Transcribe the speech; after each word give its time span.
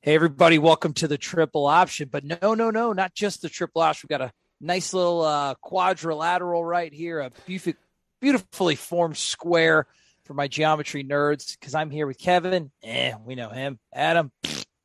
Hey, 0.00 0.14
everybody, 0.14 0.60
welcome 0.60 0.92
to 0.94 1.08
the 1.08 1.18
triple 1.18 1.66
option. 1.66 2.08
But 2.08 2.22
no, 2.22 2.54
no, 2.54 2.70
no, 2.70 2.92
not 2.92 3.14
just 3.14 3.42
the 3.42 3.48
triple 3.48 3.82
option. 3.82 4.06
We've 4.08 4.16
got 4.16 4.28
a 4.28 4.32
nice 4.60 4.94
little 4.94 5.22
uh, 5.22 5.56
quadrilateral 5.56 6.64
right 6.64 6.92
here, 6.92 7.18
a 7.18 7.30
beautif- 7.48 7.74
beautifully 8.20 8.76
formed 8.76 9.16
square 9.16 9.88
for 10.22 10.34
my 10.34 10.46
geometry 10.46 11.02
nerds 11.02 11.58
because 11.58 11.74
I'm 11.74 11.90
here 11.90 12.06
with 12.06 12.16
Kevin. 12.16 12.70
Eh, 12.84 13.12
we 13.24 13.34
know 13.34 13.48
him. 13.48 13.80
Adam, 13.92 14.30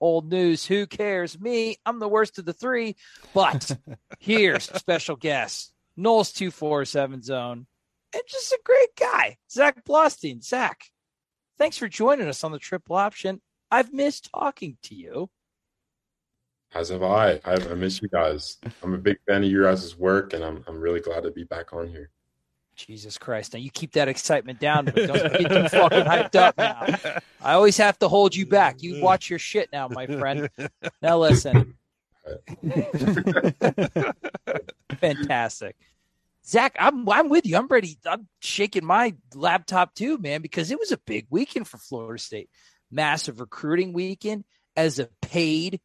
old 0.01 0.31
news. 0.31 0.65
Who 0.65 0.87
cares? 0.87 1.39
Me, 1.39 1.77
I'm 1.85 1.99
the 1.99 2.09
worst 2.09 2.39
of 2.39 2.45
the 2.45 2.53
three. 2.53 2.95
But 3.35 3.77
here's 4.19 4.67
a 4.71 4.79
special 4.79 5.15
guest, 5.15 5.73
Noles 5.95 6.33
247 6.33 7.21
zone, 7.21 7.67
and 8.15 8.23
just 8.27 8.51
a 8.51 8.59
great 8.65 8.95
guy, 8.99 9.37
Zach 9.51 9.85
Blostein. 9.85 10.43
Zach, 10.43 10.81
thanks 11.59 11.77
for 11.77 11.87
joining 11.87 12.27
us 12.27 12.43
on 12.43 12.51
the 12.51 12.57
triple 12.57 12.95
option. 12.95 13.41
I've 13.73 13.91
missed 13.91 14.29
talking 14.31 14.77
to 14.83 14.93
you. 14.93 15.31
As 16.75 16.89
have 16.89 17.01
I. 17.01 17.39
I, 17.43 17.53
I 17.53 17.73
miss 17.73 18.03
you 18.03 18.07
guys. 18.07 18.57
I'm 18.83 18.93
a 18.93 18.99
big 18.99 19.17
fan 19.25 19.43
of 19.43 19.49
your 19.49 19.63
guys' 19.63 19.97
work, 19.97 20.33
and 20.33 20.43
I'm 20.43 20.63
I'm 20.67 20.79
really 20.79 20.99
glad 20.99 21.23
to 21.23 21.31
be 21.31 21.43
back 21.43 21.73
on 21.73 21.87
here. 21.87 22.11
Jesus 22.75 23.17
Christ! 23.17 23.53
Now 23.53 23.59
you 23.59 23.71
keep 23.71 23.93
that 23.93 24.07
excitement 24.07 24.59
down, 24.59 24.85
but 24.85 24.95
don't 24.95 25.39
get 25.39 25.49
too 25.49 25.69
fucking 25.69 26.03
hyped 26.05 26.35
up 26.35 26.55
now. 26.55 26.85
I 27.41 27.53
always 27.53 27.77
have 27.77 27.97
to 27.99 28.07
hold 28.07 28.35
you 28.35 28.45
back. 28.45 28.83
You 28.83 29.01
watch 29.01 29.27
your 29.27 29.39
shit 29.39 29.69
now, 29.73 29.87
my 29.87 30.05
friend. 30.05 30.49
Now 31.01 31.17
listen. 31.17 31.73
Fantastic. 34.99 35.75
Zach, 36.45 36.75
I'm 36.77 37.09
I'm 37.09 37.29
with 37.29 37.47
you. 37.47 37.57
I'm 37.57 37.67
ready. 37.67 37.97
I'm 38.05 38.27
shaking 38.39 38.85
my 38.85 39.15
laptop 39.33 39.95
too, 39.95 40.19
man, 40.19 40.43
because 40.43 40.69
it 40.69 40.77
was 40.77 40.91
a 40.91 40.97
big 40.97 41.25
weekend 41.31 41.67
for 41.67 41.79
Florida 41.79 42.21
State. 42.21 42.49
Massive 42.93 43.39
recruiting 43.39 43.91
weekend 43.91 44.43
as 44.75 44.99
a 44.99 45.09
paid 45.21 45.81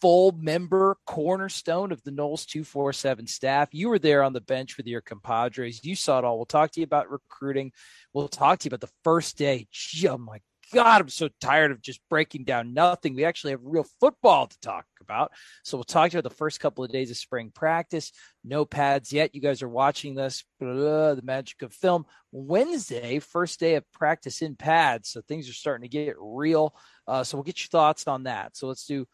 full 0.00 0.32
member 0.32 0.96
cornerstone 1.06 1.90
of 1.90 2.02
the 2.02 2.10
Noles 2.10 2.46
247 2.46 3.26
staff. 3.26 3.68
You 3.72 3.88
were 3.88 3.98
there 3.98 4.22
on 4.22 4.34
the 4.34 4.40
bench 4.40 4.76
with 4.76 4.86
your 4.86 5.00
compadres. 5.00 5.84
You 5.84 5.96
saw 5.96 6.18
it 6.18 6.24
all. 6.24 6.36
We'll 6.36 6.46
talk 6.46 6.72
to 6.72 6.80
you 6.80 6.84
about 6.84 7.10
recruiting. 7.10 7.72
We'll 8.12 8.28
talk 8.28 8.58
to 8.60 8.66
you 8.66 8.68
about 8.68 8.80
the 8.80 8.94
first 9.04 9.38
day. 9.38 9.68
Gee, 9.70 10.08
oh 10.08 10.18
my 10.18 10.40
God, 10.72 11.00
I'm 11.00 11.08
so 11.08 11.28
tired 11.40 11.72
of 11.72 11.82
just 11.82 12.00
breaking 12.08 12.44
down 12.44 12.74
nothing. 12.74 13.14
We 13.14 13.24
actually 13.24 13.52
have 13.52 13.60
real 13.62 13.86
football 14.00 14.46
to 14.46 14.60
talk 14.60 14.86
about. 15.00 15.32
So 15.64 15.76
we'll 15.76 15.84
talk 15.84 16.10
to 16.10 16.14
you 16.14 16.20
about 16.20 16.28
the 16.28 16.36
first 16.36 16.60
couple 16.60 16.84
of 16.84 16.92
days 16.92 17.10
of 17.10 17.16
spring 17.16 17.50
practice. 17.54 18.12
No 18.44 18.64
pads 18.64 19.12
yet. 19.12 19.34
You 19.34 19.40
guys 19.40 19.62
are 19.62 19.68
watching 19.68 20.14
this, 20.14 20.44
blah, 20.60 21.14
the 21.14 21.22
magic 21.22 21.62
of 21.62 21.72
film. 21.72 22.06
Wednesday, 22.30 23.18
first 23.18 23.58
day 23.58 23.74
of 23.74 23.90
practice 23.92 24.42
in 24.42 24.54
pads. 24.54 25.10
So 25.10 25.20
things 25.22 25.48
are 25.48 25.54
starting 25.54 25.88
to 25.88 25.88
get 25.88 26.14
real. 26.18 26.74
Uh, 27.06 27.24
so 27.24 27.36
we'll 27.36 27.44
get 27.44 27.60
your 27.60 27.68
thoughts 27.68 28.06
on 28.06 28.24
that. 28.24 28.56
So 28.56 28.68
let's 28.68 28.86
do, 28.86 29.06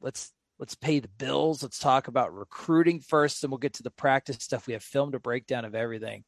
let's 0.00 0.32
let's 0.58 0.74
pay 0.74 0.98
the 0.98 1.08
bills. 1.08 1.62
Let's 1.62 1.78
talk 1.78 2.08
about 2.08 2.34
recruiting 2.34 3.00
first, 3.00 3.42
and 3.44 3.50
we'll 3.50 3.58
get 3.58 3.74
to 3.74 3.82
the 3.82 3.90
practice 3.90 4.38
stuff. 4.40 4.66
We 4.66 4.72
have 4.72 4.82
filmed 4.82 5.14
a 5.14 5.20
breakdown 5.20 5.64
of 5.64 5.74
everything. 5.74 6.24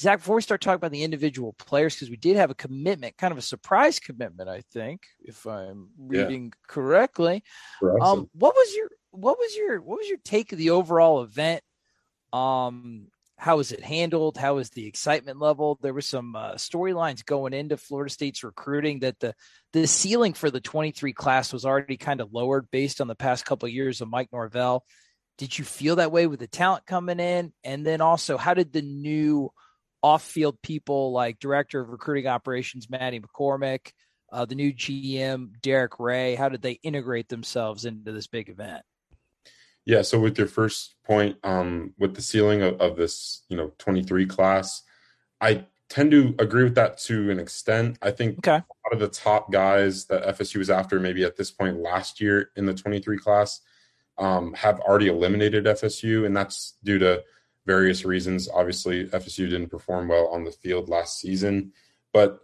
Zach, 0.00 0.20
before 0.20 0.36
we 0.36 0.42
start 0.42 0.62
talking 0.62 0.76
about 0.76 0.92
the 0.92 1.04
individual 1.04 1.52
players, 1.58 1.94
because 1.94 2.08
we 2.08 2.16
did 2.16 2.36
have 2.36 2.50
a 2.50 2.54
commitment, 2.54 3.18
kind 3.18 3.32
of 3.32 3.38
a 3.38 3.42
surprise 3.42 3.98
commitment, 3.98 4.48
I 4.48 4.62
think, 4.72 5.02
if 5.20 5.46
I'm 5.46 5.90
reading 5.98 6.44
yeah. 6.44 6.66
correctly. 6.68 7.42
Um, 7.82 8.30
what 8.32 8.54
was 8.54 8.74
your 8.74 8.88
what 9.10 9.38
was 9.38 9.54
your 9.56 9.78
what 9.82 9.98
was 9.98 10.08
your 10.08 10.16
take 10.24 10.52
of 10.52 10.58
the 10.58 10.70
overall 10.70 11.22
event? 11.22 11.62
Um, 12.32 13.08
how 13.36 13.58
was 13.58 13.72
it 13.72 13.82
handled? 13.82 14.38
How 14.38 14.54
was 14.54 14.70
the 14.70 14.86
excitement 14.86 15.38
level? 15.38 15.78
There 15.82 15.92
were 15.92 16.00
some 16.00 16.34
uh, 16.34 16.54
storylines 16.54 17.22
going 17.22 17.52
into 17.52 17.76
Florida 17.76 18.10
State's 18.10 18.42
recruiting 18.42 19.00
that 19.00 19.20
the 19.20 19.34
the 19.74 19.86
ceiling 19.86 20.32
for 20.32 20.50
the 20.50 20.62
23 20.62 21.12
class 21.12 21.52
was 21.52 21.66
already 21.66 21.98
kind 21.98 22.22
of 22.22 22.32
lowered 22.32 22.70
based 22.70 23.02
on 23.02 23.06
the 23.06 23.14
past 23.14 23.44
couple 23.44 23.66
of 23.66 23.74
years 23.74 24.00
of 24.00 24.08
Mike 24.08 24.30
Norvell. 24.32 24.82
Did 25.36 25.58
you 25.58 25.64
feel 25.66 25.96
that 25.96 26.12
way 26.12 26.26
with 26.26 26.40
the 26.40 26.46
talent 26.46 26.86
coming 26.86 27.20
in? 27.20 27.52
And 27.64 27.84
then 27.84 28.00
also, 28.00 28.38
how 28.38 28.54
did 28.54 28.72
the 28.72 28.82
new 28.82 29.50
off-field 30.02 30.60
people 30.62 31.12
like 31.12 31.38
director 31.38 31.80
of 31.80 31.90
recruiting 31.90 32.26
operations 32.26 32.88
Maddie 32.88 33.20
McCormick, 33.20 33.92
uh, 34.32 34.44
the 34.44 34.54
new 34.54 34.72
GM 34.72 35.50
Darrick 35.60 35.90
Yray, 35.90 36.36
how 36.36 36.48
did 36.48 36.62
they 36.62 36.78
integrate 36.82 37.28
themselves 37.28 37.84
into 37.84 38.12
this 38.12 38.26
big 38.26 38.48
event? 38.48 38.82
Yeah, 39.84 40.02
so 40.02 40.20
with 40.20 40.38
your 40.38 40.46
first 40.46 40.94
point, 41.04 41.38
um, 41.42 41.94
with 41.98 42.14
the 42.14 42.22
ceiling 42.22 42.62
of, 42.62 42.80
of 42.80 42.96
this, 42.96 43.42
you 43.48 43.56
know, 43.56 43.72
23 43.78 44.26
class, 44.26 44.82
I 45.40 45.64
tend 45.88 46.12
to 46.12 46.34
agree 46.38 46.64
with 46.64 46.76
that 46.76 46.98
to 46.98 47.30
an 47.30 47.40
extent. 47.40 47.98
I 48.00 48.10
think 48.12 48.38
okay. 48.38 48.52
a 48.52 48.54
lot 48.54 48.92
of 48.92 49.00
the 49.00 49.08
top 49.08 49.50
guys 49.50 50.04
that 50.06 50.38
FSU 50.38 50.56
was 50.58 50.70
after, 50.70 51.00
maybe 51.00 51.24
at 51.24 51.36
this 51.36 51.50
point 51.50 51.78
last 51.78 52.20
year 52.20 52.50
in 52.56 52.66
the 52.66 52.74
23 52.74 53.18
class, 53.18 53.60
um, 54.16 54.52
have 54.52 54.80
already 54.80 55.08
eliminated 55.08 55.64
FSU, 55.64 56.26
and 56.26 56.36
that's 56.36 56.76
due 56.84 56.98
to 56.98 57.22
various 57.66 58.04
reasons. 58.04 58.48
Obviously, 58.52 59.06
FSU 59.06 59.48
didn't 59.48 59.68
perform 59.68 60.08
well 60.08 60.28
on 60.28 60.44
the 60.44 60.52
field 60.52 60.88
last 60.88 61.18
season, 61.20 61.72
but 62.12 62.40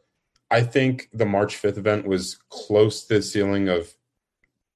I 0.50 0.62
think 0.62 1.08
the 1.12 1.26
March 1.26 1.60
5th 1.60 1.78
event 1.78 2.06
was 2.06 2.38
close 2.50 3.04
to 3.04 3.14
the 3.14 3.22
ceiling 3.22 3.68
of 3.68 3.94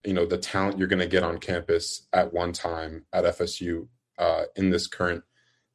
you 0.04 0.14
know 0.14 0.26
the 0.26 0.38
talent 0.38 0.78
you're 0.78 0.88
going 0.88 0.98
to 0.98 1.06
get 1.06 1.22
on 1.22 1.38
campus 1.38 2.06
at 2.12 2.32
one 2.32 2.52
time 2.52 3.04
at 3.12 3.24
FSU 3.24 3.86
uh, 4.18 4.44
in 4.56 4.70
this 4.70 4.86
current 4.86 5.22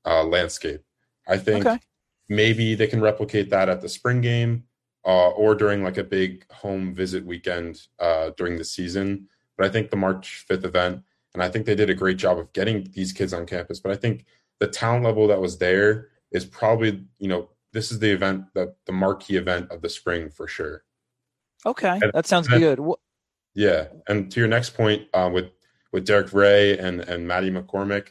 uh, 0.06 0.24
landscape. 0.24 0.82
I 1.28 1.38
think 1.38 1.66
okay. 1.66 1.80
maybe 2.28 2.76
they 2.76 2.88
can 2.88 3.02
replicate 3.02 3.50
that 3.52 3.70
at 3.70 3.82
the 3.82 3.90
spring 3.90 4.22
game. 4.22 4.66
uh, 5.06 5.30
or 5.30 5.54
during 5.54 5.84
like 5.84 5.98
a 5.98 6.04
big 6.04 6.52
home 6.52 6.94
visit 6.94 7.26
weekend 7.26 7.88
uh, 8.00 8.32
during 8.38 8.58
the 8.58 8.64
season. 8.64 9.28
But 9.56 9.68
I 9.68 9.70
think 9.70 9.90
the 9.90 9.98
March 9.98 10.46
5th 10.50 10.66
event, 10.66 11.04
and 11.34 11.44
I 11.44 11.50
think 11.50 11.66
they 11.66 11.76
did 11.76 11.90
a 11.90 11.94
great 11.94 12.18
job 12.18 12.40
of 12.40 12.52
getting 12.54 12.90
these 12.92 13.14
kids 13.14 13.34
on 13.34 13.46
campus. 13.46 13.80
But 13.80 13.92
I 13.92 13.96
think 13.96 14.26
the 14.60 14.68
talent 14.68 15.04
level 15.04 15.28
that 15.28 15.42
was 15.42 15.58
there 15.58 16.10
is 16.32 16.46
probably, 16.46 17.06
you 17.20 17.28
know, 17.28 17.50
this 17.74 17.92
is 17.92 18.00
the 18.00 18.12
event 18.12 18.46
that 18.54 18.76
the 18.86 18.92
marquee 18.94 19.36
event 19.36 19.70
of 19.72 19.82
the 19.82 19.90
spring 19.90 20.30
for 20.30 20.48
sure. 20.48 20.84
Okay, 21.66 22.00
And- 22.02 22.12
that 22.14 22.26
sounds 22.26 22.48
and- 22.48 22.60
good. 22.60 22.80
Yeah, 23.54 23.88
and 24.08 24.30
to 24.32 24.40
your 24.42 24.50
next 24.50 24.72
point 24.72 25.08
uh, 25.14 25.30
with 25.34 25.46
with 25.94 26.06
Darrick 26.06 26.30
Yray 26.32 26.78
and 26.78 27.00
and 27.02 27.26
Maddie 27.26 27.52
McCormick, 27.52 28.10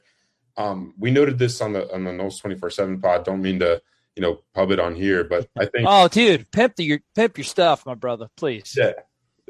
um, 0.56 0.94
we 0.98 1.10
noted 1.10 1.38
this 1.38 1.60
on 1.60 1.74
the 1.74 1.92
on 1.92 2.04
the 2.04 2.10
Noles 2.12 2.40
twenty 2.40 2.56
four 2.56 2.70
seven 2.70 2.98
pod. 3.00 3.24
Don't 3.26 3.42
mean 3.42 3.58
to 3.58 3.82
you 4.16 4.22
know 4.22 4.40
pub 4.54 4.70
it 4.70 4.80
on 4.80 4.94
here, 4.94 5.22
but 5.22 5.46
I 5.58 5.66
think 5.66 5.86
Oh, 5.86 6.08
dude, 6.08 6.50
pimp 6.50 6.76
the, 6.76 6.84
your 6.84 7.00
pimp 7.14 7.36
your 7.36 7.44
stuff, 7.44 7.84
my 7.84 7.94
brother, 7.94 8.28
please. 8.38 8.74
yeah, 8.76 8.92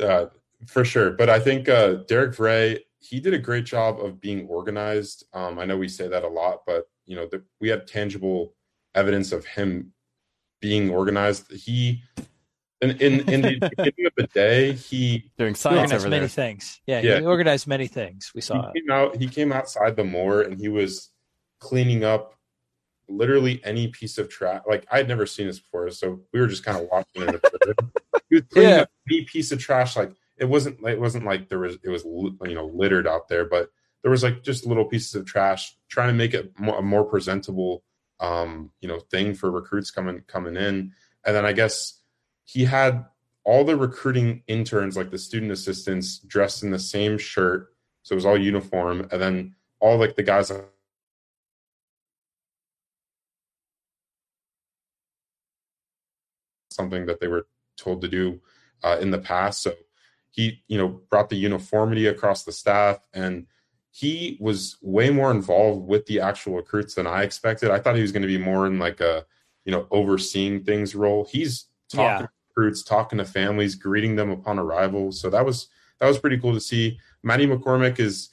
uh, 0.05 0.26
for 0.67 0.85
sure. 0.85 1.12
But 1.12 1.31
I 1.31 1.38
think 1.38 1.69
uh, 1.69 2.02
Darrick 2.11 2.35
Yray 2.37 2.81
he 3.05 3.21
did 3.21 3.35
a 3.35 3.39
great 3.39 3.65
job 3.65 4.01
of 4.01 4.21
being 4.21 4.47
organized. 4.49 5.25
Um, 5.33 5.59
I 5.59 5.65
know 5.67 5.77
we 5.77 5.89
say 5.89 6.09
that 6.09 6.23
a 6.25 6.29
lot, 6.29 6.61
but 6.67 6.85
you 7.06 7.17
know 7.17 7.27
the, 7.27 7.43
we 7.61 7.69
had 7.69 7.87
tangible 7.87 8.55
evidence 8.95 9.31
of 9.33 9.45
him 9.45 9.93
being 10.61 10.91
organized. 10.91 11.53
He 11.53 12.03
in 12.81 12.91
in, 12.93 13.29
in 13.29 13.43
the 13.43 13.59
beginning 13.77 14.06
of 14.06 14.12
the 14.17 14.27
day 14.35 14.73
he 14.73 15.31
Doing 15.39 15.55
He 15.55 15.59
science 15.59 15.81
organized 15.81 15.95
over 16.03 16.09
many 16.11 16.21
there. 16.21 16.29
things. 16.29 16.81
Yeah, 16.87 17.01
Yeah. 17.01 17.19
he 17.21 17.27
organized 17.27 17.67
many 17.67 17.87
things. 17.87 18.33
We 18.35 18.41
saw 18.41 18.62
he 18.73 18.79
it. 18.79 18.83
came 18.83 18.91
out 18.91 19.17
he 19.17 19.29
came 19.29 19.53
outside 19.53 19.97
the 19.97 20.05
moor 20.05 20.43
and 20.43 20.59
he 20.61 20.69
was 20.69 21.11
cleaning 21.61 22.05
up 22.05 22.35
literally 23.09 23.61
any 23.65 23.89
piece 23.89 24.17
of 24.17 24.31
trash 24.31 24.62
like 24.67 24.87
i 24.91 24.97
had 24.97 25.07
never 25.07 25.27
seen 25.27 25.47
this 25.47 25.59
before 25.61 25.91
so 25.91 26.21
we 26.33 26.41
were 26.41 26.47
just 26.47 26.65
kind 26.65 26.79
of 26.79 26.89
watching 26.91 27.23
it 27.23 27.41
he 28.31 28.37
was 28.37 28.45
cleaning 28.50 28.71
Yeah. 28.71 28.81
up 28.83 28.91
any 29.11 29.25
piece 29.25 29.53
of 29.53 29.59
trash 29.59 29.95
like 29.95 30.11
it 30.37 30.47
wasn't 30.47 30.79
it 30.87 31.01
wasn't 31.01 31.25
like 31.25 31.49
there 31.49 31.59
was 31.59 31.79
it 31.83 31.89
was 31.89 32.05
you 32.05 32.55
know 32.55 32.67
littered 32.75 33.07
out 33.07 33.29
there 33.29 33.45
but 33.45 33.71
there 34.03 34.11
was 34.11 34.23
like 34.23 34.43
just 34.43 34.67
little 34.67 34.85
pieces 34.85 35.15
of 35.15 35.25
trash 35.25 35.77
trying 35.89 36.09
to 36.09 36.15
make 36.15 36.35
it 36.35 36.53
a 36.59 36.83
more 36.83 37.05
presentable 37.05 37.83
um 38.21 38.71
you 38.81 38.89
know 38.89 39.01
thing 39.11 39.35
for 39.35 39.51
recruits 39.51 39.91
coming 39.91 40.23
coming 40.27 40.57
in. 40.57 40.93
And 41.27 41.35
then 41.37 41.47
i 41.47 41.53
guess 41.53 42.01
he 42.45 42.65
had 42.65 43.07
all 43.45 43.65
the 43.65 43.77
recruiting 43.77 44.43
interns 44.47 44.97
like 44.97 45.11
the 45.11 45.19
student 45.19 45.53
assistants 45.53 46.19
dressed 46.19 46.63
in 46.63 46.71
the 46.71 46.79
same 46.79 47.19
shirt 47.19 47.75
so 48.03 48.13
it 48.13 48.17
was 48.17 48.27
all 48.27 48.39
uniform 48.39 49.09
and 49.11 49.21
then 49.21 49.55
all 49.81 49.99
like 49.99 50.17
the 50.17 50.23
guys 50.23 50.51
something 56.71 57.07
that 57.07 57.21
they 57.21 57.29
were 57.29 57.47
told 57.77 58.03
to 58.03 58.09
do 58.09 58.41
uh, 58.83 58.99
in 59.01 59.11
the 59.11 59.19
past 59.19 59.63
so 59.63 59.73
he 60.35 60.63
you 60.67 60.77
know 60.77 60.89
brought 61.11 61.29
the 61.29 61.37
uniformity 61.37 62.07
across 62.09 62.43
the 62.43 62.51
staff 62.53 62.99
and 63.15 63.47
he 63.93 64.37
was 64.41 64.77
way 64.83 65.09
more 65.09 65.31
involved 65.31 65.87
with 65.87 66.05
the 66.07 66.19
actual 66.21 66.57
recruits 66.57 66.95
than 66.97 67.07
i 67.07 67.23
expected. 67.23 67.71
I 67.71 67.79
thought 67.79 67.95
he 67.95 68.03
was 68.03 68.11
going 68.11 68.23
to 68.23 68.29
be 68.29 68.39
more 68.39 68.67
in 68.67 68.79
like 68.81 69.01
a 69.01 69.25
you 69.65 69.71
know 69.73 69.87
overseeing 69.91 70.65
things 70.65 70.95
role. 70.95 71.25
He's 71.31 71.67
talking 71.89 72.05
Yeah. 72.05 72.19
to 72.27 72.29
recruits 72.57 72.83
talking 72.83 73.19
to 73.19 73.25
families 73.25 73.75
greeting 73.77 74.17
them 74.17 74.31
upon 74.31 74.59
arrival. 74.59 75.13
So 75.13 75.31
that 75.31 75.45
was 75.45 75.69
that 76.01 76.09
was 76.09 76.19
pretty 76.19 76.39
cool 76.39 76.53
to 76.55 76.61
see. 76.61 76.99
Maddie 77.23 77.47
mccormick 77.47 78.01
is 78.01 78.31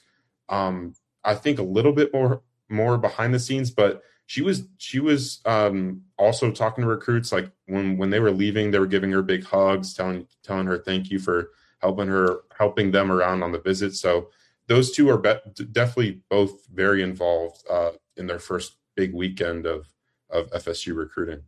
um 0.48 0.94
i 1.24 1.34
think 1.34 1.60
a 1.60 1.62
little 1.62 1.92
bit 1.92 2.12
more 2.12 2.42
more 2.68 2.98
behind 2.98 3.32
the 3.32 3.38
scenes 3.38 3.70
but 3.70 4.02
she 4.26 4.42
was 4.42 4.64
she 4.78 4.98
was 4.98 5.40
um 5.46 6.02
also 6.18 6.50
talking 6.50 6.82
to 6.82 6.88
recruits 6.88 7.30
like 7.30 7.48
when 7.66 7.96
when 7.96 8.10
they 8.10 8.18
were 8.18 8.32
leaving 8.32 8.70
they 8.72 8.80
were 8.80 8.86
giving 8.88 9.12
her 9.12 9.22
big 9.22 9.44
hugs 9.44 9.94
telling 9.94 10.26
telling 10.42 10.66
her 10.66 10.78
thank 10.78 11.10
you 11.10 11.20
for 11.20 11.50
helping 11.82 12.08
her 12.08 12.40
helping 12.56 12.90
them 12.90 13.10
around 13.10 13.42
on 13.42 13.52
the 13.52 13.60
visit 13.60 13.94
so 13.94 14.28
those 14.68 14.92
two 14.92 15.10
are 15.10 15.18
be- 15.18 15.64
definitely 15.72 16.20
both 16.30 16.66
very 16.68 17.02
involved 17.02 17.62
uh 17.70 17.90
in 18.16 18.26
their 18.26 18.38
first 18.38 18.76
big 18.96 19.12
weekend 19.14 19.66
of 19.66 19.86
of 20.30 20.50
fsu 20.52 20.96
recruiting 20.96 21.42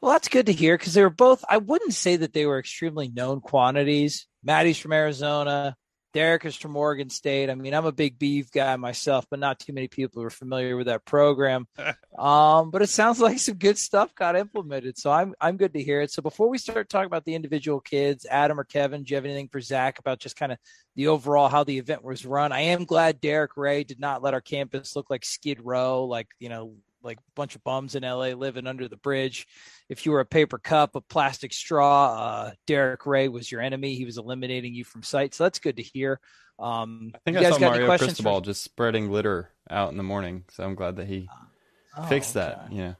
Well, 0.00 0.12
that's 0.12 0.28
good 0.28 0.46
to 0.46 0.52
hear 0.52 0.78
because 0.78 0.94
they 0.94 1.02
were 1.02 1.10
both. 1.10 1.44
I 1.48 1.58
wouldn't 1.58 1.92
say 1.92 2.16
that 2.16 2.32
they 2.32 2.46
were 2.46 2.60
extremely 2.60 3.08
known 3.08 3.40
quantities. 3.40 4.28
Maddie's 4.44 4.78
from 4.78 4.92
Arizona. 4.92 5.76
Darrick 6.14 6.44
is 6.44 6.56
from 6.56 6.76
Oregon 6.76 7.10
State. 7.10 7.50
I 7.50 7.54
mean, 7.54 7.74
I'm 7.74 7.84
a 7.84 7.92
big 7.92 8.18
beef 8.18 8.50
guy 8.50 8.76
myself, 8.76 9.26
but 9.30 9.38
not 9.38 9.58
too 9.58 9.72
many 9.72 9.88
people 9.88 10.22
are 10.22 10.30
familiar 10.30 10.76
with 10.76 10.86
that 10.86 11.04
program. 11.04 11.68
um, 12.18 12.70
but 12.70 12.82
it 12.82 12.88
sounds 12.88 13.20
like 13.20 13.38
some 13.38 13.56
good 13.56 13.78
stuff 13.78 14.14
got 14.14 14.36
implemented, 14.36 14.98
so 14.98 15.10
I'm 15.10 15.34
I'm 15.40 15.56
good 15.56 15.74
to 15.74 15.82
hear 15.82 16.00
it. 16.00 16.10
So 16.10 16.22
before 16.22 16.48
we 16.48 16.58
start 16.58 16.88
talking 16.88 17.06
about 17.06 17.24
the 17.24 17.34
individual 17.34 17.80
kids, 17.80 18.26
Adam 18.28 18.58
or 18.58 18.64
Kevin, 18.64 19.02
do 19.02 19.10
you 19.10 19.16
have 19.16 19.24
anything 19.24 19.48
for 19.48 19.60
Zach 19.60 19.98
about 19.98 20.18
just 20.18 20.36
kind 20.36 20.52
of 20.52 20.58
the 20.96 21.08
overall 21.08 21.48
how 21.48 21.64
the 21.64 21.78
event 21.78 22.02
was 22.02 22.24
run? 22.24 22.52
I 22.52 22.60
am 22.60 22.84
glad 22.84 23.20
Darrick 23.20 23.50
Yray 23.56 23.86
did 23.86 24.00
not 24.00 24.22
let 24.22 24.34
our 24.34 24.40
campus 24.40 24.96
look 24.96 25.10
like 25.10 25.24
Skid 25.24 25.60
Row, 25.62 26.04
like 26.04 26.28
you 26.38 26.48
know, 26.48 26.74
like 27.08 27.18
a 27.18 27.30
bunch 27.34 27.56
of 27.56 27.64
bums 27.64 27.94
in 27.96 28.02
LA 28.04 28.28
living 28.28 28.66
under 28.66 28.86
the 28.86 28.96
bridge 28.96 29.46
if 29.88 30.04
you 30.06 30.12
were 30.12 30.20
a 30.20 30.26
paper 30.26 30.58
cup, 30.58 30.94
a 30.94 31.00
plastic 31.00 31.52
straw, 31.52 32.14
uh, 32.14 32.50
Darrick 32.66 32.98
Yray 32.98 33.32
was 33.32 33.50
your 33.50 33.60
enemy. 33.62 33.94
He 33.94 34.04
was 34.04 34.18
eliminating 34.18 34.74
you 34.74 34.84
from 34.84 35.02
sight. 35.02 35.34
So 35.34 35.44
that's 35.44 35.58
good 35.58 35.76
to 35.78 35.82
hear. 35.82 36.20
Um, 36.58 37.12
I 37.14 37.18
think 37.24 37.34
you 37.36 37.40
I 37.40 37.42
guys 37.44 37.52
saw 37.54 37.58
got 37.60 37.70
Mario 37.72 37.86
Cristobal 37.96 38.38
for- 38.40 38.44
just 38.44 38.62
spreading 38.62 39.10
litter 39.10 39.50
out 39.70 39.90
in 39.90 39.96
the 39.96 40.02
morning, 40.02 40.44
so 40.50 40.62
I'm 40.64 40.74
glad 40.74 40.96
that 40.96 41.06
he 41.08 41.28
Oh, 41.96 42.02
fixed 42.06 42.34
that. 42.34 42.64
okay. 42.66 42.76
Yeah. 42.76 42.94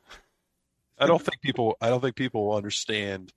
I 0.98 1.06
don't 1.06 1.22
think 1.22 1.40
people. 1.40 1.76
I 1.80 1.88
don't 1.88 2.00
think 2.00 2.16
people 2.16 2.46
will 2.48 2.56
understand. 2.56 3.32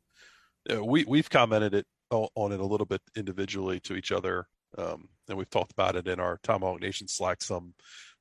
Uh, 0.72 0.84
we 0.84 1.04
we've 1.06 1.30
commented 1.30 1.74
it 1.76 1.86
on 2.10 2.52
it 2.52 2.60
a 2.60 2.66
little 2.66 2.86
bit 2.88 3.02
individually 3.16 3.80
to 3.82 3.96
each 3.96 4.12
other, 4.12 4.48
um, 4.78 5.10
and 5.28 5.38
we've 5.38 5.50
talked 5.50 5.72
about 5.72 5.96
it 5.96 6.08
in 6.08 6.20
our 6.20 6.40
Tomahawk 6.44 6.82
Nation 6.82 7.08
Slack. 7.08 7.42
Some 7.42 7.74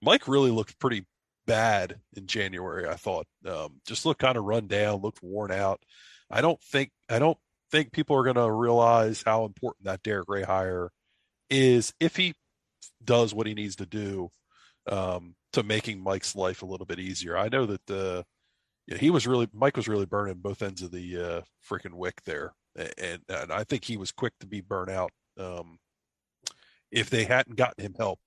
Mike 0.03 0.29
really 0.29 0.51
looked 0.51 0.79
pretty 0.79 1.07
bad 1.51 1.97
in 2.17 2.29
January. 2.29 2.89
I 2.89 2.95
thought 2.95 3.27
um, 3.45 3.81
just 3.85 4.07
looked 4.07 4.21
kind 4.21 4.39
of 4.39 4.45
run 4.45 4.69
down, 4.69 5.03
looked 5.03 5.21
worn 5.21 5.51
out. 5.51 5.81
I 6.31 6.43
don't 6.43 6.63
think 6.63 6.93
I 7.09 7.19
don't 7.19 7.39
think 7.73 7.91
people 7.91 8.17
are 8.17 8.23
going 8.23 8.37
to 8.37 8.51
realize 8.51 9.25
how 9.27 9.45
important 9.45 9.87
that 9.87 10.05
Darrick 10.05 10.27
Yray 10.27 10.45
hire 10.45 10.91
is 11.49 11.93
if 11.99 12.15
he 12.15 12.35
does 13.05 13.35
what 13.35 13.49
he 13.49 13.55
needs 13.55 13.77
to 13.77 13.87
do 13.87 14.31
um, 14.89 15.35
to 15.53 15.65
making 15.65 16.01
Mike's 16.01 16.37
life 16.37 16.63
a 16.63 16.67
little 16.67 16.87
bit 16.87 17.01
easier. 17.01 17.37
I 17.37 17.49
know 17.49 17.67
that 17.67 18.25
he 18.87 19.11
was 19.11 19.27
really 19.27 19.49
Mike 19.53 19.77
was 19.77 19.89
really 19.89 20.07
burning 20.07 20.37
both 20.37 20.63
ends 20.63 20.83
of 20.83 20.93
the 20.93 21.17
uh, 21.17 21.41
freaking 21.69 21.95
wick 21.95 22.23
there, 22.25 22.55
and 22.77 23.23
and 23.29 23.51
I 23.51 23.65
think 23.65 23.85
he 23.85 23.97
was 23.97 24.13
quick 24.13 24.35
to 24.39 24.47
be 24.47 24.61
burnt 24.61 24.91
out. 24.91 25.11
Um, 25.37 25.79
if 26.93 27.11
they 27.11 27.25
hadn't 27.25 27.57
gotten 27.57 27.85
him 27.85 27.95
help, 27.99 28.21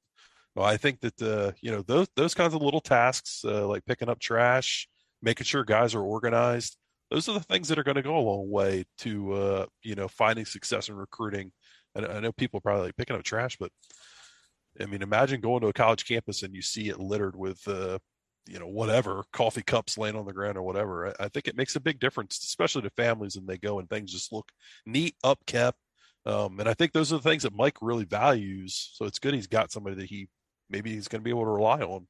well, 0.55 0.65
I 0.65 0.77
think 0.77 0.99
that 1.01 1.21
uh, 1.21 1.51
you 1.61 1.71
know 1.71 1.81
those 1.81 2.07
those 2.15 2.33
kinds 2.33 2.53
of 2.53 2.61
little 2.61 2.81
tasks 2.81 3.43
uh, 3.45 3.67
like 3.67 3.85
picking 3.85 4.09
up 4.09 4.19
trash, 4.19 4.87
making 5.21 5.45
sure 5.45 5.63
guys 5.63 5.95
are 5.95 6.03
organized. 6.03 6.77
Those 7.09 7.29
are 7.29 7.33
the 7.33 7.39
things 7.41 7.67
that 7.67 7.77
are 7.77 7.83
going 7.83 7.95
to 7.95 8.01
go 8.01 8.17
a 8.17 8.19
long 8.19 8.49
way 8.49 8.85
to 8.99 9.33
uh, 9.33 9.65
you 9.83 9.95
know 9.95 10.07
finding 10.07 10.45
success 10.45 10.89
in 10.89 10.95
recruiting. 10.95 11.51
And 11.95 12.05
I 12.05 12.19
know 12.19 12.31
people 12.31 12.61
probably 12.61 12.85
like 12.87 12.97
picking 12.97 13.15
up 13.15 13.23
trash, 13.23 13.57
but 13.59 13.71
I 14.79 14.85
mean, 14.85 15.01
imagine 15.01 15.41
going 15.41 15.61
to 15.61 15.67
a 15.67 15.73
college 15.73 16.05
campus 16.05 16.43
and 16.43 16.55
you 16.55 16.61
see 16.61 16.89
it 16.89 16.99
littered 16.99 17.35
with 17.35 17.67
uh, 17.67 17.99
you 18.47 18.59
know 18.59 18.67
whatever 18.67 19.23
coffee 19.31 19.61
cups 19.61 19.97
laying 19.97 20.15
on 20.15 20.25
the 20.25 20.33
ground 20.33 20.57
or 20.57 20.63
whatever 20.63 21.07
I, 21.07 21.25
I 21.25 21.27
think 21.29 21.47
it 21.47 21.55
makes 21.55 21.75
a 21.75 21.81
big 21.81 21.99
difference 21.99 22.39
especially 22.43 22.81
to 22.83 22.89
families 22.91 23.35
and 23.35 23.47
they 23.47 23.57
go 23.57 23.79
and 23.79 23.89
things 23.89 24.11
just 24.11 24.33
look 24.33 24.51
neat 24.85 25.15
upkept 25.23 25.73
um, 26.25 26.59
and 26.59 26.67
i 26.67 26.73
think 26.73 26.91
those 26.91 27.13
are 27.13 27.17
the 27.17 27.29
things 27.29 27.43
that 27.43 27.55
mike 27.55 27.77
really 27.81 28.05
values 28.05 28.91
so 28.95 29.05
it's 29.05 29.19
good 29.19 29.33
he's 29.33 29.47
got 29.47 29.71
somebody 29.71 29.95
that 29.95 30.09
he 30.09 30.27
maybe 30.73 30.91
he's 30.91 31.07
going 31.07 31.21
to 31.21 31.23
be 31.23 31.29
able 31.29 31.45
to 31.45 31.51
rely 31.51 31.81
on 31.81 32.07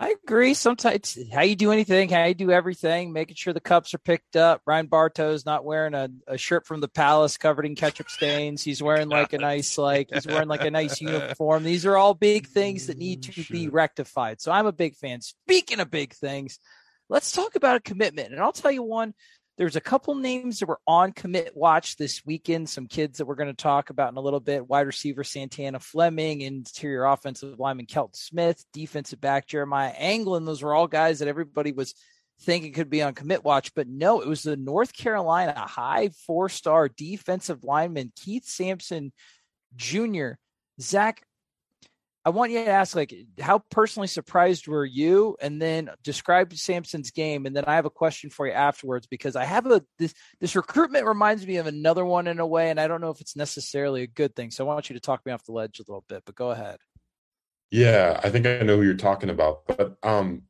I 0.00 0.14
agree. 0.24 0.54
Sometimes 0.54 1.18
how 1.32 1.40
you 1.40 1.56
do 1.56 1.72
anything, 1.72 2.08
how 2.08 2.26
you 2.26 2.34
do 2.34 2.52
everything, 2.52 3.12
making 3.12 3.34
sure 3.34 3.52
the 3.52 3.60
cups 3.60 3.92
are 3.94 3.98
picked 3.98 4.36
up. 4.36 4.62
Ryan 4.64 4.86
Bartow's 4.86 5.44
not 5.44 5.64
wearing 5.64 5.92
a, 5.92 6.08
a 6.28 6.38
shirt 6.38 6.68
from 6.68 6.80
the 6.80 6.86
palace 6.86 7.36
covered 7.36 7.66
in 7.66 7.74
ketchup 7.74 8.08
stains. 8.08 8.62
He's 8.62 8.80
wearing 8.80 9.08
like 9.08 9.32
a 9.32 9.38
nice, 9.38 9.76
like 9.76 10.10
he's 10.12 10.26
wearing 10.26 10.46
like 10.46 10.64
a 10.64 10.70
nice 10.70 11.00
uniform. 11.00 11.64
These 11.64 11.84
are 11.84 11.96
all 11.96 12.14
big 12.14 12.46
things 12.46 12.86
that 12.86 12.96
need 12.96 13.24
to 13.24 13.52
be 13.52 13.66
mm, 13.66 13.72
rectified. 13.72 14.40
So 14.40 14.52
I'm 14.52 14.66
a 14.66 14.72
big 14.72 14.94
fan. 14.94 15.20
Speaking 15.20 15.80
of 15.80 15.90
big 15.90 16.12
things, 16.12 16.60
let's 17.08 17.32
talk 17.32 17.56
about 17.56 17.76
a 17.76 17.80
commitment. 17.80 18.30
And 18.30 18.40
I'll 18.40 18.52
tell 18.52 18.70
you 18.70 18.84
one. 18.84 19.14
There's 19.58 19.74
a 19.74 19.80
couple 19.80 20.14
names 20.14 20.60
that 20.60 20.68
were 20.68 20.78
on 20.86 21.10
commit 21.10 21.56
watch 21.56 21.96
this 21.96 22.24
weekend. 22.24 22.68
Some 22.68 22.86
kids 22.86 23.18
that 23.18 23.26
we're 23.26 23.34
going 23.34 23.48
to 23.48 23.62
talk 23.62 23.90
about 23.90 24.12
in 24.12 24.16
a 24.16 24.20
little 24.20 24.38
bit. 24.38 24.68
Wide 24.68 24.86
receiver 24.86 25.24
Santana 25.24 25.80
Fleming, 25.80 26.42
interior 26.42 27.04
offensive 27.04 27.58
lineman 27.58 27.86
Kelton 27.86 28.14
Smith, 28.14 28.64
defensive 28.72 29.20
back 29.20 29.48
Jeremiah 29.48 29.92
Anglin. 29.98 30.44
Those 30.44 30.62
were 30.62 30.76
all 30.76 30.86
guys 30.86 31.18
that 31.18 31.26
everybody 31.26 31.72
was 31.72 31.94
thinking 32.42 32.72
could 32.72 32.88
be 32.88 33.02
on 33.02 33.14
commit 33.14 33.42
watch, 33.42 33.74
but 33.74 33.88
no, 33.88 34.20
it 34.20 34.28
was 34.28 34.44
the 34.44 34.56
North 34.56 34.92
Carolina 34.92 35.58
high 35.58 36.10
four 36.24 36.48
star 36.48 36.88
defensive 36.88 37.64
lineman 37.64 38.12
Keith 38.14 38.46
Sampson 38.46 39.12
Jr. 39.74 40.34
Zach, 40.80 41.24
I 42.24 42.30
want 42.30 42.50
you 42.50 42.64
to 42.64 42.70
ask 42.70 42.94
like 42.94 43.14
how 43.40 43.60
personally 43.70 44.08
surprised 44.08 44.66
were 44.66 44.84
you, 44.84 45.36
and 45.40 45.62
then 45.62 45.90
describe 46.02 46.52
Sampson's 46.52 47.10
game, 47.10 47.46
and 47.46 47.56
then 47.56 47.64
I 47.66 47.76
have 47.76 47.86
a 47.86 47.90
question 47.90 48.28
for 48.28 48.46
you 48.46 48.52
afterwards 48.52 49.06
because 49.06 49.36
I 49.36 49.44
have 49.44 49.66
a 49.66 49.82
this 49.98 50.14
this 50.40 50.56
recruitment 50.56 51.06
reminds 51.06 51.46
me 51.46 51.56
of 51.56 51.66
another 51.66 52.04
one 52.04 52.26
in 52.26 52.40
a 52.40 52.46
way, 52.46 52.70
and 52.70 52.80
I 52.80 52.88
don't 52.88 53.00
know 53.00 53.10
if 53.10 53.20
it's 53.20 53.36
necessarily 53.36 54.02
a 54.02 54.06
good 54.06 54.34
thing. 54.34 54.50
So 54.50 54.64
I 54.64 54.74
want 54.74 54.90
you 54.90 54.94
to 54.94 55.00
talk 55.00 55.24
me 55.24 55.32
off 55.32 55.44
the 55.44 55.52
ledge 55.52 55.78
a 55.78 55.84
little 55.88 56.04
bit, 56.08 56.22
but 56.26 56.34
go 56.34 56.50
ahead. 56.50 56.78
Yeah, 57.70 58.20
I 58.22 58.30
think 58.30 58.46
I 58.46 58.58
know 58.60 58.76
who 58.76 58.82
you're 58.82 58.94
talking 58.94 59.30
about. 59.30 59.66
But 59.66 59.96
um, 60.02 60.42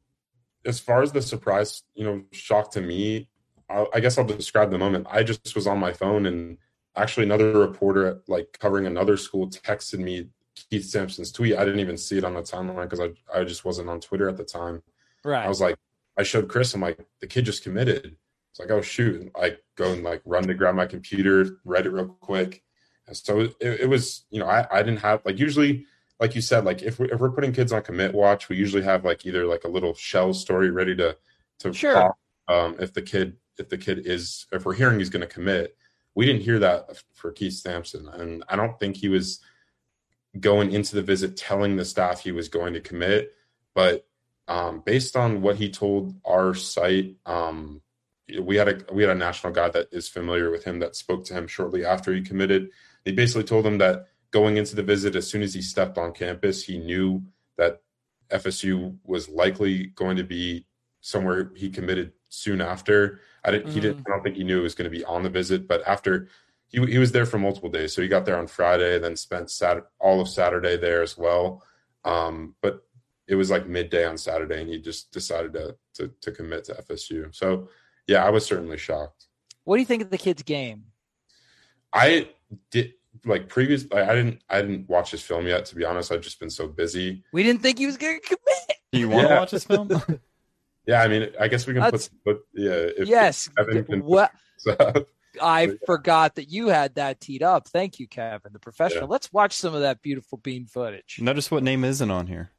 as 0.65 0.81
far 0.81 1.03
as 1.03 1.13
the 1.13 1.23
surprise, 1.23 1.83
you 1.95 2.05
know, 2.05 2.23
shock 2.33 2.71
to 2.73 2.81
me, 2.81 3.29
I, 3.69 3.87
I 3.95 4.01
guess 4.01 4.19
I'll 4.19 4.25
describe 4.25 4.71
the 4.71 4.79
moment. 4.79 5.07
I 5.11 5.23
just 5.23 5.55
was 5.55 5.67
on 5.67 5.79
my 5.79 5.93
phone, 5.93 6.27
and 6.27 6.59
actually 6.97 7.27
another 7.27 7.53
reporter, 7.59 8.23
like 8.27 8.57
covering 8.59 8.87
another 8.87 9.17
school, 9.17 9.49
texted 9.49 9.99
me 9.99 10.29
Keith 10.71 10.85
Sampson's 10.85 11.33
tweet. 11.33 11.57
I 11.57 11.65
didn't 11.65 11.81
even 11.81 11.97
see 11.97 12.19
it 12.19 12.25
on 12.25 12.35
the 12.35 12.43
timeline 12.43 12.89
because 12.89 13.01
I 13.01 13.11
I 13.35 13.45
just 13.45 13.65
wasn't 13.65 13.89
on 13.89 14.01
Twitter 14.01 14.29
at 14.29 14.37
the 14.37 14.45
time. 14.45 14.83
Right. 15.25 15.45
I 15.45 15.49
was 15.49 15.61
like, 15.61 15.77
I 16.17 16.23
showed 16.23 16.49
Chris. 16.49 16.75
I'm 16.75 16.81
like, 16.81 16.99
the 17.21 17.27
kid 17.27 17.45
just 17.45 17.63
committed. 17.63 18.17
It's 18.51 18.61
like, 18.61 18.71
oh 18.71 18.83
shoot! 18.83 19.21
And 19.21 19.31
I 19.41 19.57
go 19.77 19.93
and 19.93 20.03
like 20.03 20.23
run 20.25 20.47
to 20.47 20.55
grab 20.55 20.75
my 20.75 20.87
computer, 20.87 21.59
read 21.65 21.87
it 21.87 21.91
real 21.91 22.17
quick. 22.21 22.63
And 23.07 23.17
so 23.17 23.41
it, 23.41 23.57
it 23.61 23.89
was, 23.89 24.25
you 24.31 24.41
know, 24.41 24.47
I 24.47 24.67
I 24.71 24.83
didn't 24.83 25.01
have 25.01 25.23
like 25.25 25.39
usually 25.39 25.87
like 26.21 26.35
you 26.35 26.41
said, 26.41 26.65
like 26.65 26.83
if 26.83 26.99
we 26.99 27.11
if 27.11 27.21
we're 27.21 27.31
putting 27.31 27.53
kids 27.53 27.73
on 27.73 27.83
commit 27.83 28.15
watch, 28.15 28.49
we 28.49 28.57
usually 28.57 28.83
have 28.83 29.05
like 29.05 29.25
either 29.25 29.47
like 29.47 29.65
a 29.65 29.69
little 29.69 29.95
shell 29.95 30.35
story 30.35 30.71
ready 30.71 30.97
to 30.97 31.17
to 31.61 31.73
Sure. 31.73 31.95
pop, 31.95 32.19
um, 32.49 32.77
if 32.81 32.93
the 32.93 33.03
kid 33.03 33.37
if 33.59 33.69
the 33.69 33.79
kid 33.79 34.07
is 34.07 34.47
if 34.53 34.65
we're 34.65 34.75
hearing 34.75 34.99
he's 34.99 35.11
going 35.11 35.27
to 35.27 35.27
commit. 35.27 35.77
We 36.15 36.27
didn't 36.27 36.43
hear 36.43 36.59
that 36.59 37.01
for 37.15 37.31
Keith 37.31 37.53
Sampson, 37.53 38.09
and 38.09 38.43
I 38.49 38.57
don't 38.57 38.77
think 38.81 38.97
he 38.97 39.09
was 39.09 39.41
going 40.39 40.73
into 40.73 40.95
the 40.95 41.03
visit 41.03 41.37
telling 41.37 41.77
the 41.77 41.85
staff 41.85 42.21
he 42.21 42.33
was 42.33 42.49
going 42.49 42.75
to 42.75 42.81
commit. 42.81 43.35
But 43.75 44.07
um, 44.47 44.83
based 44.85 45.17
on 45.17 45.43
what 45.43 45.57
he 45.57 45.71
told 45.71 46.15
our 46.25 46.55
site, 46.55 47.17
um, 47.27 47.83
we 48.41 48.57
had 48.57 48.69
a 48.69 48.93
we 48.93 49.03
had 49.03 49.11
a 49.11 49.19
national 49.19 49.53
guy 49.53 49.69
that 49.71 49.89
is 49.93 50.09
familiar 50.09 50.51
with 50.51 50.65
him 50.65 50.81
that 50.81 50.97
spoke 50.97 51.25
to 51.27 51.35
him 51.35 51.47
shortly 51.47 51.85
after 51.85 52.13
he 52.13 52.21
committed. 52.21 52.71
He 53.05 53.13
basically 53.13 53.45
told 53.45 53.67
him 53.67 53.79
that 53.79 54.09
going 54.31 54.57
into 54.57 54.77
the 54.77 54.83
visit, 54.83 55.17
as 55.17 55.29
soon 55.29 55.43
as 55.43 55.55
he 55.55 55.63
stepped 55.63 55.97
on 55.97 56.13
campus, 56.13 56.65
he 56.65 56.79
knew 56.79 57.23
that 57.57 57.83
FSU 58.31 58.97
was 59.05 59.29
likely 59.29 59.87
going 59.87 60.17
to 60.17 60.25
be 60.25 60.67
somewhere 61.01 61.51
he 61.55 61.71
committed 61.71 62.13
soon 62.29 62.61
after. 62.61 63.21
I 63.45 63.51
didn't. 63.51 63.73
He 63.73 63.81
didn't. 63.81 64.07
I 64.07 64.11
don't 64.11 64.23
think 64.23 64.37
he 64.37 64.45
knew 64.45 64.59
it 64.59 64.63
was 64.63 64.75
going 64.75 64.91
to 64.91 64.97
be 64.97 65.05
on 65.05 65.23
the 65.23 65.31
visit, 65.31 65.67
but 65.67 65.87
after 65.87 66.29
he 66.69 66.85
he 66.87 66.99
was 66.99 67.13
there 67.13 67.27
for 67.27 67.39
multiple 67.39 67.71
days, 67.71 67.93
so 67.95 68.03
he 68.03 68.09
got 68.09 68.25
there 68.27 68.39
on 68.39 68.47
Friday, 68.47 68.99
then 68.99 69.17
spent 69.17 69.51
Sat 69.51 69.85
all 69.99 70.21
of 70.21 70.29
Saturday 70.29 70.77
there 70.77 71.03
as 71.03 71.17
well. 71.19 71.63
Um, 72.05 72.55
but 72.63 72.83
it 73.27 73.35
was 73.35 73.51
like 73.51 73.67
midday 73.67 74.05
on 74.07 74.17
Saturday, 74.19 74.61
and 74.61 74.71
he 74.71 74.79
just 74.81 75.11
decided 75.13 75.53
to 75.55 75.77
to, 75.95 76.13
to 76.21 76.33
commit 76.33 76.65
to 76.65 76.75
FSU. 76.75 77.35
So 77.35 77.69
yeah, 78.07 78.25
I 78.25 78.31
was 78.31 78.45
certainly 78.47 78.79
shocked. 78.79 79.27
What 79.65 79.77
do 79.77 79.81
you 79.81 79.87
think 79.87 80.03
of 80.03 80.11
the 80.11 80.19
kid's 80.19 80.43
game? 80.43 80.85
I 81.93 82.29
did 82.71 82.95
like 83.25 83.49
previous. 83.49 83.85
Like, 83.91 84.09
I 84.09 84.15
didn't. 84.15 84.43
I 84.49 84.61
didn't 84.63 84.89
watch 84.89 85.11
his 85.11 85.23
film 85.23 85.47
yet. 85.47 85.65
To 85.67 85.75
be 85.75 85.85
honest, 85.85 86.13
I've 86.13 86.21
just 86.21 86.39
been 86.41 86.51
so 86.51 86.69
busy. 86.69 87.23
We 87.33 87.43
didn't 87.43 87.63
think 87.63 87.79
he 87.79 87.87
was 87.87 87.97
going 87.97 88.21
to 88.21 88.27
commit. 88.27 88.79
Do 88.93 88.99
you 89.01 89.09
want 89.09 89.29
to 89.29 89.35
Yeah. 89.35 89.41
watch 89.41 89.51
this 89.51 89.65
film? 89.65 89.91
Yeah, 90.87 91.03
I 91.03 91.09
mean, 91.09 91.29
I 91.39 91.49
guess 91.49 91.67
we 91.67 91.75
can 91.75 91.83
That's- 91.83 92.09
put, 92.25 92.37
put. 92.39 92.47
Yeah. 92.55 92.71
If, 92.97 93.09
yes. 93.09 93.49
Kevin 93.59 93.85
can 93.85 94.01
put 94.01 94.31
What 95.35 95.67
this. 95.67 95.75
I 95.81 95.87
forgot 95.87 96.35
that 96.37 96.51
you 96.51 96.69
had 96.69 96.95
that 96.97 97.21
teed 97.21 97.43
up. 97.43 97.69
Thank 97.69 97.99
you, 98.01 98.09
Kevin, 98.09 98.53
the 98.53 98.59
professional. 98.59 99.03
Yeah. 99.05 99.09
Let's 99.11 99.33
watch 99.33 99.53
some 99.53 99.75
of 99.75 99.81
that 99.83 100.03
beautiful 100.03 100.39
bean 100.39 100.67
footage. 100.67 101.19
Notice 101.21 101.51
what 101.51 101.63
name 101.63 101.85
isn't 101.85 102.11
on 102.11 102.27
here. 102.27 102.51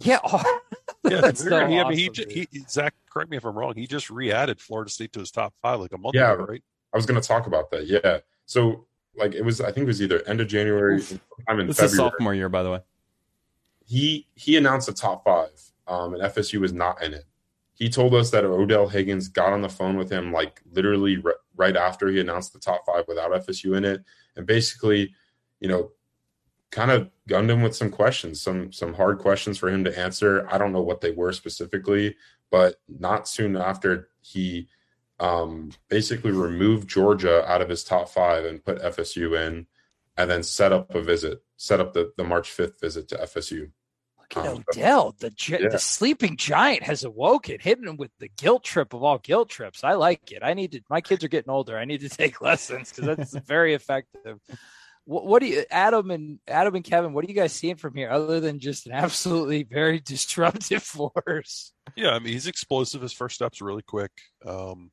Yeah. 0.00 0.18
oh, 0.24 0.60
Yeah, 1.08 1.20
that's 1.20 1.42
so 1.44 1.50
weird. 1.50 1.70
He- 1.70 1.78
I 1.78 1.88
mean, 1.88 1.98
he, 1.98 2.04
awesome, 2.08 2.14
ju- 2.14 2.24
dude. 2.26 2.48
he, 2.52 2.64
Zach, 2.68 2.94
correct 3.10 3.30
me 3.30 3.36
if 3.36 3.44
I'm 3.44 3.56
wrong. 3.56 3.74
He 3.76 3.86
just 3.86 4.10
re-added 4.10 4.60
Florida 4.60 4.90
State 4.90 5.12
to 5.14 5.20
his 5.20 5.30
top 5.30 5.54
five 5.62 5.80
like 5.80 5.92
a 5.92 5.98
month 5.98 6.14
Yeah. 6.14 6.32
ago, 6.32 6.44
right? 6.44 6.62
I 6.92 6.96
was 6.96 7.06
going 7.06 7.20
to 7.20 7.26
talk 7.26 7.46
about 7.46 7.70
that. 7.70 7.86
Yeah. 7.86 8.18
So 8.46 8.86
like 9.16 9.34
it 9.34 9.42
was. 9.42 9.60
I 9.60 9.66
think 9.66 9.84
it 9.84 9.86
was 9.86 10.02
either 10.02 10.22
end 10.26 10.40
of 10.40 10.48
January, 10.48 11.02
I'm 11.48 11.60
in 11.60 11.66
This 11.68 11.80
is 11.80 11.96
sophomore 11.96 12.34
year, 12.34 12.48
by 12.48 12.62
the 12.64 12.70
way. 12.70 12.80
he 13.86 14.26
he 14.34 14.56
announced 14.56 14.86
the 14.86 14.92
top 14.92 15.24
five, 15.24 15.50
um, 15.86 16.14
and 16.14 16.22
FSU 16.22 16.58
was 16.60 16.72
not 16.72 17.02
in 17.02 17.14
it. 17.14 17.24
He 17.74 17.88
told 17.88 18.14
us 18.14 18.30
that 18.30 18.44
Odell 18.44 18.88
Haggins 18.88 19.28
got 19.28 19.52
on 19.52 19.62
the 19.62 19.68
phone 19.68 19.96
with 19.96 20.10
him 20.10 20.32
like 20.32 20.62
literally 20.72 21.20
r- 21.24 21.36
right 21.56 21.76
after 21.76 22.08
he 22.08 22.20
announced 22.20 22.52
the 22.52 22.60
top 22.60 22.86
five 22.86 23.04
without 23.08 23.32
FSU 23.32 23.76
in 23.76 23.84
it, 23.84 24.04
and 24.36 24.46
basically, 24.46 25.12
you 25.60 25.68
know, 25.68 25.90
kind 26.70 26.90
of 26.90 27.08
gunned 27.28 27.50
him 27.50 27.62
with 27.62 27.74
some 27.74 27.90
questions, 27.90 28.40
some 28.40 28.72
some 28.72 28.94
hard 28.94 29.18
questions 29.18 29.58
for 29.58 29.68
him 29.68 29.84
to 29.84 29.98
answer. 29.98 30.46
I 30.50 30.58
don't 30.58 30.72
know 30.72 30.82
what 30.82 31.00
they 31.00 31.10
were 31.10 31.32
specifically, 31.32 32.16
but 32.50 32.76
not 32.88 33.28
soon 33.28 33.56
after 33.56 34.08
he 34.20 34.68
um, 35.20 35.70
basically 35.88 36.32
removed 36.32 36.88
Georgia 36.88 37.48
out 37.50 37.62
of 37.62 37.68
his 37.68 37.84
top 37.84 38.08
five 38.08 38.44
and 38.44 38.64
put 38.64 38.82
FSU 38.82 39.38
in, 39.46 39.66
and 40.16 40.30
then 40.30 40.42
set 40.42 40.72
up 40.72 40.94
a 40.94 41.02
visit, 41.02 41.42
set 41.56 41.80
up 41.80 41.92
the 41.92 42.12
the 42.16 42.24
March 42.24 42.50
fifth 42.50 42.80
visit 42.80 43.08
to 43.08 43.16
FSU. 43.16 43.70
At 44.36 44.46
um, 44.46 44.64
Odell. 44.70 45.14
The, 45.18 45.30
gi- 45.30 45.58
yeah. 45.60 45.68
the 45.68 45.78
sleeping 45.78 46.36
giant 46.36 46.82
has 46.82 47.04
awoken, 47.04 47.58
hitting 47.60 47.86
him 47.86 47.96
with 47.96 48.10
the 48.18 48.28
guilt 48.28 48.64
trip 48.64 48.94
of 48.94 49.02
all 49.02 49.18
guilt 49.18 49.48
trips. 49.48 49.84
I 49.84 49.94
like 49.94 50.32
it. 50.32 50.42
I 50.42 50.54
need 50.54 50.72
to, 50.72 50.80
my 50.88 51.00
kids 51.00 51.24
are 51.24 51.28
getting 51.28 51.50
older. 51.50 51.78
I 51.78 51.84
need 51.84 52.00
to 52.00 52.08
take 52.16 52.40
lessons 52.40 52.90
because 52.90 53.16
that's 53.16 53.36
very 53.46 53.74
effective. 53.74 54.38
What, 55.04 55.26
what 55.26 55.40
do 55.40 55.46
you, 55.46 55.64
Adam 55.70 56.10
and 56.10 56.38
Adam 56.48 56.74
and 56.74 56.84
Kevin, 56.84 57.12
what 57.12 57.24
are 57.24 57.28
you 57.28 57.34
guys 57.34 57.52
seeing 57.52 57.76
from 57.76 57.94
here 57.94 58.10
other 58.10 58.40
than 58.40 58.58
just 58.58 58.86
an 58.86 58.92
absolutely 58.92 59.62
very 59.62 60.00
disruptive 60.04 60.82
force? 60.82 61.72
Yeah, 61.96 62.10
I 62.10 62.18
mean, 62.18 62.32
he's 62.32 62.46
explosive. 62.46 63.02
His 63.02 63.12
first 63.12 63.36
step's 63.36 63.60
really 63.60 63.82
quick. 63.82 64.12
Um, 64.44 64.90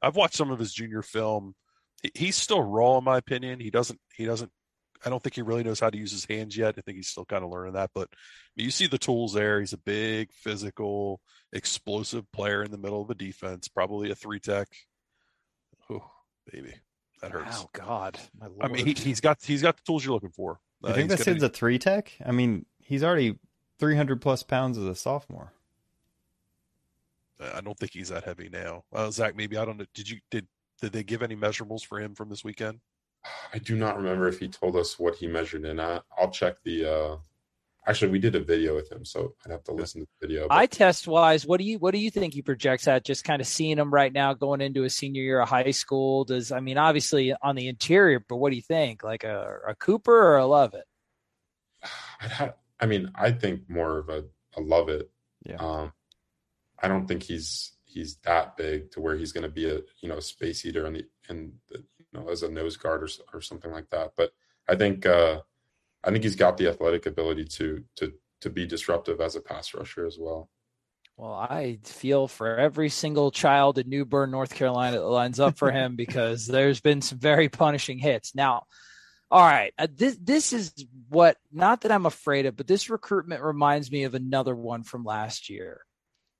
I've 0.00 0.16
watched 0.16 0.36
some 0.36 0.50
of 0.50 0.58
his 0.58 0.72
junior 0.72 1.02
film. 1.02 1.54
He, 2.02 2.10
he's 2.14 2.36
still 2.36 2.62
raw, 2.62 2.98
in 2.98 3.04
my 3.04 3.18
opinion. 3.18 3.60
He 3.60 3.70
doesn't. 3.70 4.00
He 4.14 4.24
doesn't. 4.24 4.50
I 5.04 5.10
don't 5.10 5.22
think 5.22 5.34
he 5.34 5.42
really 5.42 5.62
knows 5.64 5.80
how 5.80 5.90
to 5.90 5.98
use 5.98 6.12
his 6.12 6.24
hands 6.24 6.56
yet. 6.56 6.74
I 6.78 6.80
think 6.80 6.96
he's 6.96 7.08
still 7.08 7.24
kind 7.24 7.44
of 7.44 7.50
learning 7.50 7.74
that. 7.74 7.90
But 7.94 8.08
you 8.56 8.70
see 8.70 8.86
the 8.86 8.98
tools 8.98 9.32
there. 9.34 9.60
He's 9.60 9.72
a 9.72 9.78
big, 9.78 10.32
physical, 10.32 11.20
explosive 11.52 12.30
player 12.32 12.62
in 12.62 12.70
the 12.70 12.78
middle 12.78 13.02
of 13.02 13.08
the 13.08 13.14
defense. 13.14 13.68
Probably 13.68 14.10
a 14.10 14.14
three 14.14 14.40
tech. 14.40 14.68
Oh, 15.90 16.10
baby, 16.50 16.74
that 17.20 17.30
hurts. 17.32 17.60
Oh 17.64 17.70
God, 17.72 18.18
my 18.40 18.46
I 18.60 18.68
mean, 18.68 18.86
he, 18.86 18.92
he's 18.94 19.20
got 19.20 19.38
he's 19.42 19.60
got 19.62 19.76
the 19.76 19.82
tools 19.86 20.04
you're 20.04 20.14
looking 20.14 20.30
for. 20.30 20.58
You 20.82 20.88
Uh, 20.90 20.92
think 20.94 21.10
he's 21.10 21.18
this 21.18 21.26
gonna- 21.26 21.34
kid's 21.36 21.44
a 21.44 21.48
three 21.50 21.78
tech? 21.78 22.12
I 22.24 22.32
mean, 22.32 22.64
he's 22.78 23.04
already 23.04 23.38
300 23.80 24.20
plus 24.22 24.42
pounds 24.42 24.78
as 24.78 24.84
a 24.84 24.94
sophomore. 24.94 25.52
I 27.40 27.60
don't 27.60 27.76
think 27.78 27.92
he's 27.92 28.08
that 28.10 28.24
heavy 28.24 28.48
now. 28.48 28.84
Uh, 28.92 29.10
Zach, 29.10 29.36
maybe 29.36 29.56
I 29.58 29.64
don't 29.64 29.76
know. 29.76 29.84
Did 29.92 30.08
you 30.08 30.20
did 30.30 30.46
did 30.80 30.92
they 30.92 31.02
give 31.04 31.22
any 31.22 31.36
measurables 31.36 31.84
for 31.84 32.00
him 32.00 32.14
from 32.14 32.28
this 32.30 32.44
weekend? 32.44 32.80
I 33.52 33.58
do 33.58 33.76
not 33.76 33.96
remember 33.96 34.28
if 34.28 34.38
he 34.38 34.48
told 34.48 34.76
us 34.76 34.98
what 34.98 35.14
he 35.16 35.26
measured 35.26 35.64
in 35.64 35.80
at. 35.80 36.02
I'll 36.18 36.30
check 36.30 36.56
the. 36.64 36.90
uh 36.92 37.16
Actually, 37.86 38.12
we 38.12 38.18
did 38.18 38.34
a 38.34 38.40
video 38.42 38.74
with 38.74 38.90
him, 38.90 39.04
so 39.04 39.34
I'd 39.44 39.52
have 39.52 39.64
to 39.64 39.72
listen 39.72 40.00
to 40.00 40.06
the 40.18 40.26
video. 40.26 40.48
but- 40.48 40.54
Eye 40.54 40.64
test 40.64 41.06
wise, 41.06 41.44
what 41.46 41.58
do 41.60 41.64
you 41.66 41.78
what 41.78 41.92
do 41.92 41.98
you 41.98 42.10
think 42.10 42.32
he 42.32 42.40
projects 42.40 42.88
at? 42.88 43.04
Just 43.04 43.24
kind 43.24 43.42
of 43.42 43.46
seeing 43.46 43.76
him 43.76 43.92
right 43.92 44.10
now 44.10 44.32
going 44.32 44.62
into 44.62 44.84
a 44.84 44.90
senior 44.90 45.22
year 45.22 45.40
of 45.40 45.50
high 45.50 45.70
school. 45.70 46.24
Does 46.24 46.50
I 46.50 46.60
mean 46.60 46.78
obviously 46.78 47.34
on 47.42 47.56
the 47.56 47.68
interior, 47.68 48.24
but 48.26 48.36
what 48.36 48.48
do 48.50 48.56
you 48.56 48.62
think? 48.62 49.04
Like 49.04 49.22
a, 49.24 49.58
a 49.68 49.74
Cooper 49.74 50.16
or 50.16 50.38
a 50.38 50.46
Lovett? 50.46 50.86
I'd 52.22 52.30
have, 52.30 52.54
I 52.80 52.86
mean, 52.86 53.10
I 53.14 53.32
think 53.32 53.68
more 53.68 53.98
of 53.98 54.08
a, 54.08 54.24
a 54.56 54.62
love 54.62 54.88
it. 54.88 55.10
Yeah. 55.44 55.56
Um, 55.56 55.92
I 56.82 56.88
don't 56.88 57.06
think 57.06 57.22
he's 57.22 57.72
he's 57.84 58.16
that 58.24 58.56
big 58.56 58.92
to 58.92 59.00
where 59.02 59.14
he's 59.16 59.32
going 59.32 59.44
to 59.44 59.50
be 59.50 59.68
a 59.68 59.80
you 60.00 60.08
know 60.08 60.20
space 60.20 60.64
eater 60.64 60.86
in 60.86 60.94
the 60.94 61.04
in 61.28 61.52
the, 61.68 61.84
you 62.14 62.20
know 62.20 62.28
as 62.28 62.42
a 62.42 62.50
nose 62.50 62.76
guard 62.76 63.02
or 63.02 63.08
or 63.32 63.40
something 63.40 63.70
like 63.70 63.90
that. 63.90 64.12
But 64.16 64.32
I 64.68 64.76
think 64.76 65.06
uh, 65.06 65.40
I 66.02 66.10
think 66.10 66.24
he's 66.24 66.36
got 66.36 66.56
the 66.56 66.68
athletic 66.68 67.06
ability 67.06 67.44
to 67.44 67.84
to 67.96 68.12
to 68.40 68.50
be 68.50 68.66
disruptive 68.66 69.20
as 69.20 69.36
a 69.36 69.40
pass 69.40 69.74
rusher 69.74 70.06
as 70.06 70.18
well. 70.18 70.48
Well, 71.16 71.34
I 71.34 71.78
feel 71.84 72.26
for 72.26 72.56
every 72.56 72.88
single 72.88 73.30
child 73.30 73.78
in 73.78 73.88
New 73.88 74.04
Bern, 74.04 74.32
North 74.32 74.54
Carolina 74.54 74.98
that 74.98 75.04
lines 75.04 75.38
up 75.38 75.56
for 75.56 75.70
him 75.70 75.94
because 75.96 76.46
there's 76.46 76.80
been 76.80 77.02
some 77.02 77.18
very 77.18 77.48
punishing 77.48 77.98
hits. 77.98 78.34
Now, 78.34 78.64
all 79.30 79.40
right, 79.40 79.72
uh, 79.78 79.86
this 79.92 80.16
this 80.20 80.52
is 80.52 80.74
what 81.08 81.36
not 81.52 81.82
that 81.82 81.92
I'm 81.92 82.06
afraid 82.06 82.46
of, 82.46 82.56
but 82.56 82.66
this 82.66 82.90
recruitment 82.90 83.42
reminds 83.42 83.90
me 83.90 84.04
of 84.04 84.14
another 84.14 84.54
one 84.54 84.82
from 84.82 85.04
last 85.04 85.48
year. 85.48 85.82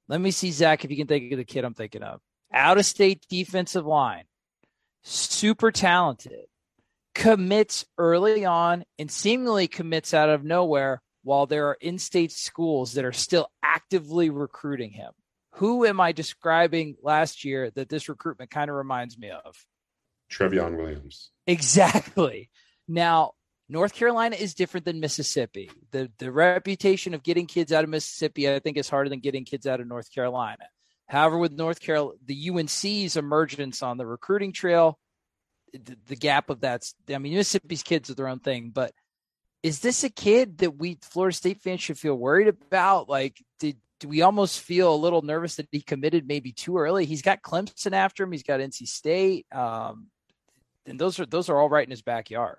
Let 0.08 0.20
me 0.20 0.32
see, 0.32 0.50
Zach, 0.50 0.84
if 0.84 0.90
you 0.90 0.96
can 0.98 1.06
think 1.06 1.32
of 1.32 1.38
the 1.38 1.44
kid 1.44 1.64
I'm 1.64 1.74
thinking 1.74 2.02
of. 2.02 2.20
Out 2.52 2.76
of 2.76 2.84
state 2.84 3.24
defensive 3.28 3.86
line, 3.86 4.24
super 5.04 5.70
talented, 5.70 6.46
commits 7.14 7.84
early 7.96 8.44
on 8.44 8.84
and 8.98 9.10
seemingly 9.10 9.68
commits 9.68 10.12
out 10.12 10.28
of 10.28 10.42
nowhere 10.42 11.00
while 11.22 11.46
there 11.46 11.68
are 11.68 11.78
in-state 11.80 12.32
schools 12.32 12.94
that 12.94 13.04
are 13.04 13.12
still 13.12 13.48
actively 13.62 14.30
recruiting 14.30 14.90
him. 14.90 15.12
Who 15.54 15.86
am 15.86 16.00
I 16.00 16.12
describing 16.12 16.96
last 17.02 17.44
year 17.44 17.70
that 17.76 17.88
this 17.88 18.08
recruitment 18.08 18.50
kind 18.50 18.68
of 18.68 18.76
reminds 18.76 19.16
me 19.16 19.30
of? 19.30 19.54
Trevion 20.30 20.76
Williams. 20.76 21.30
Exactly. 21.46 22.50
Now, 22.88 23.32
North 23.68 23.94
Carolina 23.94 24.36
is 24.36 24.54
different 24.54 24.84
than 24.84 25.00
Mississippi. 25.00 25.70
The 25.92 26.10
the 26.18 26.30
reputation 26.30 27.14
of 27.14 27.22
getting 27.22 27.46
kids 27.46 27.72
out 27.72 27.84
of 27.84 27.90
Mississippi, 27.90 28.50
I 28.50 28.58
think, 28.58 28.76
is 28.76 28.90
harder 28.90 29.08
than 29.08 29.20
getting 29.20 29.44
kids 29.44 29.66
out 29.66 29.80
of 29.80 29.86
North 29.86 30.12
Carolina. 30.12 30.64
However, 31.06 31.38
with 31.38 31.52
North 31.52 31.80
Carolina, 31.80 32.18
the 32.24 32.50
UNC's 32.50 33.16
emergence 33.16 33.82
on 33.82 33.98
the 33.98 34.06
recruiting 34.06 34.52
trail, 34.52 34.98
the, 35.72 35.96
the 36.06 36.16
gap 36.16 36.50
of 36.50 36.60
that's, 36.60 36.94
I 37.12 37.18
mean, 37.18 37.34
Mississippi's 37.34 37.82
kids 37.82 38.10
are 38.10 38.14
their 38.14 38.28
own 38.28 38.40
thing, 38.40 38.70
but 38.70 38.92
is 39.62 39.80
this 39.80 40.04
a 40.04 40.10
kid 40.10 40.58
that 40.58 40.76
we 40.76 40.98
Florida 41.02 41.34
State 41.34 41.62
fans 41.62 41.80
should 41.80 41.98
feel 41.98 42.14
worried 42.14 42.48
about? 42.48 43.08
Like, 43.08 43.42
did 43.58 43.78
do 44.00 44.08
we 44.08 44.20
almost 44.20 44.60
feel 44.60 44.94
a 44.94 44.96
little 44.96 45.22
nervous 45.22 45.56
that 45.56 45.68
he 45.72 45.80
committed 45.80 46.28
maybe 46.28 46.52
too 46.52 46.76
early? 46.76 47.06
He's 47.06 47.22
got 47.22 47.40
Clemson 47.40 47.92
after 47.92 48.24
him. 48.24 48.32
He's 48.32 48.42
got 48.42 48.60
NC 48.60 48.86
State, 48.86 49.46
um, 49.50 50.08
and 50.84 50.98
those 50.98 51.18
are 51.18 51.24
those 51.24 51.48
are 51.48 51.58
all 51.58 51.70
right 51.70 51.86
in 51.86 51.90
his 51.90 52.02
backyard. 52.02 52.58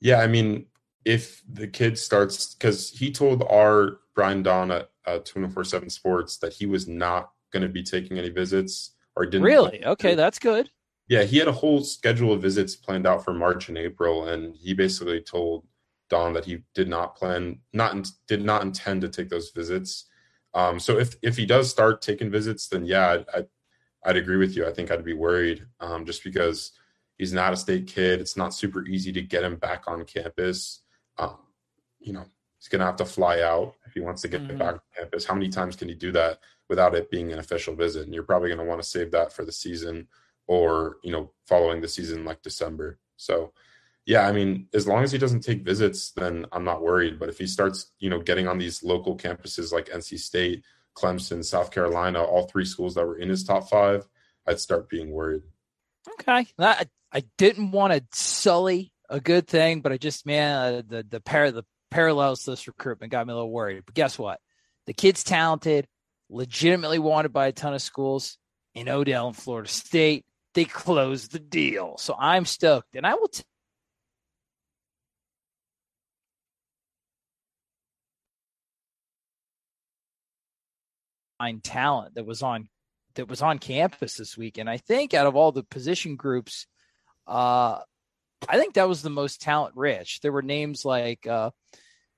Yeah, 0.00 0.18
I 0.18 0.26
mean, 0.26 0.66
if 1.04 1.42
the 1.48 1.66
kid 1.66 1.98
starts 1.98 2.54
because 2.54 2.90
he 2.90 3.10
told 3.10 3.42
our 3.50 3.98
Brian 4.14 4.42
Dohn 4.42 4.70
at 4.70 4.90
uh, 5.06 5.18
24 5.18 5.64
7 5.64 5.90
Sports 5.90 6.38
that 6.38 6.52
he 6.52 6.66
was 6.66 6.86
not 6.86 7.32
going 7.52 7.62
to 7.62 7.68
be 7.68 7.82
taking 7.82 8.18
any 8.18 8.30
visits 8.30 8.92
or 9.16 9.26
didn't. 9.26 9.44
Really? 9.44 9.84
Okay, 9.84 10.14
that's 10.14 10.38
good. 10.38 10.70
Yeah, 11.08 11.24
he 11.24 11.38
had 11.38 11.48
a 11.48 11.52
whole 11.52 11.82
schedule 11.82 12.32
of 12.32 12.42
visits 12.42 12.76
planned 12.76 13.06
out 13.06 13.24
for 13.24 13.34
March 13.34 13.68
and 13.68 13.76
April, 13.76 14.28
and 14.28 14.54
he 14.56 14.72
basically 14.72 15.20
told 15.20 15.66
Dohn 16.08 16.32
that 16.34 16.44
he 16.44 16.62
did 16.74 16.88
not 16.88 17.16
plan, 17.16 17.58
not 17.72 18.08
did 18.26 18.44
not 18.44 18.62
intend 18.62 19.00
to 19.02 19.08
take 19.08 19.28
those 19.28 19.50
visits. 19.50 20.06
Um, 20.54 20.78
so 20.78 20.98
if 20.98 21.16
if 21.22 21.36
he 21.36 21.46
does 21.46 21.70
start 21.70 22.02
taking 22.02 22.30
visits, 22.30 22.68
then 22.68 22.86
yeah, 22.86 23.10
I'd, 23.10 23.24
I'd, 23.34 23.46
I'd 24.04 24.16
agree 24.16 24.36
with 24.36 24.56
you. 24.56 24.66
I 24.66 24.72
think 24.72 24.90
I'd 24.90 25.04
be 25.04 25.14
worried 25.14 25.64
um, 25.80 26.04
just 26.04 26.24
because 26.24 26.72
he's 27.18 27.32
not 27.32 27.52
a 27.52 27.56
state 27.56 27.86
kid. 27.86 28.20
It's 28.20 28.36
not 28.36 28.54
super 28.54 28.84
easy 28.86 29.12
to 29.12 29.22
get 29.22 29.44
him 29.44 29.56
back 29.56 29.84
on 29.86 30.04
campus. 30.04 30.81
Um, 31.18 31.36
you 32.00 32.12
know, 32.12 32.24
he's 32.58 32.68
going 32.68 32.80
to 32.80 32.86
have 32.86 32.96
to 32.96 33.04
fly 33.04 33.40
out 33.40 33.74
if 33.86 33.92
he 33.92 34.00
wants 34.00 34.22
to 34.22 34.28
get 34.28 34.42
mm-hmm. 34.42 34.58
back 34.58 34.74
on 34.74 34.80
campus. 34.96 35.24
How 35.24 35.34
many 35.34 35.48
times 35.48 35.76
can 35.76 35.88
he 35.88 35.94
do 35.94 36.12
that 36.12 36.38
without 36.68 36.94
it 36.94 37.10
being 37.10 37.32
an 37.32 37.38
official 37.38 37.74
visit? 37.74 38.04
And 38.04 38.14
you're 38.14 38.22
probably 38.22 38.48
going 38.48 38.58
to 38.58 38.64
want 38.64 38.82
to 38.82 38.88
save 38.88 39.10
that 39.12 39.32
for 39.32 39.44
the 39.44 39.52
season 39.52 40.08
or, 40.46 40.98
you 41.02 41.12
know, 41.12 41.32
following 41.46 41.80
the 41.80 41.88
season 41.88 42.24
like 42.24 42.42
December. 42.42 42.98
So, 43.16 43.52
yeah, 44.06 44.26
I 44.26 44.32
mean, 44.32 44.68
as 44.74 44.86
long 44.86 45.04
as 45.04 45.12
he 45.12 45.18
doesn't 45.18 45.40
take 45.40 45.64
visits, 45.64 46.10
then 46.12 46.46
I'm 46.52 46.64
not 46.64 46.82
worried. 46.82 47.18
But 47.18 47.28
if 47.28 47.38
he 47.38 47.46
starts, 47.46 47.92
you 47.98 48.10
know, 48.10 48.20
getting 48.20 48.48
on 48.48 48.58
these 48.58 48.82
local 48.82 49.16
campuses 49.16 49.72
like 49.72 49.88
NC 49.88 50.18
State, 50.18 50.64
Clemson, 50.96 51.44
South 51.44 51.70
Carolina, 51.70 52.22
all 52.22 52.46
three 52.46 52.64
schools 52.64 52.94
that 52.94 53.06
were 53.06 53.18
in 53.18 53.28
his 53.28 53.44
top 53.44 53.68
five, 53.68 54.06
I'd 54.46 54.60
start 54.60 54.88
being 54.88 55.10
worried. 55.10 55.42
Okay, 56.20 56.46
I, 56.58 56.86
I 57.12 57.24
didn't 57.38 57.70
want 57.70 57.92
to 57.92 58.02
sully 58.12 58.91
a 59.12 59.20
good 59.20 59.46
thing, 59.46 59.82
but 59.82 59.92
I 59.92 59.98
just 59.98 60.26
man 60.26 60.56
uh, 60.56 60.82
the 60.88 61.06
the 61.08 61.20
pair 61.20 61.52
the 61.52 61.64
parallels 61.90 62.44
to 62.44 62.50
this 62.50 62.66
recruitment 62.66 63.12
got 63.12 63.26
me 63.26 63.32
a 63.32 63.36
little 63.36 63.50
worried. 63.50 63.84
But 63.84 63.94
guess 63.94 64.18
what? 64.18 64.40
The 64.86 64.94
kid's 64.94 65.22
talented, 65.22 65.86
legitimately 66.30 66.98
wanted 66.98 67.32
by 67.32 67.46
a 67.48 67.52
ton 67.52 67.74
of 67.74 67.82
schools 67.82 68.38
in 68.74 68.88
Odell 68.88 69.28
and 69.28 69.36
Florida 69.36 69.68
State. 69.68 70.24
They 70.54 70.64
closed 70.64 71.32
the 71.32 71.38
deal, 71.38 71.96
so 71.98 72.16
I'm 72.18 72.46
stoked, 72.46 72.96
and 72.96 73.06
I 73.06 73.14
will. 73.14 73.28
T- 73.28 73.42
talent 81.60 82.14
that 82.14 82.24
was 82.24 82.40
on 82.42 82.68
that 83.16 83.28
was 83.28 83.42
on 83.42 83.58
campus 83.58 84.14
this 84.14 84.38
week. 84.38 84.58
And 84.58 84.70
I 84.70 84.76
think 84.76 85.12
out 85.12 85.26
of 85.26 85.34
all 85.34 85.50
the 85.50 85.64
position 85.64 86.14
groups, 86.14 86.66
uh, 87.26 87.80
I 88.48 88.58
think 88.58 88.74
that 88.74 88.88
was 88.88 89.02
the 89.02 89.10
most 89.10 89.40
talent 89.40 89.74
rich. 89.76 90.20
There 90.20 90.32
were 90.32 90.42
names 90.42 90.84
like, 90.84 91.26
uh, 91.26 91.50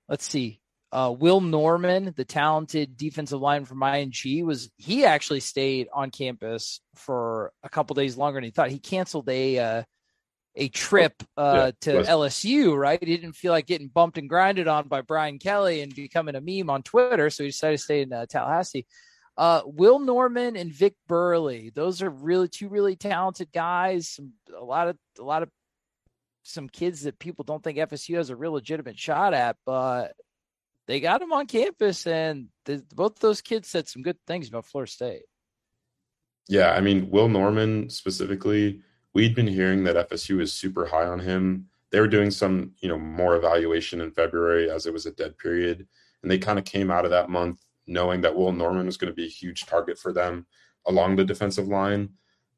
let's 0.08 0.28
see, 0.28 0.60
uh, 0.94 1.10
Will 1.10 1.40
Norman, 1.40 2.14
the 2.16 2.24
talented 2.24 2.96
defensive 2.96 3.40
line 3.40 3.64
from 3.64 3.80
IMG, 3.80 4.44
was 4.44 4.70
he 4.76 5.04
actually 5.04 5.40
stayed 5.40 5.88
on 5.92 6.10
campus 6.10 6.80
for 6.94 7.52
a 7.64 7.68
couple 7.68 7.94
days 7.94 8.16
longer 8.16 8.36
than 8.36 8.44
he 8.44 8.50
thought. 8.50 8.70
He 8.70 8.78
canceled 8.78 9.28
a 9.28 9.58
uh, 9.58 9.82
a 10.54 10.68
trip 10.68 11.20
uh, 11.36 11.72
yeah, 11.84 12.02
to 12.02 12.08
LSU. 12.08 12.76
Right, 12.76 13.02
he 13.02 13.16
didn't 13.16 13.34
feel 13.34 13.50
like 13.50 13.66
getting 13.66 13.88
bumped 13.88 14.18
and 14.18 14.28
grinded 14.28 14.68
on 14.68 14.86
by 14.86 15.00
Brian 15.00 15.40
Kelly 15.40 15.80
and 15.80 15.92
becoming 15.92 16.36
a 16.36 16.40
meme 16.40 16.70
on 16.70 16.84
Twitter, 16.84 17.28
so 17.28 17.42
he 17.42 17.48
decided 17.48 17.78
to 17.78 17.82
stay 17.82 18.02
in 18.02 18.12
uh, 18.12 18.26
Tallahassee. 18.26 18.86
Uh, 19.36 19.62
Will 19.66 19.98
Norman 19.98 20.56
and 20.56 20.72
Vic 20.72 20.94
Burley, 21.08 21.72
those 21.74 22.02
are 22.02 22.10
really 22.10 22.46
two 22.46 22.68
really 22.68 22.94
talented 22.94 23.50
guys. 23.52 24.10
Some, 24.10 24.34
a 24.56 24.64
lot 24.64 24.86
of 24.86 24.96
a 25.18 25.24
lot 25.24 25.42
of 25.42 25.50
some 26.44 26.68
kids 26.68 27.02
that 27.02 27.18
people 27.18 27.42
don't 27.42 27.64
think 27.64 27.78
FSU 27.78 28.16
has 28.16 28.30
a 28.30 28.36
real 28.36 28.52
legitimate 28.52 28.98
shot 28.98 29.34
at, 29.34 29.56
but 29.64 30.14
they 30.86 31.00
got 31.00 31.20
them 31.20 31.32
on 31.32 31.46
campus, 31.46 32.06
and 32.06 32.48
the, 32.66 32.84
both 32.94 33.18
those 33.18 33.40
kids 33.40 33.68
said 33.68 33.88
some 33.88 34.02
good 34.02 34.18
things 34.26 34.48
about 34.48 34.66
Florida 34.66 34.92
State. 34.92 35.22
Yeah, 36.46 36.72
I 36.72 36.80
mean, 36.80 37.10
Will 37.10 37.28
Norman 37.28 37.88
specifically, 37.88 38.82
we'd 39.14 39.34
been 39.34 39.46
hearing 39.46 39.84
that 39.84 40.10
FSU 40.10 40.40
is 40.40 40.52
super 40.52 40.84
high 40.84 41.06
on 41.06 41.18
him. 41.18 41.68
They 41.90 42.00
were 42.00 42.08
doing 42.08 42.30
some, 42.30 42.72
you 42.80 42.88
know, 42.88 42.98
more 42.98 43.36
evaluation 43.36 44.02
in 44.02 44.10
February 44.10 44.70
as 44.70 44.86
it 44.86 44.92
was 44.92 45.06
a 45.06 45.12
dead 45.12 45.38
period, 45.38 45.86
and 46.22 46.30
they 46.30 46.38
kind 46.38 46.58
of 46.58 46.66
came 46.66 46.90
out 46.90 47.06
of 47.06 47.10
that 47.12 47.30
month 47.30 47.64
knowing 47.86 48.20
that 48.22 48.34
Will 48.34 48.52
Norman 48.52 48.86
was 48.86 48.96
going 48.96 49.10
to 49.10 49.16
be 49.16 49.26
a 49.26 49.30
huge 49.30 49.66
target 49.66 49.98
for 49.98 50.12
them 50.12 50.46
along 50.86 51.16
the 51.16 51.24
defensive 51.24 51.68
line. 51.68 52.10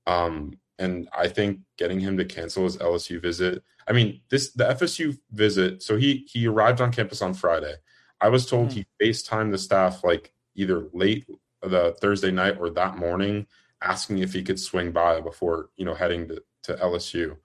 Um, 0.06 0.58
and 0.78 1.08
I 1.16 1.28
think 1.28 1.60
getting 1.78 2.00
him 2.00 2.16
to 2.18 2.24
cancel 2.24 2.64
his 2.64 2.76
LSU 2.76 3.20
visit. 3.20 3.62
I 3.88 3.92
mean, 3.92 4.20
this 4.30 4.52
the 4.52 4.64
FSU 4.64 5.18
visit. 5.30 5.82
So 5.82 5.96
he 5.96 6.26
he 6.28 6.46
arrived 6.46 6.80
on 6.80 6.92
campus 6.92 7.22
on 7.22 7.34
Friday. 7.34 7.74
I 8.20 8.28
was 8.28 8.46
told 8.46 8.68
mm-hmm. 8.68 8.80
he 9.00 9.10
FaceTimed 9.10 9.52
the 9.52 9.58
staff 9.58 10.02
like 10.02 10.32
either 10.54 10.88
late 10.92 11.26
the 11.62 11.96
Thursday 12.00 12.30
night 12.30 12.56
or 12.58 12.70
that 12.70 12.96
morning, 12.96 13.46
asking 13.82 14.18
if 14.18 14.32
he 14.32 14.42
could 14.42 14.60
swing 14.60 14.92
by 14.92 15.20
before 15.20 15.70
you 15.76 15.84
know 15.84 15.94
heading 15.94 16.28
to, 16.28 16.42
to 16.64 16.74
LSU. 16.74 17.36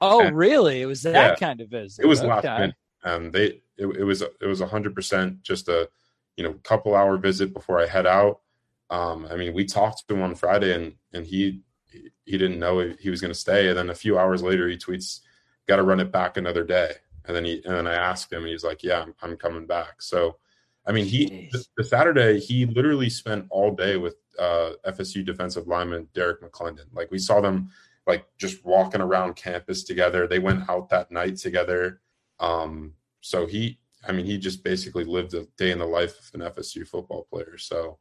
Oh, 0.00 0.24
and, 0.24 0.36
really? 0.36 0.80
It 0.80 0.86
was 0.86 1.02
that 1.02 1.12
yeah, 1.12 1.34
kind 1.34 1.60
of 1.60 1.68
visit. 1.68 2.04
It 2.04 2.08
was 2.08 2.20
okay. 2.20 2.28
last 2.28 2.44
minute. 2.44 2.74
Um, 3.04 3.30
they 3.30 3.60
it, 3.76 3.86
it 3.86 4.04
was 4.04 4.22
it 4.22 4.46
was 4.46 4.60
hundred 4.60 4.94
percent 4.94 5.42
just 5.42 5.68
a 5.68 5.88
you 6.36 6.44
know 6.44 6.54
couple 6.62 6.94
hour 6.94 7.16
visit 7.18 7.52
before 7.52 7.80
I 7.80 7.86
head 7.86 8.06
out. 8.06 8.40
Um, 8.90 9.26
I 9.30 9.36
mean, 9.36 9.52
we 9.52 9.64
talked 9.64 10.08
to 10.08 10.14
him 10.14 10.22
on 10.22 10.34
Friday, 10.34 10.74
and 10.74 10.94
and 11.12 11.26
he 11.26 11.62
he 12.24 12.38
didn't 12.38 12.58
know 12.58 12.94
he 12.98 13.10
was 13.10 13.20
going 13.20 13.32
to 13.32 13.38
stay. 13.38 13.68
And 13.68 13.78
then 13.78 13.90
a 13.90 13.94
few 13.94 14.18
hours 14.18 14.42
later, 14.42 14.68
he 14.68 14.76
tweets, 14.76 15.20
"Got 15.66 15.76
to 15.76 15.82
run 15.82 16.00
it 16.00 16.12
back 16.12 16.36
another 16.36 16.64
day." 16.64 16.92
And 17.24 17.36
then 17.36 17.44
he 17.44 17.62
and 17.64 17.74
then 17.74 17.86
I 17.86 17.94
asked 17.94 18.32
him, 18.32 18.42
and 18.42 18.50
he's 18.50 18.64
like, 18.64 18.82
"Yeah, 18.82 19.02
I'm, 19.02 19.14
I'm 19.22 19.36
coming 19.36 19.66
back." 19.66 20.02
So, 20.02 20.36
I 20.86 20.92
mean, 20.92 21.06
he 21.06 21.48
the, 21.52 21.64
the, 21.76 21.84
Saturday 21.84 22.38
he 22.38 22.66
literally 22.66 23.10
spent 23.10 23.46
all 23.50 23.74
day 23.74 23.96
with 23.96 24.16
uh, 24.38 24.72
FSU 24.86 25.24
defensive 25.24 25.66
lineman 25.66 26.08
Derrick 26.14 26.42
McLendon. 26.42 26.86
Like 26.92 27.10
we 27.10 27.18
saw 27.18 27.40
them 27.40 27.70
like 28.06 28.26
just 28.38 28.64
walking 28.64 29.00
around 29.00 29.36
campus 29.36 29.84
together. 29.84 30.26
They 30.26 30.38
went 30.38 30.68
out 30.68 30.88
that 30.90 31.10
night 31.10 31.36
together. 31.36 32.00
Um, 32.40 32.94
so 33.20 33.46
he 33.46 33.78
I 34.06 34.12
mean, 34.12 34.26
he 34.26 34.38
just 34.38 34.62
basically 34.62 35.04
lived 35.04 35.34
a 35.34 35.46
day 35.56 35.70
in 35.70 35.78
the 35.78 35.86
life 35.86 36.18
of 36.18 36.40
an 36.40 36.46
FSU 36.50 36.86
football 36.86 37.26
player. 37.30 37.58
So 37.58 37.98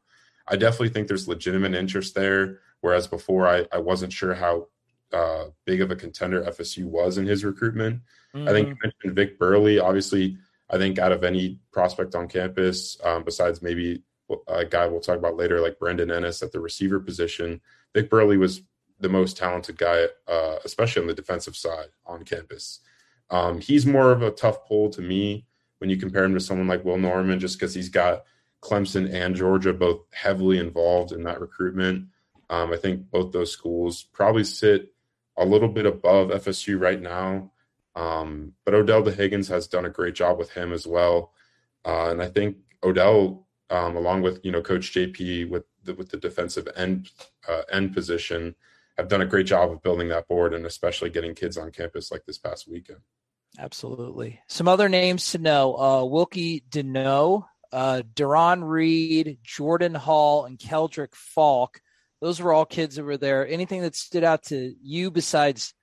I 0.48 0.56
definitely 0.56 0.90
think 0.90 1.08
there's 1.08 1.28
legitimate 1.28 1.76
interest 1.76 2.16
there. 2.16 2.60
Whereas 2.82 3.08
before, 3.08 3.48
I, 3.48 3.66
I 3.72 3.80
wasn't 3.80 4.14
sure 4.14 4.34
how 4.34 4.68
uh, 5.12 5.46
big 5.66 5.82
of 5.82 5.92
a 5.92 5.96
contender 5.96 6.44
FSU 6.44 6.86
was 6.86 7.18
in 7.18 7.26
his 7.26 7.44
recruitment. 7.44 8.02
Mm-hmm. 8.36 8.48
I 8.48 8.52
think 8.52 8.68
mm-hmm. 8.68 8.76
you 8.76 8.78
mentioned 8.84 9.16
Vic 9.16 9.40
Burley. 9.40 9.80
Obviously, 9.80 10.38
I 10.70 10.78
think 10.78 11.00
out 11.00 11.12
of 11.12 11.24
any 11.24 11.60
prospect 11.72 12.16
on 12.16 12.28
campus, 12.28 12.98
um, 13.04 13.24
besides 13.24 13.62
maybe 13.62 14.04
a 14.48 14.66
guy 14.66 14.88
we'll 14.88 15.00
talk 15.00 15.18
about 15.18 15.38
later, 15.38 15.62
like 15.62 15.80
Brandon 15.80 16.10
Inniss 16.10 16.44
at 16.44 16.52
the 16.52 16.60
receiver 16.60 17.00
position, 17.00 17.62
Vic 17.94 18.10
Burley 18.10 18.38
was 18.38 18.62
the 19.00 19.10
most 19.10 19.38
talented 19.38 19.78
guy, 19.78 20.06
uh, 20.28 20.58
especially 20.66 21.02
on 21.02 21.08
the 21.08 21.14
defensive 21.14 21.56
side 21.56 21.88
on 22.06 22.24
campus. 22.24 22.80
Um, 23.30 23.60
he's 23.60 23.86
more 23.86 24.12
of 24.12 24.22
a 24.22 24.32
tough 24.32 24.66
pull 24.66 24.90
to 24.92 25.02
me 25.02 25.46
when 25.80 25.90
you 25.90 25.98
compare 25.98 26.24
him 26.24 26.34
to 26.34 26.40
someone 26.40 26.68
like 26.68 26.84
Will 26.84 26.98
Norman, 26.98 27.40
just 27.40 27.60
because 27.60 27.74
he's 27.74 27.90
got 27.90 28.24
Clemson 28.62 29.12
and 29.12 29.36
Georgia 29.36 29.74
both 29.74 30.02
heavily 30.12 30.58
involved 30.58 31.12
in 31.12 31.24
that 31.24 31.42
recruitment. 31.42 32.08
Um, 32.50 32.72
I 32.74 32.78
think 32.78 33.10
both 33.12 33.32
those 33.32 33.52
schools 33.52 34.04
probably 34.04 34.44
sit 34.44 34.94
a 35.38 35.46
little 35.46 35.68
bit 35.68 35.86
above 35.86 36.30
FSU 36.30 36.80
right 36.80 37.02
now. 37.02 37.52
Um, 37.96 38.54
but 38.64 38.74
Odell 38.74 39.04
De 39.04 39.12
Haggins 39.12 39.48
has 39.48 39.68
done 39.68 39.86
a 39.86 39.90
great 39.90 40.16
job 40.16 40.38
with 40.38 40.52
him 40.52 40.72
as 40.72 40.86
well. 40.86 41.34
Uh, 41.86 42.10
and 42.12 42.22
I 42.22 42.28
think 42.28 42.58
Odell, 42.84 43.48
um, 43.70 43.96
along 43.96 44.22
with 44.22 44.40
you 44.44 44.52
know 44.52 44.62
Coach 44.62 44.94
JP 44.94 45.50
with 45.50 45.64
the, 45.84 45.96
with 45.96 46.10
the 46.10 46.18
defensive 46.18 46.68
end 46.76 47.10
uh, 47.48 47.62
end 47.72 47.94
position, 47.94 48.56
have 48.98 49.08
done 49.08 49.22
a 49.22 49.26
great 49.26 49.48
job 49.48 49.72
of 49.72 49.82
building 49.82 50.10
that 50.10 50.28
board 50.28 50.54
and 50.54 50.66
especially 50.66 51.10
getting 51.10 51.34
kids 51.34 51.58
on 51.58 51.72
campus 51.72 52.12
like 52.12 52.26
this 52.26 52.38
past 52.38 52.68
weekend. 52.68 53.00
Absolutely. 53.58 54.42
Some 54.48 54.68
other 54.68 54.90
names 54.90 55.32
to 55.32 55.40
know: 55.40 55.76
uh, 55.76 56.06
Wilkie 56.06 56.64
Denaud, 56.70 57.46
uh, 57.72 58.02
Duron 58.14 58.68
Reed, 58.68 59.40
Jordan 59.44 59.94
Hall, 59.94 60.46
and 60.46 60.58
Keldric 60.58 61.16
Faulk. 61.16 61.80
Those 62.22 62.42
were 62.42 62.54
all 62.54 62.66
kids 62.66 62.96
that 62.96 63.04
were 63.04 63.18
there. 63.18 63.48
Anything 63.48 63.82
that 63.82 63.96
stood 63.96 64.24
out 64.24 64.44
to 64.46 64.74
you 64.82 65.12
besides 65.12 65.74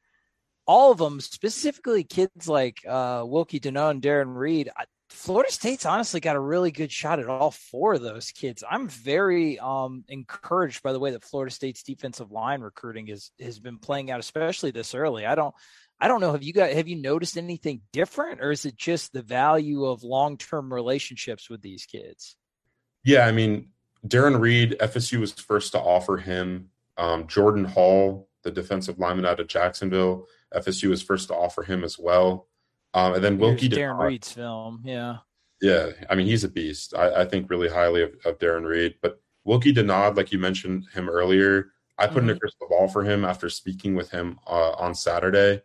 all 0.66 0.90
of 0.90 0.98
them, 0.98 1.20
specifically 1.20 2.04
kids 2.04 2.48
like 2.48 2.84
uh, 2.88 3.22
Wilkie 3.26 3.60
Denaud 3.60 3.90
and 3.90 4.02
Darren 4.02 4.34
Reed, 4.34 4.70
I, 4.76 4.84
Florida 5.10 5.52
State's 5.52 5.86
honestly 5.86 6.18
got 6.18 6.34
a 6.34 6.40
really 6.40 6.72
good 6.72 6.90
shot 6.90 7.20
at 7.20 7.28
all 7.28 7.50
four 7.50 7.94
of 7.94 8.02
those 8.02 8.32
kids. 8.32 8.64
I'm 8.68 8.88
very 8.88 9.58
um, 9.58 10.04
encouraged 10.08 10.82
by 10.82 10.92
the 10.92 10.98
way 10.98 11.12
that 11.12 11.22
Florida 11.22 11.52
State's 11.52 11.82
defensive 11.82 12.32
line 12.32 12.60
recruiting 12.60 13.08
is 13.08 13.30
has 13.40 13.60
been 13.60 13.78
playing 13.78 14.10
out, 14.10 14.20
especially 14.20 14.72
this 14.72 14.94
early. 14.94 15.24
I 15.24 15.34
don't 15.34 15.54
I 16.00 16.08
don't 16.08 16.20
know. 16.20 16.32
Have 16.32 16.42
you 16.42 16.52
got 16.52 16.70
have 16.70 16.88
you 16.88 16.96
noticed 16.96 17.36
anything 17.36 17.80
different, 17.92 18.40
or 18.40 18.50
is 18.50 18.64
it 18.64 18.76
just 18.76 19.12
the 19.12 19.22
value 19.22 19.84
of 19.84 20.02
long 20.02 20.36
term 20.36 20.72
relationships 20.72 21.48
with 21.48 21.62
these 21.62 21.86
kids? 21.86 22.36
Yeah, 23.04 23.26
I 23.26 23.32
mean, 23.32 23.68
Darren 24.06 24.40
Reed, 24.40 24.76
FSU 24.80 25.20
was 25.20 25.32
first 25.32 25.72
to 25.72 25.78
offer 25.78 26.16
him. 26.16 26.70
Um, 26.96 27.26
Jordan 27.26 27.64
Hall, 27.64 28.28
the 28.42 28.50
defensive 28.50 28.98
lineman 28.98 29.26
out 29.26 29.40
of 29.40 29.46
Jacksonville, 29.46 30.26
FSU 30.54 30.88
was 30.90 31.02
first 31.02 31.28
to 31.28 31.34
offer 31.34 31.62
him 31.62 31.84
as 31.84 31.98
well. 31.98 32.48
Um, 32.92 33.14
and 33.14 33.24
then 33.24 33.38
Wilkie 33.38 33.68
Darren 33.68 33.98
Reed's 33.98 34.32
film, 34.32 34.82
yeah, 34.84 35.16
yeah. 35.60 35.90
I 36.08 36.14
mean, 36.14 36.26
he's 36.26 36.44
a 36.44 36.48
beast. 36.48 36.94
I, 36.96 37.22
I 37.22 37.24
think 37.24 37.50
really 37.50 37.68
highly 37.68 38.02
of, 38.02 38.12
of, 38.24 38.38
Darren 38.38 38.64
Reed. 38.64 38.94
But 39.02 39.20
Wilkie 39.44 39.74
Denaud, 39.74 40.16
like 40.16 40.30
you 40.30 40.38
mentioned 40.38 40.86
him 40.94 41.08
earlier, 41.08 41.72
I 41.98 42.06
put 42.06 42.18
mm-hmm. 42.18 42.30
in 42.30 42.36
a 42.36 42.38
crystal 42.38 42.68
ball 42.68 42.88
for 42.88 43.02
him 43.02 43.24
after 43.24 43.48
speaking 43.48 43.96
with 43.96 44.10
him 44.10 44.38
uh, 44.46 44.72
on 44.72 44.94
Saturday. 44.94 45.62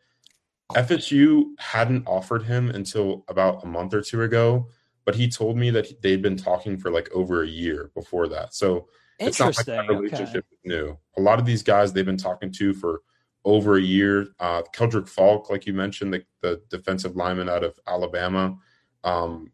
FSU 0.74 1.46
hadn't 1.58 2.08
offered 2.08 2.44
him 2.44 2.70
until 2.70 3.26
about 3.28 3.64
a 3.64 3.68
month 3.68 3.94
or 3.94 4.02
two 4.02 4.22
ago, 4.22 4.68
but 5.06 5.16
he 5.16 5.28
told 5.28 5.58
me 5.58 5.72
that 5.72 6.02
they'd 6.02 6.22
been 6.22 6.38
talking 6.38 6.78
for 6.78 6.92
like 6.92 7.10
over 7.12 7.44
a 7.44 7.48
year 7.48 7.92
before 7.96 8.28
that. 8.28 8.54
So 8.54 8.88
it's 9.20 9.40
not 9.40 9.58
like 9.58 9.66
that 9.66 9.90
relationship 9.90 10.46
okay. 10.46 10.48
is 10.52 10.60
new. 10.64 10.98
A 11.18 11.22
lot 11.22 11.40
of 11.40 11.46
these 11.46 11.64
guys 11.64 11.92
they've 11.92 12.06
been 12.06 12.18
talking 12.18 12.52
to 12.54 12.74
for 12.74 13.02
over 13.46 13.78
a 13.78 13.82
year. 13.82 14.28
Uh, 14.40 14.62
Keldric 14.76 15.10
Faulk, 15.10 15.50
like 15.50 15.66
you 15.66 15.74
mentioned, 15.74 16.14
the, 16.14 16.26
the 16.42 16.62
defensive 16.70 17.16
lineman 17.16 17.50
out 17.50 17.64
of 17.64 17.80
Alabama. 17.88 18.58
Um, 19.04 19.52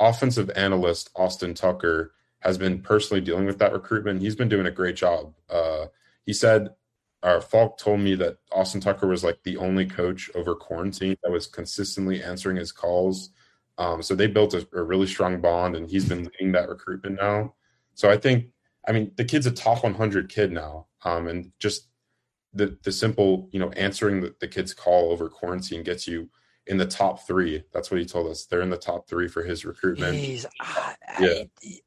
offensive 0.00 0.50
analyst 0.56 1.10
Austin 1.14 1.54
Tucker 1.54 2.14
has 2.40 2.58
been 2.58 2.82
personally 2.82 3.20
dealing 3.20 3.46
with 3.46 3.58
that 3.58 3.72
recruitment. 3.72 4.20
He's 4.20 4.36
been 4.36 4.48
doing 4.48 4.66
a 4.66 4.70
great 4.70 4.96
job. 4.96 5.34
Uh, 5.48 5.86
he 6.26 6.32
said, 6.32 6.70
uh, 7.24 7.40
Faulk 7.40 7.78
told 7.78 8.00
me 8.00 8.14
that 8.16 8.36
Austin 8.52 8.82
Tucker 8.82 9.06
was 9.06 9.24
like 9.24 9.42
the 9.42 9.56
only 9.56 9.86
coach 9.86 10.30
over 10.34 10.54
quarantine 10.54 11.16
that 11.22 11.32
was 11.32 11.46
consistently 11.46 12.22
answering 12.22 12.58
his 12.58 12.70
calls. 12.70 13.30
Um, 13.78 14.02
so 14.02 14.14
they 14.14 14.26
built 14.26 14.52
a, 14.52 14.68
a 14.74 14.82
really 14.82 15.06
strong 15.06 15.40
bond, 15.40 15.74
and 15.74 15.88
he's 15.88 16.06
been 16.06 16.24
leading 16.24 16.52
that 16.52 16.68
recruitment 16.68 17.16
now. 17.18 17.54
So 17.94 18.10
I 18.10 18.18
think, 18.18 18.48
I 18.86 18.92
mean, 18.92 19.10
the 19.16 19.24
kid's 19.24 19.46
a 19.46 19.50
top 19.50 19.82
100 19.82 20.28
kid 20.28 20.52
now, 20.52 20.88
um, 21.02 21.26
and 21.26 21.50
just 21.58 21.88
the 22.52 22.78
the 22.84 22.92
simple, 22.92 23.48
you 23.52 23.58
know, 23.58 23.70
answering 23.70 24.20
the, 24.20 24.34
the 24.40 24.46
kid's 24.46 24.74
call 24.74 25.10
over 25.10 25.30
quarantine 25.30 25.82
gets 25.82 26.06
you 26.06 26.28
in 26.66 26.76
the 26.76 26.86
top 26.86 27.26
three. 27.26 27.64
That's 27.72 27.90
what 27.90 28.00
he 28.00 28.06
told 28.06 28.30
us. 28.30 28.44
They're 28.44 28.60
in 28.60 28.70
the 28.70 28.76
top 28.76 29.08
three 29.08 29.28
for 29.28 29.42
his 29.42 29.64
recruitment. 29.64 30.14
Jeez, 30.18 30.44
yeah. 31.18 31.44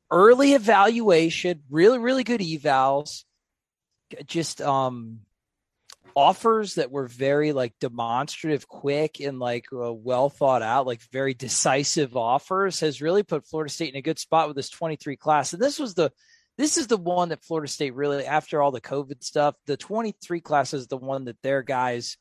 Early 0.09 0.53
evaluation, 0.53 1.61
really, 1.69 1.99
really 1.99 2.23
good 2.23 2.41
evals. 2.41 3.23
Just 4.25 4.61
um 4.61 5.19
offers 6.17 6.73
that 6.75 6.89
were 6.89 7.07
very 7.07 7.53
like 7.53 7.77
demonstrative, 7.79 8.67
quick, 8.67 9.19
and 9.19 9.37
like 9.37 9.65
uh, 9.71 9.93
well 9.93 10.29
thought 10.29 10.63
out, 10.63 10.87
like 10.87 10.99
very 11.11 11.35
decisive 11.35 12.17
offers 12.17 12.79
has 12.79 13.03
really 13.03 13.21
put 13.21 13.45
Florida 13.45 13.71
State 13.71 13.93
in 13.93 13.99
a 13.99 14.01
good 14.01 14.17
spot 14.17 14.47
with 14.47 14.57
this 14.57 14.71
23 14.71 15.15
class. 15.15 15.53
And 15.53 15.61
this 15.61 15.77
was 15.77 15.93
the 15.93 16.11
this 16.57 16.77
is 16.77 16.87
the 16.87 16.97
one 16.97 17.29
that 17.29 17.43
Florida 17.43 17.71
State 17.71 17.93
really, 17.93 18.25
after 18.25 18.63
all 18.63 18.71
the 18.71 18.81
COVID 18.81 19.23
stuff, 19.23 19.53
the 19.67 19.77
23 19.77 20.41
class 20.41 20.73
is 20.73 20.87
the 20.87 20.97
one 20.97 21.25
that 21.25 21.39
their 21.43 21.61
guys, 21.61 22.17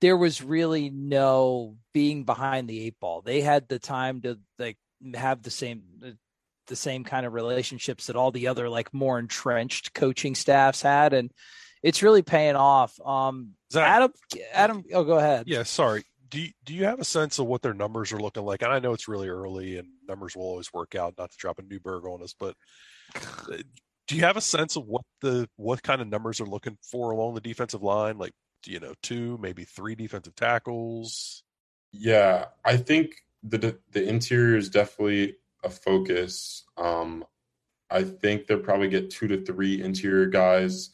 there 0.00 0.16
was 0.16 0.40
really 0.40 0.88
no 0.88 1.76
being 1.92 2.22
behind 2.22 2.68
the 2.68 2.80
eight 2.80 3.00
ball. 3.00 3.22
They 3.22 3.40
had 3.40 3.68
the 3.68 3.80
time 3.80 4.22
to 4.22 4.38
like 4.56 4.78
have 5.14 5.42
the 5.42 5.50
same, 5.50 5.82
the 6.68 6.76
same 6.76 7.02
kind 7.02 7.26
of 7.26 7.32
relationships 7.32 8.06
that 8.06 8.14
all 8.14 8.30
the 8.30 8.46
other 8.46 8.68
like 8.68 8.94
more 8.94 9.18
entrenched 9.18 9.94
coaching 9.94 10.36
staffs 10.36 10.82
had. 10.82 11.12
And 11.12 11.32
it's 11.82 12.02
really 12.02 12.22
paying 12.22 12.56
off. 12.56 13.00
Um, 13.04 13.52
Zach, 13.72 13.88
Adam, 13.88 14.12
Adam, 14.52 14.84
oh, 14.92 15.04
go 15.04 15.18
ahead. 15.18 15.44
Yeah. 15.46 15.62
Sorry. 15.64 16.04
Do 16.30 16.40
you, 16.40 16.50
do 16.64 16.72
you 16.72 16.84
have 16.84 16.98
a 16.98 17.04
sense 17.04 17.38
of 17.38 17.46
what 17.46 17.60
their 17.60 17.74
numbers 17.74 18.12
are 18.12 18.20
looking 18.20 18.44
like? 18.44 18.62
And 18.62 18.72
I 18.72 18.78
know 18.78 18.94
it's 18.94 19.08
really 19.08 19.28
early 19.28 19.76
and 19.76 19.88
numbers 20.08 20.34
will 20.34 20.44
always 20.44 20.72
work 20.72 20.94
out, 20.94 21.14
not 21.18 21.30
to 21.30 21.36
drop 21.36 21.58
a 21.58 21.62
Newberg 21.62 22.06
on 22.06 22.22
us, 22.22 22.34
but 22.38 22.54
do 24.08 24.16
you 24.16 24.22
have 24.22 24.36
a 24.36 24.42
sense 24.42 24.76
of 24.76 24.86
what 24.86 25.04
the 25.20 25.48
what 25.56 25.82
kind 25.82 26.00
of 26.00 26.08
numbers 26.08 26.40
are 26.40 26.46
looking 26.46 26.76
for 26.82 27.10
along 27.10 27.34
the 27.34 27.40
defensive 27.40 27.82
line? 27.82 28.18
Like, 28.18 28.32
you 28.66 28.80
know, 28.80 28.94
two, 29.02 29.38
maybe 29.40 29.64
three 29.64 29.94
defensive 29.94 30.34
tackles. 30.34 31.42
Yeah, 31.92 32.46
I 32.64 32.76
think 32.76 33.14
the 33.42 33.78
the 33.90 34.06
interior 34.06 34.56
is 34.56 34.70
definitely 34.70 35.36
a 35.62 35.70
focus. 35.70 36.64
Um, 36.76 37.24
I 37.90 38.02
think 38.02 38.46
they'll 38.46 38.58
probably 38.58 38.88
get 38.88 39.10
two 39.10 39.28
to 39.28 39.44
three 39.44 39.82
interior 39.82 40.26
guys. 40.26 40.90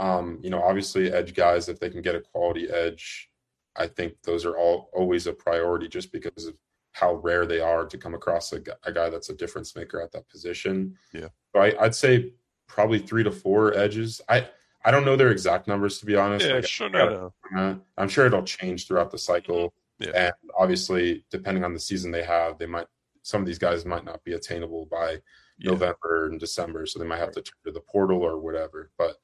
Um, 0.00 0.38
you 0.42 0.50
know, 0.50 0.62
obviously 0.62 1.12
edge 1.12 1.34
guys 1.34 1.68
if 1.68 1.78
they 1.78 1.90
can 1.90 2.02
get 2.02 2.14
a 2.14 2.20
quality 2.20 2.70
edge. 2.70 3.30
I 3.76 3.86
think 3.86 4.14
those 4.24 4.44
are 4.44 4.56
all 4.56 4.90
always 4.92 5.26
a 5.26 5.32
priority 5.32 5.88
just 5.88 6.10
because 6.10 6.46
of 6.46 6.54
how 6.92 7.14
rare 7.14 7.46
they 7.46 7.60
are 7.60 7.86
to 7.86 7.98
come 7.98 8.14
across 8.14 8.52
a, 8.52 8.60
a 8.84 8.92
guy 8.92 9.08
that's 9.10 9.28
a 9.28 9.34
difference 9.34 9.76
maker 9.76 10.00
at 10.00 10.10
that 10.12 10.28
position. 10.28 10.96
Yeah. 11.12 11.28
So 11.54 11.60
I, 11.60 11.74
would 11.80 11.94
say 11.94 12.32
probably 12.66 12.98
three 12.98 13.22
to 13.24 13.30
four 13.30 13.76
edges. 13.76 14.20
I 14.28 14.48
I 14.84 14.90
don't 14.90 15.04
know 15.04 15.16
their 15.16 15.30
exact 15.30 15.68
numbers 15.68 15.98
to 15.98 16.06
be 16.06 16.16
honest. 16.16 16.46
Yeah, 16.46 16.54
like, 16.54 16.66
sure. 16.66 16.88
No, 16.88 17.32
no. 17.52 17.80
I'm 17.98 18.08
sure 18.08 18.26
it'll 18.26 18.42
change 18.42 18.88
throughout 18.88 19.10
the 19.10 19.18
cycle. 19.18 19.74
Mm-hmm. 20.00 20.10
Yeah. 20.10 20.26
And 20.26 20.50
obviously, 20.58 21.24
depending 21.30 21.64
on 21.64 21.74
the 21.74 21.80
season 21.80 22.10
they 22.10 22.24
have, 22.24 22.58
they 22.58 22.66
might 22.66 22.86
some 23.22 23.40
of 23.40 23.46
these 23.46 23.58
guys 23.58 23.84
might 23.84 24.04
not 24.04 24.24
be 24.24 24.32
attainable 24.32 24.86
by 24.86 25.18
yeah. 25.58 25.72
November 25.72 26.28
and 26.30 26.40
December, 26.40 26.86
so 26.86 26.98
they 26.98 27.06
might 27.06 27.18
have 27.18 27.32
to 27.32 27.42
turn 27.42 27.58
to 27.66 27.72
the 27.72 27.80
portal 27.80 28.22
or 28.22 28.38
whatever. 28.38 28.90
But 28.96 29.16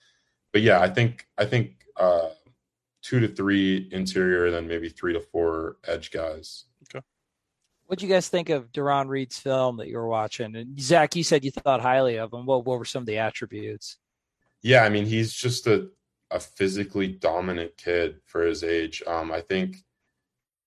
but 0.57 0.63
yeah, 0.63 0.81
I 0.81 0.89
think 0.89 1.27
I 1.37 1.45
think 1.45 1.85
uh, 1.99 2.31
two 3.03 3.21
to 3.21 3.29
three 3.29 3.91
interior, 3.93 4.51
then 4.51 4.67
maybe 4.67 4.89
three 4.89 5.13
to 5.13 5.21
four 5.21 5.77
edge 5.87 6.11
guys. 6.11 6.65
Okay. 6.89 7.05
What 7.85 7.99
do 7.99 8.07
you 8.07 8.11
guys 8.11 8.31
think 8.31 8.49
of 8.49 8.73
Deron 8.73 9.09
Reed's 9.09 9.39
film 9.39 9.77
that 9.77 9.89
you 9.89 9.99
were 9.99 10.09
watching? 10.09 10.57
And 10.57 10.81
Zach, 10.81 11.15
you 11.15 11.23
said 11.23 11.45
you 11.45 11.51
thought 11.51 11.83
highly 11.83 12.17
of 12.17 12.33
him. 12.33 12.47
What 12.47 12.65
what 12.65 12.79
were 12.79 12.87
some 12.87 13.03
of 13.03 13.07
the 13.07 13.19
attributes? 13.19 13.99
Yeah, 14.63 14.85
I 14.85 14.89
mean, 14.89 15.05
he's 15.05 15.35
just 15.35 15.67
a 15.67 15.91
a 16.31 16.41
physically 16.41 17.09
dominant 17.09 17.77
kid 17.77 18.21
for 18.25 18.41
his 18.41 18.65
age. 18.65 19.03
Um, 19.07 19.31
I 19.31 19.43
think 19.43 19.85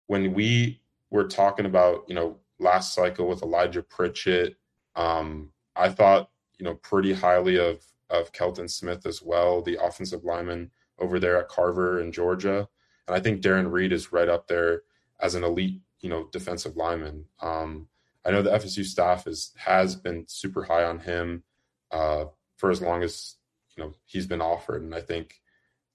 when 0.05 0.35
we 0.35 0.81
were 1.09 1.27
talking 1.27 1.65
about, 1.65 2.03
you 2.07 2.13
know, 2.13 2.37
last 2.59 2.93
cycle 2.93 3.27
with 3.27 3.41
Elijah 3.41 3.81
Pritchett, 3.81 4.55
um, 4.95 5.49
I 5.75 5.89
thought, 5.89 6.29
you 6.59 6.65
know, 6.65 6.75
pretty 6.75 7.11
highly 7.11 7.57
of 7.57 7.83
of 8.09 8.31
Kelton 8.31 8.67
Smith 8.67 9.05
as 9.05 9.21
well, 9.21 9.61
the 9.61 9.77
offensive 9.81 10.23
lineman 10.23 10.71
over 10.99 11.19
there 11.19 11.37
at 11.37 11.49
Carver 11.49 12.01
in 12.01 12.11
Georgia. 12.11 12.67
And 13.07 13.15
I 13.15 13.19
think 13.19 13.41
Darren 13.41 13.71
Reed 13.71 13.91
is 13.91 14.11
right 14.11 14.29
up 14.29 14.47
there 14.47 14.83
as 15.19 15.35
an 15.35 15.43
elite 15.43 15.81
you 16.01 16.09
know 16.09 16.27
defensive 16.31 16.77
lineman. 16.77 17.25
Um, 17.41 17.87
I 18.25 18.31
know 18.31 18.41
the 18.41 18.51
FSU 18.51 18.83
staff 18.83 19.27
is 19.27 19.51
has 19.57 19.95
been 19.95 20.25
super 20.27 20.63
high 20.63 20.83
on 20.83 20.99
him 20.99 21.43
uh, 21.91 22.25
for 22.57 22.71
as 22.71 22.81
long 22.81 23.03
as 23.03 23.35
you 23.75 23.83
know 23.83 23.93
he's 24.05 24.27
been 24.27 24.41
offered, 24.41 24.81
and 24.81 24.93
I 24.93 25.01
think 25.01 25.41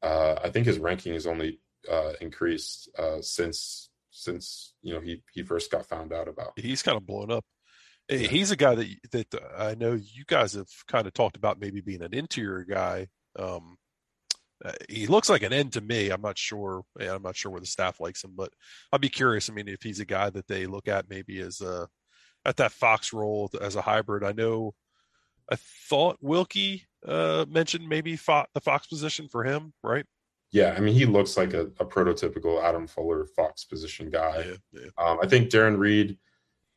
uh, 0.02 0.36
I 0.42 0.50
think 0.50 0.66
his 0.66 0.78
ranking 0.78 1.14
has 1.14 1.26
only 1.26 1.60
uh, 1.90 2.12
increased 2.20 2.88
uh, 2.98 3.20
since 3.20 3.90
since 4.10 4.74
you 4.82 4.94
know 4.94 5.00
he 5.00 5.22
he 5.32 5.42
first 5.42 5.70
got 5.70 5.86
found 5.86 6.12
out 6.12 6.28
about. 6.28 6.52
He's 6.56 6.82
kind 6.82 6.96
of 6.96 7.06
blown 7.06 7.30
up. 7.30 7.44
He's 8.08 8.50
a 8.50 8.56
guy 8.56 8.74
that 8.74 8.88
that 9.12 9.34
I 9.56 9.74
know 9.74 9.92
you 9.92 10.24
guys 10.26 10.52
have 10.54 10.68
kind 10.88 11.06
of 11.06 11.14
talked 11.14 11.36
about 11.36 11.60
maybe 11.60 11.80
being 11.80 12.02
an 12.02 12.14
interior 12.14 12.64
guy. 12.64 13.08
Um, 13.38 13.76
uh, 14.64 14.72
he 14.88 15.06
looks 15.06 15.28
like 15.28 15.42
an 15.42 15.52
end 15.52 15.72
to 15.72 15.80
me. 15.80 16.10
I'm 16.10 16.22
not 16.22 16.38
sure. 16.38 16.82
I'm 17.00 17.22
not 17.22 17.36
sure 17.36 17.50
where 17.50 17.60
the 17.60 17.66
staff 17.66 18.00
likes 18.00 18.22
him, 18.22 18.32
but 18.36 18.52
I'd 18.92 19.00
be 19.00 19.08
curious. 19.08 19.48
I 19.48 19.52
mean, 19.52 19.68
if 19.68 19.82
he's 19.82 20.00
a 20.00 20.04
guy 20.04 20.30
that 20.30 20.46
they 20.46 20.66
look 20.66 20.86
at 20.86 21.08
maybe 21.08 21.40
as 21.40 21.60
a 21.60 21.88
at 22.44 22.56
that 22.56 22.72
Fox 22.72 23.12
role 23.12 23.50
as 23.60 23.76
a 23.76 23.82
hybrid. 23.82 24.22
I 24.22 24.32
know. 24.32 24.74
I 25.50 25.56
thought 25.88 26.18
Wilkie 26.20 26.86
uh, 27.06 27.44
mentioned 27.48 27.88
maybe 27.88 28.16
fo- 28.16 28.46
the 28.54 28.60
Fox 28.60 28.86
position 28.86 29.28
for 29.28 29.44
him, 29.44 29.72
right? 29.82 30.06
Yeah, 30.52 30.74
I 30.76 30.80
mean, 30.80 30.94
he 30.94 31.04
looks 31.04 31.36
like 31.36 31.52
a, 31.52 31.62
a 31.80 31.84
prototypical 31.84 32.62
Adam 32.62 32.86
Fuller 32.86 33.26
Fox 33.26 33.64
position 33.64 34.08
guy. 34.08 34.44
Yeah, 34.72 34.80
yeah. 34.82 34.88
Um, 34.96 35.18
I 35.22 35.26
think 35.26 35.50
Darren 35.50 35.78
Reed. 35.78 36.18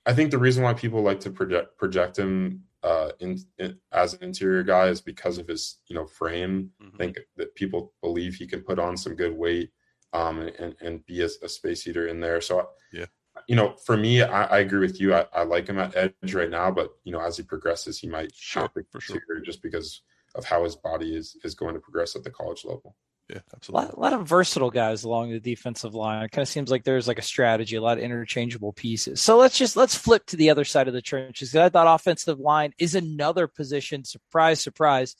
I 0.07 0.13
think 0.13 0.31
the 0.31 0.37
reason 0.37 0.63
why 0.63 0.73
people 0.73 1.01
like 1.01 1.19
to 1.21 1.29
project 1.29 1.77
project 1.77 2.17
him 2.17 2.63
uh, 2.81 3.11
in, 3.19 3.37
in, 3.59 3.77
as 3.91 4.13
an 4.13 4.23
interior 4.23 4.63
guy 4.63 4.87
is 4.87 5.01
because 5.01 5.37
of 5.37 5.47
his 5.47 5.79
you 5.87 5.95
know 5.95 6.07
frame. 6.07 6.71
Mm-hmm. 6.81 6.95
I 6.95 6.97
think 6.97 7.17
that 7.35 7.53
people 7.55 7.93
believe 8.01 8.35
he 8.35 8.47
can 8.47 8.61
put 8.61 8.79
on 8.79 8.95
some 8.95 9.15
good 9.15 9.37
weight 9.37 9.71
um, 10.13 10.49
and 10.59 10.75
and 10.81 11.05
be 11.05 11.21
a, 11.21 11.29
a 11.43 11.49
space 11.49 11.85
eater 11.85 12.07
in 12.07 12.21
there. 12.21 12.39
So 12.39 12.69
yeah, 12.93 13.05
you 13.47 13.55
know, 13.55 13.75
for 13.85 13.97
me, 13.97 14.21
I, 14.21 14.45
I 14.45 14.59
agree 14.59 14.79
with 14.79 14.99
you. 14.99 15.13
I, 15.13 15.25
I, 15.33 15.43
like 15.43 15.67
him 15.67 15.77
at 15.77 15.95
edge 15.95 16.33
right 16.33 16.49
now, 16.49 16.71
but 16.71 16.91
you 17.03 17.11
know, 17.11 17.19
as 17.19 17.35
he 17.37 17.43
progresses, 17.43 17.99
he 17.99 18.07
might 18.07 18.33
sure, 18.33 18.69
for 18.91 19.01
sure. 19.01 19.21
just 19.45 19.61
because 19.61 20.01
of 20.35 20.45
how 20.45 20.63
his 20.63 20.75
body 20.77 21.15
is 21.15 21.35
is 21.43 21.53
going 21.53 21.73
to 21.73 21.81
progress 21.81 22.15
at 22.15 22.23
the 22.23 22.31
college 22.31 22.63
level. 22.63 22.95
Yeah, 23.29 23.39
A 23.51 23.55
absolutely. 23.55 23.85
lot, 23.87 23.93
a 23.93 23.99
lot 23.99 24.13
of 24.13 24.27
versatile 24.27 24.69
guys 24.69 25.03
along 25.03 25.31
the 25.31 25.39
defensive 25.39 25.93
line. 25.93 26.23
It 26.23 26.31
kind 26.31 26.43
of 26.43 26.47
seems 26.47 26.71
like 26.71 26.83
there's 26.85 27.09
like 27.09 27.19
a 27.19 27.23
strategy, 27.23 27.75
a 27.75 27.81
lot 27.81 27.97
of 27.97 28.03
interchangeable 28.03 28.71
pieces. 28.71 29.21
So 29.21 29.37
let's 29.37 29.57
just 29.57 29.75
let's 29.75 29.95
flip 29.95 30.25
to 30.27 30.37
the 30.37 30.49
other 30.49 30.63
side 30.63 30.87
of 30.87 30.93
the 30.93 31.01
trenches. 31.01 31.53
I 31.53 31.67
thought 31.67 31.93
offensive 31.93 32.39
line 32.39 32.73
is 32.79 32.95
another 32.95 33.47
position. 33.47 34.05
Surprise, 34.05 34.61
surprise. 34.61 35.15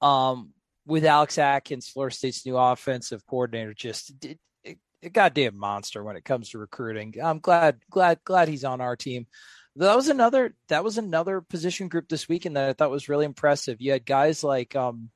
Um, 0.00 0.50
with 0.86 1.04
Alex 1.04 1.38
Atkins, 1.38 1.88
Florida 1.88 2.14
State's 2.14 2.46
new 2.46 2.56
offensive 2.56 3.26
coordinator, 3.26 3.74
just 3.74 4.12
it, 4.24 4.38
a 5.02 5.08
goddamn 5.10 5.58
monster 5.58 6.04
when 6.04 6.16
it 6.16 6.24
comes 6.24 6.50
to 6.50 6.58
recruiting. 6.58 7.14
I'm 7.22 7.38
glad, 7.40 7.80
glad, 7.90 8.20
glad 8.24 8.48
he's 8.48 8.64
on 8.64 8.80
our 8.80 8.96
team. 8.96 9.26
That 9.76 9.96
was 9.96 10.08
another 10.08 10.54
that 10.68 10.84
was 10.84 10.98
another 10.98 11.40
position 11.40 11.88
group 11.88 12.08
this 12.08 12.28
weekend 12.28 12.56
that 12.56 12.68
I 12.68 12.72
thought 12.74 12.90
was 12.90 13.08
really 13.08 13.24
impressive. 13.24 13.80
You 13.80 13.92
had 13.92 14.04
guys 14.04 14.42
like 14.44 14.74
um 14.76 15.10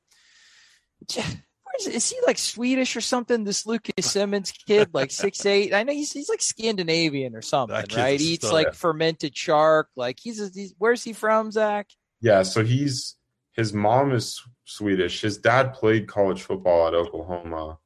is, 1.79 1.87
is 1.87 2.09
he 2.09 2.17
like 2.25 2.37
Swedish 2.37 2.95
or 2.95 3.01
something? 3.01 3.43
This 3.43 3.65
Lucas 3.65 4.11
Simmons 4.11 4.51
kid, 4.51 4.89
like 4.93 5.11
six 5.23 5.45
eight. 5.45 5.73
I 5.73 5.83
know 5.83 5.93
he's 5.93 6.11
he's 6.11 6.29
like 6.29 6.41
Scandinavian 6.41 7.35
or 7.35 7.41
something, 7.41 7.75
right? 7.95 8.19
a 8.19 8.23
Eats 8.23 8.51
like 8.51 8.73
fermented 8.73 9.35
shark. 9.35 9.89
Like 9.95 10.19
he's, 10.21 10.39
a, 10.41 10.49
he's 10.53 10.73
where's 10.77 11.03
he 11.03 11.13
from, 11.13 11.51
Zach? 11.51 11.87
Yeah, 12.21 12.43
so 12.43 12.63
he's 12.63 13.15
his 13.53 13.73
mom 13.73 14.11
is 14.13 14.41
Swedish. 14.65 15.21
His 15.21 15.37
dad 15.37 15.73
played 15.73 16.07
college 16.07 16.41
football 16.41 16.87
at 16.87 16.93
Oklahoma. 16.93 17.77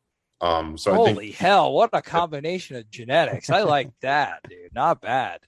Um, 0.41 0.77
so 0.77 0.93
I 0.93 0.95
Holy 0.95 1.13
think 1.13 1.35
hell, 1.35 1.73
what 1.73 1.89
a 1.93 2.01
combination 2.01 2.77
of 2.77 2.89
genetics. 2.89 3.49
I 3.49 3.63
like 3.63 3.89
that, 4.01 4.39
dude. 4.49 4.73
Not 4.73 5.01
bad. 5.01 5.41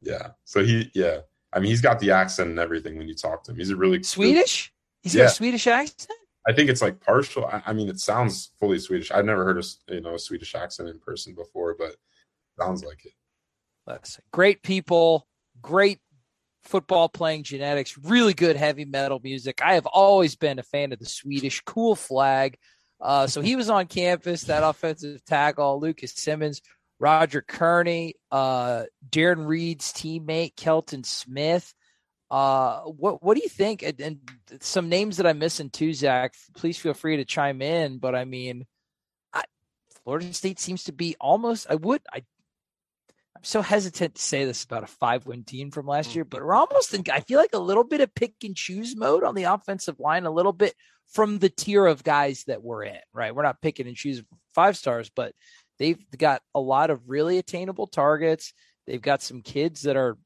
yeah. 0.00 0.30
So 0.44 0.64
he 0.64 0.90
yeah. 0.94 1.18
I 1.52 1.58
mean, 1.58 1.70
he's 1.70 1.80
got 1.80 1.98
the 1.98 2.12
accent 2.12 2.50
and 2.50 2.58
everything 2.60 2.96
when 2.96 3.08
you 3.08 3.14
talk 3.16 3.42
to 3.44 3.50
him. 3.50 3.56
He's 3.56 3.70
a 3.70 3.76
really 3.76 4.02
Swedish? 4.04 4.72
He's 5.02 5.16
Yeah. 5.16 5.24
got 5.24 5.32
a 5.32 5.34
Swedish 5.34 5.66
accent? 5.66 6.16
I 6.46 6.52
think 6.52 6.70
it's 6.70 6.82
like 6.82 7.00
partial. 7.00 7.44
I, 7.44 7.62
I 7.66 7.72
mean, 7.72 7.88
it 7.88 8.00
sounds 8.00 8.52
fully 8.58 8.78
Swedish. 8.78 9.10
I've 9.10 9.24
never 9.24 9.44
heard 9.44 9.58
a 9.58 9.94
you 9.94 10.00
know 10.00 10.14
a 10.14 10.18
Swedish 10.18 10.54
accent 10.54 10.88
in 10.88 10.98
person 10.98 11.34
before, 11.34 11.76
but 11.78 11.96
sounds 12.58 12.84
like 12.84 13.04
it. 13.04 13.12
Listen, 13.86 14.24
great 14.32 14.62
people, 14.62 15.26
great 15.60 15.98
football 16.62 17.08
playing 17.08 17.42
genetics, 17.42 17.96
really 17.98 18.34
good 18.34 18.56
heavy 18.56 18.84
metal 18.84 19.20
music. 19.22 19.60
I 19.62 19.74
have 19.74 19.86
always 19.86 20.36
been 20.36 20.58
a 20.58 20.62
fan 20.62 20.92
of 20.92 20.98
the 20.98 21.06
Swedish 21.06 21.60
cool 21.62 21.94
flag. 21.94 22.56
Uh, 23.00 23.26
so 23.26 23.40
he 23.40 23.56
was 23.56 23.70
on 23.70 23.86
campus, 23.86 24.42
that 24.42 24.62
offensive 24.62 25.24
tackle, 25.24 25.80
Lucas 25.80 26.12
Simmons, 26.14 26.60
Roger 26.98 27.40
Kearney, 27.40 28.14
uh, 28.30 28.84
Darren 29.08 29.46
Reed's 29.46 29.92
teammate, 29.92 30.54
Kelton 30.56 31.02
Smith. 31.02 31.72
Uh, 32.30 32.82
what 32.82 33.22
what 33.22 33.36
do 33.36 33.42
you 33.42 33.48
think? 33.48 33.82
And, 33.82 34.00
and 34.00 34.18
some 34.60 34.88
names 34.88 35.16
that 35.16 35.26
I'm 35.26 35.38
missing 35.38 35.70
too, 35.70 35.92
Zach. 35.92 36.34
Please 36.56 36.78
feel 36.78 36.94
free 36.94 37.16
to 37.16 37.24
chime 37.24 37.60
in. 37.60 37.98
But 37.98 38.14
I 38.14 38.24
mean, 38.24 38.66
I, 39.32 39.42
Florida 40.04 40.32
State 40.32 40.60
seems 40.60 40.84
to 40.84 40.92
be 40.92 41.16
almost. 41.20 41.66
I 41.68 41.74
would. 41.74 42.02
I 42.12 42.22
I'm 43.40 43.44
so 43.44 43.62
hesitant 43.62 44.16
to 44.16 44.22
say 44.22 44.44
this 44.44 44.64
about 44.64 44.84
a 44.84 44.86
five 44.88 45.24
win 45.24 45.44
team 45.44 45.70
from 45.70 45.86
last 45.86 46.14
year, 46.14 46.26
but 46.26 46.42
we're 46.44 46.54
almost 46.54 46.92
in, 46.92 47.04
I 47.10 47.20
feel 47.20 47.38
like 47.38 47.54
a 47.54 47.58
little 47.58 47.84
bit 47.84 48.02
of 48.02 48.14
pick 48.14 48.34
and 48.44 48.54
choose 48.54 48.94
mode 48.94 49.24
on 49.24 49.34
the 49.34 49.44
offensive 49.44 49.98
line, 49.98 50.26
a 50.26 50.30
little 50.30 50.52
bit 50.52 50.74
from 51.08 51.38
the 51.38 51.48
tier 51.48 51.86
of 51.86 52.04
guys 52.04 52.44
that 52.48 52.62
we're 52.62 52.82
in, 52.82 52.98
right? 53.14 53.34
We're 53.34 53.42
not 53.42 53.62
picking 53.62 53.86
and 53.86 53.96
choosing 53.96 54.26
five 54.54 54.76
stars, 54.76 55.10
but 55.14 55.34
they've 55.78 55.98
got 56.18 56.42
a 56.54 56.60
lot 56.60 56.90
of 56.90 57.08
really 57.08 57.38
attainable 57.38 57.86
targets. 57.86 58.52
They've 58.86 59.00
got 59.00 59.22
some 59.22 59.40
kids 59.40 59.82
that 59.82 59.96
are 59.96 60.18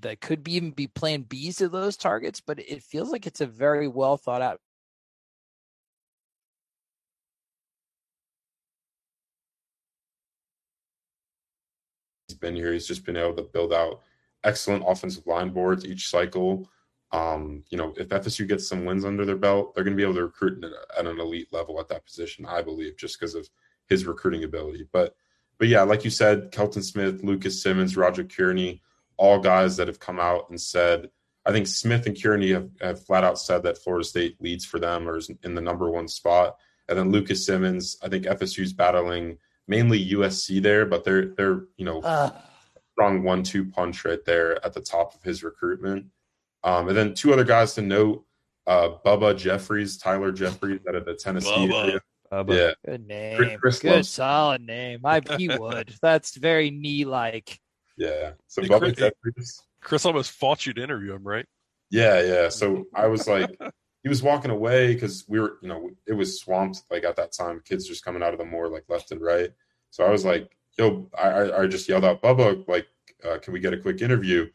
that 0.00 0.20
could 0.20 0.44
be 0.44 0.54
even 0.54 0.70
be 0.70 0.86
playing 0.86 1.22
B's 1.22 1.60
of 1.60 1.72
those 1.72 1.96
targets, 1.96 2.40
but 2.40 2.58
it 2.60 2.82
feels 2.82 3.10
like 3.10 3.26
it's 3.26 3.40
a 3.40 3.46
very 3.46 3.88
well 3.88 4.16
thought 4.16 4.42
out 4.42 4.60
he's 12.30 12.38
been 12.38 12.56
here. 12.56 12.72
He's 12.72 12.86
just 12.86 13.04
been 13.04 13.16
able 13.16 13.34
to 13.34 13.42
build 13.42 13.72
out 13.72 14.02
excellent 14.44 14.84
offensive 14.86 15.26
line 15.26 15.50
boards 15.50 15.84
each 15.84 16.08
cycle. 16.08 16.68
Um, 17.12 17.64
you 17.70 17.76
know, 17.76 17.92
if 17.96 18.08
FSU 18.08 18.46
gets 18.46 18.68
some 18.68 18.84
wins 18.84 19.04
under 19.04 19.24
their 19.24 19.36
belt, 19.36 19.74
they're 19.74 19.84
going 19.84 19.96
to 19.96 20.00
be 20.00 20.04
able 20.04 20.14
to 20.14 20.22
recruit 20.22 20.64
at 20.96 21.06
an 21.06 21.18
elite 21.18 21.48
level 21.52 21.80
at 21.80 21.88
that 21.88 22.06
position, 22.06 22.46
I 22.46 22.62
believe, 22.62 22.96
just 22.96 23.18
because 23.18 23.34
of 23.34 23.48
his 23.88 24.06
recruiting 24.06 24.44
ability. 24.44 24.86
But, 24.92 25.16
but 25.58 25.66
yeah, 25.66 25.82
like 25.82 26.04
you 26.04 26.10
said, 26.10 26.52
Kelton 26.52 26.82
Smith, 26.82 27.24
Lucas 27.24 27.60
Simmons, 27.60 27.96
Roger 27.96 28.22
Kearney, 28.22 28.80
all 29.20 29.38
guys 29.38 29.76
that 29.76 29.86
have 29.86 30.00
come 30.00 30.18
out 30.18 30.48
and 30.48 30.58
said, 30.58 31.10
I 31.44 31.52
think 31.52 31.66
Smith 31.66 32.06
and 32.06 32.20
Kearney 32.20 32.52
have, 32.52 32.70
have 32.80 33.04
flat 33.04 33.22
out 33.22 33.38
said 33.38 33.62
that 33.64 33.76
Florida 33.76 34.04
State 34.04 34.40
leads 34.40 34.64
for 34.64 34.78
them 34.78 35.06
or 35.06 35.18
is 35.18 35.30
in 35.42 35.54
the 35.54 35.60
number 35.60 35.90
one 35.90 36.08
spot. 36.08 36.56
And 36.88 36.98
then 36.98 37.12
Lucas 37.12 37.44
Simmons, 37.44 37.98
I 38.02 38.08
think 38.08 38.24
FSU's 38.24 38.72
battling 38.72 39.36
mainly 39.68 40.10
USC 40.12 40.62
there, 40.62 40.86
but 40.86 41.04
they're 41.04 41.26
they're 41.36 41.64
you 41.76 41.84
know 41.84 42.00
uh, 42.00 42.30
strong 42.92 43.22
one-two 43.22 43.66
punch 43.66 44.04
right 44.06 44.24
there 44.24 44.64
at 44.64 44.72
the 44.72 44.80
top 44.80 45.14
of 45.14 45.22
his 45.22 45.44
recruitment. 45.44 46.06
Um, 46.64 46.88
and 46.88 46.96
then 46.96 47.14
two 47.14 47.32
other 47.32 47.44
guys 47.44 47.74
to 47.74 47.82
note: 47.82 48.24
uh, 48.66 48.88
Bubba 49.04 49.36
Jeffries, 49.36 49.98
Tyler 49.98 50.32
Jeffries 50.32 50.80
out 50.88 50.94
of 50.94 51.04
the 51.04 51.14
Tennessee 51.14 51.50
Bubba. 51.50 51.84
area. 51.84 52.00
Bubba. 52.32 52.56
Yeah, 52.56 52.72
good 52.90 53.06
name. 53.06 53.36
Chris- 53.36 53.58
Chris 53.60 53.78
good 53.80 53.92
loves- 53.92 54.08
solid 54.08 54.62
name. 54.62 55.00
I 55.04 55.20
he 55.36 55.48
would. 55.48 55.94
That's 56.00 56.36
very 56.36 56.70
knee 56.70 57.04
like. 57.04 57.60
Yeah. 58.00 58.30
So 58.48 58.62
Bubba 58.62 58.78
Chris- 58.80 58.96
Jeffries. 58.96 59.62
Chris 59.82 60.04
almost 60.06 60.30
fought 60.32 60.66
you 60.66 60.72
to 60.74 60.82
interview 60.82 61.14
him, 61.14 61.22
right? 61.26 61.46
Yeah, 61.90 62.20
yeah. 62.22 62.48
So 62.48 62.86
I 62.94 63.06
was 63.08 63.26
like, 63.28 63.50
he 64.02 64.08
was 64.08 64.22
walking 64.22 64.50
away 64.50 64.94
because 64.94 65.24
we 65.28 65.38
were, 65.40 65.58
you 65.62 65.68
know, 65.68 65.90
it 66.06 66.12
was 66.14 66.40
swamped 66.40 66.82
like 66.90 67.04
at 67.04 67.16
that 67.16 67.32
time. 67.32 67.60
Kids 67.64 67.86
just 67.86 68.04
coming 68.04 68.22
out 68.22 68.32
of 68.32 68.38
the 68.38 68.44
moor 68.44 68.68
like 68.68 68.84
left 68.88 69.10
and 69.12 69.20
right. 69.20 69.50
So 69.90 70.04
I 70.04 70.10
was 70.10 70.24
like, 70.24 70.50
yo, 70.78 71.10
I, 71.18 71.28
I, 71.28 71.62
I 71.62 71.66
just 71.66 71.88
yelled 71.88 72.04
out, 72.04 72.22
Bubba, 72.22 72.66
like, 72.68 72.86
uh, 73.28 73.38
can 73.38 73.52
we 73.52 73.60
get 73.60 73.72
a 73.74 73.78
quick 73.78 74.00
interview? 74.02 74.48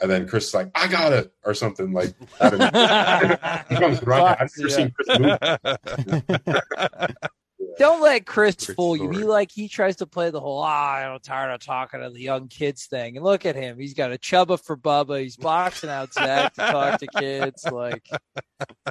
And 0.00 0.10
then 0.10 0.26
Chris 0.26 0.48
is 0.48 0.54
like, 0.54 0.70
I 0.74 0.88
got 0.88 1.12
it, 1.12 1.30
or 1.44 1.52
something 1.54 1.92
like. 1.92 2.14
he 2.40 3.76
comes 3.76 4.02
running. 4.02 4.36
I've 4.40 4.50
never 4.56 4.68
Yeah. 4.68 4.76
seen 4.76 4.92
Chris 4.92 5.18
move. 5.18 5.38
Don't 7.78 8.00
let 8.00 8.26
Chris 8.26 8.56
fool 8.56 8.96
you. 8.96 9.10
He 9.10 9.24
like 9.24 9.50
he 9.50 9.68
tries 9.68 9.96
to 9.96 10.06
play 10.06 10.30
the 10.30 10.40
whole 10.40 10.62
ah, 10.62 10.96
I'm 10.96 11.20
tired 11.20 11.52
of 11.52 11.60
talking 11.60 12.00
to 12.00 12.10
the 12.10 12.20
young 12.20 12.48
kids 12.48 12.86
thing. 12.86 13.16
And 13.16 13.24
look 13.24 13.46
at 13.46 13.56
him. 13.56 13.78
He's 13.78 13.94
got 13.94 14.12
a 14.12 14.18
chubba 14.18 14.62
for 14.62 14.76
Bubba. 14.76 15.22
He's 15.22 15.36
boxing 15.36 15.90
out 15.90 16.12
Zach 16.12 16.54
to 16.54 16.60
talk 16.60 17.00
to 17.00 17.06
kids. 17.06 17.64
Like 17.70 18.08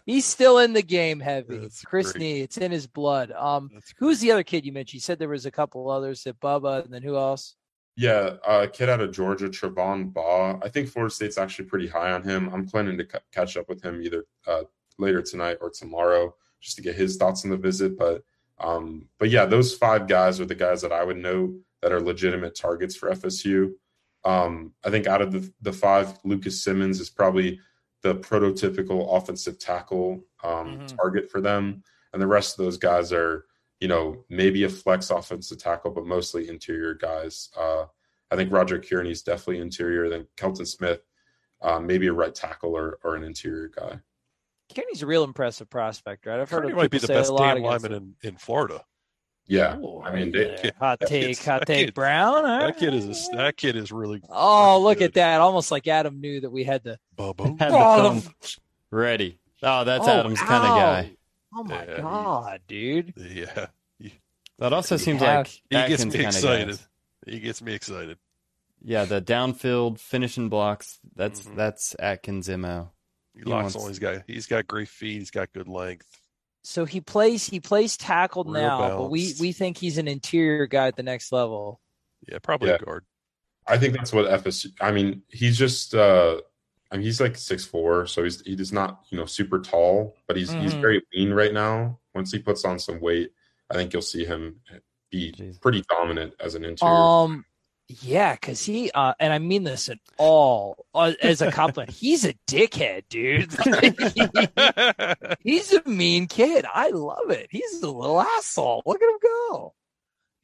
he's 0.06 0.26
still 0.26 0.60
in 0.60 0.74
the 0.74 0.82
game 0.82 1.20
heavy. 1.20 1.58
That's 1.58 1.82
Chris 1.82 2.12
great. 2.12 2.22
Nee, 2.22 2.42
it's 2.42 2.58
in 2.58 2.72
his 2.72 2.88
blood. 2.88 3.32
Um 3.32 3.70
who's 3.98 4.20
the 4.20 4.32
other 4.32 4.44
kid 4.44 4.65
you 4.65 4.72
mentioned? 4.72 4.96
You 4.96 5.02
said 5.02 5.20
there 5.20 5.30
was 5.30 5.46
a 5.46 5.52
couple 5.52 5.89
others 5.89 6.26
at 6.28 6.39
Bubba, 6.39 6.86
and 6.86 6.94
then 6.94 7.04
who 7.04 7.15
else? 7.18 7.56
Yeah, 8.00 8.38
uh, 8.48 8.65
kid 8.72 8.88
out 8.88 9.02
of 9.02 9.12
Georgia, 9.12 9.50
Trevon 9.50 10.13
Baugh. 10.13 10.58
I 10.63 10.70
think 10.70 10.88
Florida 10.88 11.13
State's 11.13 11.38
actually 11.38 11.65
pretty 11.65 11.88
high 11.88 12.13
on 12.13 12.24
him. 12.24 12.50
I'm 12.54 12.65
planning 12.65 12.98
to 12.98 13.04
c- 13.04 13.20
catch 13.34 13.58
up 13.58 13.68
with 13.68 13.84
him 13.84 14.02
either 14.02 14.24
uh, 14.48 14.63
later 14.98 15.22
tonight 15.22 15.58
or 15.60 15.70
tomorrow 15.70 16.34
just 16.62 16.78
to 16.78 16.82
get 16.82 16.96
his 16.96 17.18
thoughts 17.18 17.44
on 17.44 17.52
the 17.52 17.58
visit. 17.58 17.98
But 17.98 18.24
um, 18.60 19.08
but 19.19 19.30
yeah, 19.30 19.45
those 19.45 19.76
five 19.76 20.08
guys 20.08 20.39
are 20.39 20.45
the 20.45 20.56
guys 20.56 20.82
that 20.82 20.91
I 20.91 21.04
would 21.04 21.17
know 21.17 21.56
that 21.82 21.91
are 21.91 22.02
legitimate 22.02 22.56
targets 22.56 22.95
for 22.95 23.10
FSU. 23.10 23.74
Um, 24.26 24.74
I 24.84 24.89
think 24.89 25.08
out 25.08 25.22
of 25.22 25.32
the 25.32 25.52
the 25.62 25.74
five, 25.74 26.17
Lucas 26.24 26.62
Simmons 26.63 27.00
is 27.00 27.10
probably 27.10 27.60
the 28.02 28.15
prototypical 28.15 29.15
offensive 29.17 29.60
tackle 29.60 30.24
um, 30.43 30.80
Mhm. 30.80 30.98
target 30.98 31.30
for 31.32 31.41
them, 31.41 31.84
and 32.13 32.22
the 32.22 32.28
rest 32.28 32.58
of 32.60 32.65
those 32.65 32.78
guys 32.78 33.12
are 33.13 33.45
you 33.82 33.88
know, 33.88 34.26
maybe 34.28 34.65
a 34.65 34.69
flex 34.69 35.10
offensive 35.10 35.58
tackle, 35.58 35.89
but 35.91 36.06
mostly 36.06 36.50
interior 36.50 36.93
guys. 36.93 37.48
Uh, 37.58 37.86
I 38.30 38.36
think 38.36 38.52
Roger 38.52 38.78
Kearney 38.78 39.10
is 39.12 39.22
definitely 39.22 39.60
interior. 39.62 40.10
Then 40.10 40.28
Kelton 40.36 40.65
Smith, 40.65 41.00
uh, 41.62 41.80
maybe 41.80 42.08
a 42.08 42.12
right 42.12 42.36
tackle 42.36 42.76
or, 42.76 43.00
or 43.06 43.15
an 43.15 43.24
interior 43.24 43.69
guy. 43.69 43.98
Kearney's 44.75 45.01
a 45.01 45.08
real 45.08 45.23
impressive 45.23 45.69
prospect, 45.69 46.25
right? 46.25 46.39
I've 46.39 46.49
heard 46.49 46.62
Kearney 46.62 46.71
of 46.71 46.77
might 46.77 46.91
be 46.91 46.99
the 46.99 47.08
best 47.08 47.32
a 47.32 47.36
damn 47.38 47.62
lineman 47.62 47.93
in, 47.93 48.15
in 48.21 48.38
Florida. 48.38 48.84
Yeah, 49.47 49.77
Ooh, 49.77 50.01
I 50.03 50.13
mean, 50.13 50.32
they, 50.32 50.60
yeah. 50.63 50.71
hot 50.79 50.99
take, 50.99 51.10
kid's- 51.25 51.43
hot 51.45 51.65
take, 51.65 51.88
kid- 51.88 51.93
Brown. 51.95 52.45
All 52.45 52.60
That 52.60 52.77
kid 52.77 52.93
is 52.93 53.29
a, 53.34 53.36
that 53.38 53.58
kid 53.58 53.75
is 53.75 53.91
really. 53.91 54.21
Oh, 54.29 54.79
look 54.82 54.99
good. 54.99 55.05
at 55.05 55.13
that! 55.15 55.41
Almost 55.41 55.71
like 55.71 55.88
Adam 55.88 56.21
knew 56.21 56.41
that 56.41 56.51
we 56.51 56.63
had 56.63 56.84
to. 56.84 56.99
Bubba. 57.17 57.60
Had 57.60 57.71
the 57.71 57.77
Oh, 57.77 58.19
phone 58.19 58.34
ready. 58.91 59.39
Oh, 59.63 59.84
that's 59.84 60.08
Oh, 60.08 60.12
Adam's 60.19 60.39
kind 60.39 60.63
of 60.63 60.69
guy. 60.77 61.12
Oh 61.55 61.63
my 61.63 61.84
Yeah, 61.84 61.95
he- 61.95 62.01
god, 62.03 62.62
dude! 62.67 63.13
Yeah, 63.17 63.65
That 64.60 64.71
also 64.73 64.97
He 64.97 65.03
seems 65.03 65.21
have- 65.21 65.47
like 65.47 65.47
he 65.47 65.88
gets 65.88 66.05
me 66.05 66.25
excited. 66.25 66.77
guy. 67.25 67.32
He 67.32 67.39
gets 67.39 67.62
me 67.63 67.73
excited. 67.73 68.17
Yeah, 68.84 69.05
the 69.05 69.19
downfield 69.21 69.99
finishing 69.99 70.49
blocks. 70.49 70.99
That's 71.15 71.41
Mhm. 71.45 71.55
that's 71.55 71.95
Atkins' 71.97 72.49
mo. 72.49 72.91
He, 73.39 73.43
He 73.45 73.49
locks 73.49 73.75
wants- 73.75 73.75
on. 73.78 73.88
He's 73.89 73.99
got 73.99 74.21
he's 74.28 74.47
got 74.47 74.67
great 74.67 74.88
feet. 74.89 75.19
He's 75.19 75.32
got 75.32 75.52
good 75.54 75.67
length. 75.67 76.08
So 76.63 76.86
he 76.86 76.99
plays. 77.02 77.45
He 77.47 77.60
plays 77.60 77.95
tackle 77.97 78.43
Real 78.43 78.54
now, 78.54 78.97
but 78.97 79.10
we 79.10 79.34
we 79.39 79.52
think 79.54 79.78
he's 79.78 79.97
an 79.97 80.08
interior 80.08 80.67
guy 80.67 80.88
at 80.88 80.95
the 80.97 81.04
next 81.04 81.32
level. 81.32 81.80
Yeah, 82.28 82.39
probably 82.39 82.69
Yeah. 82.69 82.75
a 82.75 82.80
guard. 82.86 83.06
I 83.65 83.78
think 83.78 83.93
that's 83.95 84.12
what 84.12 84.25
FSU. 84.25 84.71
I 84.82 84.91
mean, 84.91 85.21
he's 85.30 85.58
just. 85.58 85.93
Uh, 85.95 86.41
I 86.91 86.97
mean, 86.97 87.06
he's 87.06 87.21
like 87.21 87.38
six 87.38 87.63
four, 87.65 88.08
so 88.08 88.23
he's 88.23 88.41
he 88.41 88.54
is 88.54 88.73
not 88.73 89.02
you 89.10 89.17
know 89.17 89.25
super 89.25 89.60
tall, 89.60 90.15
but 90.28 90.36
he's 90.36 90.52
he's 90.52 90.73
Mhm. 90.73 90.82
very 90.82 91.02
lean 91.13 91.32
right 91.34 91.54
now. 91.54 91.99
Once 92.15 92.32
he 92.32 92.39
puts 92.39 92.65
on 92.65 92.78
some 92.80 92.99
weight, 92.99 93.32
I 93.69 93.75
think 93.75 93.93
you'll 93.93 94.02
see 94.02 94.25
him 94.25 94.60
be 95.12 95.32
Jeez. 95.32 95.62
pretty 95.62 95.84
dominant 95.89 96.34
as 96.39 96.56
an 96.56 96.65
interior. 96.65 96.93
Um, 96.93 97.45
yeah, 97.89 98.34
because 98.34 98.63
he 98.63 98.91
uh, 98.91 99.15
and 99.19 99.34
I 99.34 99.39
mean 99.39 99.63
this 99.63 99.89
at 99.89 99.97
all 100.17 100.86
uh, 100.93 101.13
as 101.23 101.41
a 101.41 101.52
compliment. 101.52 101.89
he's 101.97 102.23
a 102.23 102.36
dickhead, 102.47 103.06
dude. 103.10 103.52
he's 105.39 105.73
a 105.73 105.89
mean 105.89 106.28
kid. 106.28 106.65
I 106.71 106.89
love 106.89 107.32
it. 107.32 107.47
He's 107.49 107.82
a 107.82 107.89
little 107.89 108.21
asshole. 108.21 108.84
Look 108.86 109.02
at 109.02 109.10
him 109.10 109.17
go, 109.23 109.73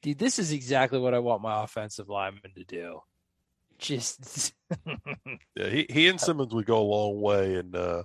dude. 0.01 0.17
This 0.17 0.39
is 0.39 0.51
exactly 0.51 0.97
what 0.97 1.13
I 1.13 1.19
want 1.19 1.43
my 1.43 1.63
offensive 1.63 2.10
lineman 2.10 2.51
to 2.55 2.63
do. 2.63 3.01
Just 3.77 4.55
yeah, 5.55 5.69
he, 5.69 5.86
he 5.88 6.08
and 6.08 6.19
Simmons 6.19 6.51
would 6.51 6.65
go 6.65 6.79
a 6.79 6.81
long 6.81 7.21
way 7.21 7.58
in 7.58 7.75
uh, 7.75 8.03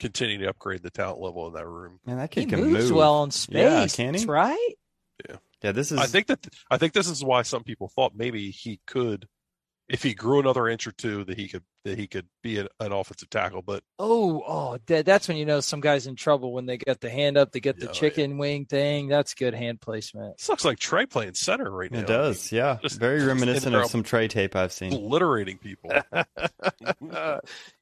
continuing 0.00 0.40
to 0.40 0.48
upgrade 0.48 0.82
the 0.82 0.90
talent 0.90 1.20
level 1.20 1.48
in 1.48 1.52
that 1.52 1.66
room. 1.66 2.00
Man, 2.06 2.16
that 2.16 2.32
he 2.32 2.46
kid 2.46 2.50
can 2.50 2.60
moves 2.60 2.88
move. 2.88 2.96
well 2.96 3.24
in 3.24 3.30
space. 3.30 3.56
Yeah, 3.56 3.86
can 3.88 4.14
he? 4.14 4.20
That's 4.20 4.24
right. 4.26 4.74
Yeah, 5.64 5.72
this 5.72 5.90
is. 5.90 5.98
I 5.98 6.04
think 6.06 6.26
that 6.28 6.46
I 6.70 6.76
think 6.78 6.92
this 6.92 7.08
is 7.08 7.24
why 7.24 7.42
some 7.42 7.64
people 7.64 7.88
thought 7.88 8.12
maybe 8.14 8.50
he 8.50 8.80
could, 8.86 9.26
if 9.88 10.02
he 10.02 10.12
grew 10.14 10.38
another 10.38 10.68
inch 10.68 10.86
or 10.86 10.92
two, 10.92 11.24
that 11.24 11.38
he 11.38 11.48
could 11.48 11.64
that 11.86 11.98
he 11.98 12.06
could 12.06 12.26
be 12.42 12.58
an, 12.58 12.68
an 12.80 12.92
offensive 12.92 13.28
tackle. 13.30 13.62
But 13.62 13.82
Oh, 13.98 14.42
oh, 14.46 14.78
that, 14.86 15.04
that's 15.06 15.26
when 15.26 15.36
you 15.38 15.44
know 15.46 15.60
some 15.60 15.80
guy's 15.80 16.06
in 16.06 16.16
trouble 16.16 16.52
when 16.52 16.66
they 16.66 16.76
get 16.76 17.00
the 17.00 17.08
hand 17.10 17.36
up, 17.38 17.52
they 17.52 17.60
get 17.60 17.78
the 17.80 17.86
Yeah, 17.86 17.92
chicken 17.92 18.36
wing 18.38 18.66
thing. 18.66 19.08
That's 19.08 19.32
good 19.34 19.54
hand 19.54 19.80
placement. 19.80 20.36
this 20.38 20.48
looks 20.50 20.64
like 20.66 20.78
Trey 20.78 21.06
playing 21.06 21.32
center 21.34 21.70
right 21.70 21.90
now. 21.90 22.00
it 22.00 22.06
does. 22.06 22.52
Yeah, 22.52 22.76
Just- 22.82 23.00
very 23.00 23.18
just 23.20 23.28
reminiscent 23.28 23.74
of 23.74 23.86
some 23.90 24.02
Trey 24.02 24.28
tape 24.28 24.54
I've 24.56 24.72
seen. 24.72 24.92
obliterating 24.92 25.56
people. 25.58 25.90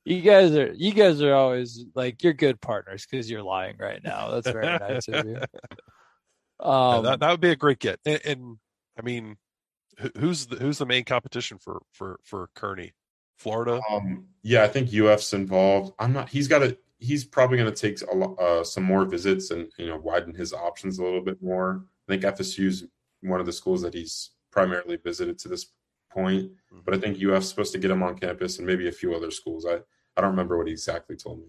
you 0.04 0.20
guys 0.22 0.54
are 0.56 0.72
you 0.72 0.92
guys 0.92 1.20
are 1.22 1.34
always 1.34 1.84
like 1.94 2.22
you're 2.22 2.32
good 2.32 2.60
partners 2.60 3.06
because 3.10 3.30
you're 3.30 3.42
lying 3.42 3.76
right 3.78 4.02
now. 4.02 4.30
That's 4.30 4.50
very 4.50 4.66
nice 4.78 5.08
of 5.08 5.26
you. 5.26 5.38
Yeah, 6.62 6.68
Um, 6.96 7.04
that 7.04 7.20
that 7.20 7.30
would 7.30 7.40
be 7.40 7.50
a 7.50 7.56
great 7.56 7.78
get. 7.78 8.00
And, 8.04 8.20
and 8.24 8.56
I 8.98 9.02
mean, 9.02 9.36
who's 10.18 10.46
the, 10.46 10.56
who's 10.56 10.78
the 10.78 10.86
main 10.86 11.04
competition 11.04 11.58
for 11.58 11.82
for 11.92 12.18
for 12.24 12.48
Kearney? 12.54 12.92
Florida. 13.36 13.80
Um, 13.90 14.26
yeah, 14.42 14.62
I 14.62 14.68
think 14.68 14.94
UF's 14.94 15.32
involved. 15.32 15.94
I'm 15.98 16.12
not. 16.12 16.28
He's 16.28 16.48
got 16.48 16.62
a. 16.62 16.76
He's 16.98 17.24
probably 17.24 17.56
going 17.58 17.72
to 17.72 17.76
take 17.76 18.00
a, 18.08 18.14
lo- 18.14 18.36
uh, 18.36 18.62
some 18.62 18.84
more 18.84 19.04
visits 19.04 19.50
and 19.50 19.68
you 19.76 19.86
know 19.86 19.96
widen 19.96 20.34
his 20.34 20.52
options 20.52 20.98
a 20.98 21.02
little 21.04 21.20
bit 21.20 21.42
more. 21.42 21.84
I 22.08 22.12
think 22.12 22.22
FSU's 22.22 22.84
one 23.22 23.40
of 23.40 23.46
the 23.46 23.52
schools 23.52 23.82
that 23.82 23.94
he's 23.94 24.30
primarily 24.52 24.96
visited 24.96 25.38
to 25.40 25.48
this 25.48 25.66
point, 26.10 26.52
but 26.84 26.94
I 26.94 26.98
think 26.98 27.20
UF's 27.22 27.48
supposed 27.48 27.72
to 27.72 27.78
get 27.78 27.90
him 27.90 28.02
on 28.02 28.18
campus 28.18 28.58
and 28.58 28.66
maybe 28.66 28.86
a 28.86 28.92
few 28.92 29.14
other 29.14 29.30
schools. 29.32 29.66
I 29.66 29.80
I 30.16 30.20
don't 30.20 30.30
remember 30.30 30.56
what 30.58 30.66
he 30.68 30.72
exactly 30.72 31.16
told 31.16 31.40
me. 31.40 31.46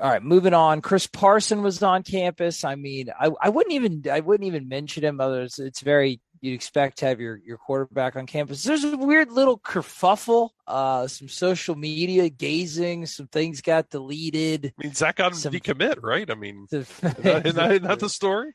All 0.00 0.10
right, 0.10 0.22
moving 0.22 0.54
on. 0.54 0.80
Chris 0.80 1.06
Parson 1.06 1.62
was 1.62 1.82
on 1.82 2.02
campus. 2.02 2.64
I 2.64 2.74
mean, 2.74 3.10
I, 3.18 3.30
I 3.40 3.48
wouldn't 3.48 3.74
even 3.74 4.04
I 4.10 4.20
wouldn't 4.20 4.46
even 4.46 4.68
mention 4.68 5.04
him. 5.04 5.20
Others, 5.20 5.58
it's 5.58 5.80
very 5.80 6.20
you'd 6.40 6.54
expect 6.54 6.98
to 6.98 7.06
have 7.06 7.20
your 7.20 7.38
your 7.44 7.58
quarterback 7.58 8.16
on 8.16 8.26
campus. 8.26 8.62
There's 8.64 8.84
a 8.84 8.96
weird 8.96 9.30
little 9.30 9.58
kerfuffle, 9.58 10.50
uh, 10.66 11.06
some 11.06 11.28
social 11.28 11.74
media 11.76 12.28
gazing, 12.28 13.06
some 13.06 13.28
things 13.28 13.60
got 13.60 13.88
deleted. 13.90 14.72
I 14.78 14.82
mean, 14.84 14.94
Zach 14.94 15.16
got 15.16 15.32
him 15.32 15.38
Some- 15.38 15.52
decommit, 15.52 16.02
right? 16.02 16.28
I 16.30 16.34
mean, 16.34 16.66
The 16.70 16.78
isn't 16.78 17.00
that, 17.22 17.46
isn't 17.46 17.56
that, 17.56 17.70
isn't 17.72 17.82
that 17.88 17.98
the 18.00 18.08
story? 18.08 18.52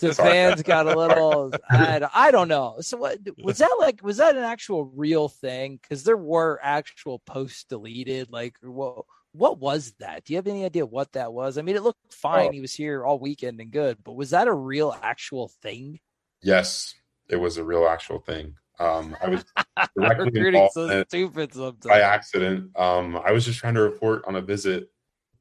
the 0.00 0.12
Sorry. 0.12 0.30
fans 0.30 0.62
got 0.62 0.88
a 0.88 0.98
little 0.98 1.52
I, 1.70 2.04
I 2.12 2.30
don't 2.32 2.48
know 2.48 2.78
so 2.80 2.96
what 2.96 3.18
was 3.40 3.58
that 3.58 3.76
like 3.78 4.02
was 4.02 4.16
that 4.16 4.34
an 4.34 4.42
actual 4.42 4.86
real 4.96 5.28
thing 5.28 5.78
because 5.80 6.02
there 6.02 6.16
were 6.16 6.58
actual 6.60 7.20
posts 7.20 7.62
deleted 7.68 8.32
like 8.32 8.56
what 8.62 9.04
what 9.32 9.58
was 9.60 9.92
that 10.00 10.24
do 10.24 10.32
you 10.32 10.36
have 10.38 10.46
any 10.48 10.64
idea 10.64 10.84
what 10.84 11.12
that 11.12 11.32
was 11.32 11.56
i 11.58 11.62
mean 11.62 11.76
it 11.76 11.82
looked 11.82 12.12
fine 12.12 12.48
Oh. 12.48 12.52
he 12.52 12.60
was 12.60 12.74
here 12.74 13.04
all 13.04 13.18
weekend 13.18 13.60
and 13.60 13.70
good 13.70 13.98
but 14.02 14.14
was 14.14 14.30
that 14.30 14.48
a 14.48 14.52
real 14.54 14.96
actual 15.02 15.48
thing 15.62 16.00
Yes, 16.42 16.94
it 17.28 17.36
was 17.36 17.58
a 17.58 17.64
real 17.64 17.86
actual 17.86 18.18
thing. 18.18 18.54
Um, 18.78 19.14
I 19.22 19.28
was 19.28 19.44
directly 19.94 20.24
recruiting 20.24 20.54
involved 20.54 20.72
so 20.72 20.84
in 20.86 20.90
it 21.00 21.08
stupid 21.10 21.52
by 21.86 22.00
accident. 22.00 22.70
Um, 22.76 23.20
I 23.22 23.30
was 23.32 23.44
just 23.44 23.58
trying 23.58 23.74
to 23.74 23.82
report 23.82 24.24
on 24.26 24.36
a 24.36 24.40
visit 24.40 24.90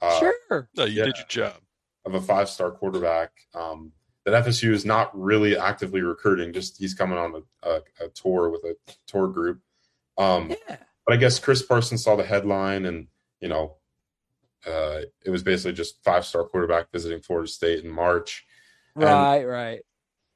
uh, 0.01 0.19
sure 0.19 0.69
No, 0.75 0.83
you 0.83 0.99
Yeah. 0.99 1.05
did 1.05 1.15
your 1.17 1.25
job. 1.27 1.53
of 2.05 2.15
a 2.15 2.21
five 2.21 2.49
star 2.49 2.69
quarterback 2.71 3.31
um, 3.55 3.93
that 4.25 4.45
FSU 4.45 4.73
is 4.73 4.83
not 4.83 5.17
really 5.17 5.57
actively 5.57 6.01
recruiting. 6.01 6.51
Just 6.51 6.77
he's 6.77 6.93
coming 6.93 7.17
on 7.17 7.43
a, 7.63 7.69
a, 7.69 7.81
a 8.05 8.09
tour 8.09 8.49
with 8.49 8.65
a 8.65 8.75
tour 9.07 9.29
group. 9.29 9.61
Um, 10.17 10.49
yeah 10.49 10.75
but 11.07 11.13
I 11.13 11.17
guess 11.17 11.39
Chris 11.39 11.61
Parsons 11.63 12.03
saw 12.03 12.17
the 12.17 12.25
headline, 12.25 12.83
and 12.85 13.07
you 13.39 13.47
know, 13.47 13.77
uh, 14.67 15.01
it 15.25 15.29
was 15.29 15.43
basically 15.43 15.73
just 15.73 16.03
five 16.03 16.25
star 16.25 16.43
quarterback 16.43 16.91
visiting 16.91 17.21
Florida 17.21 17.47
State 17.47 17.83
in 17.83 17.89
March. 17.91 18.45
And- 18.95 19.03
right 19.05 19.43
right 19.45 19.79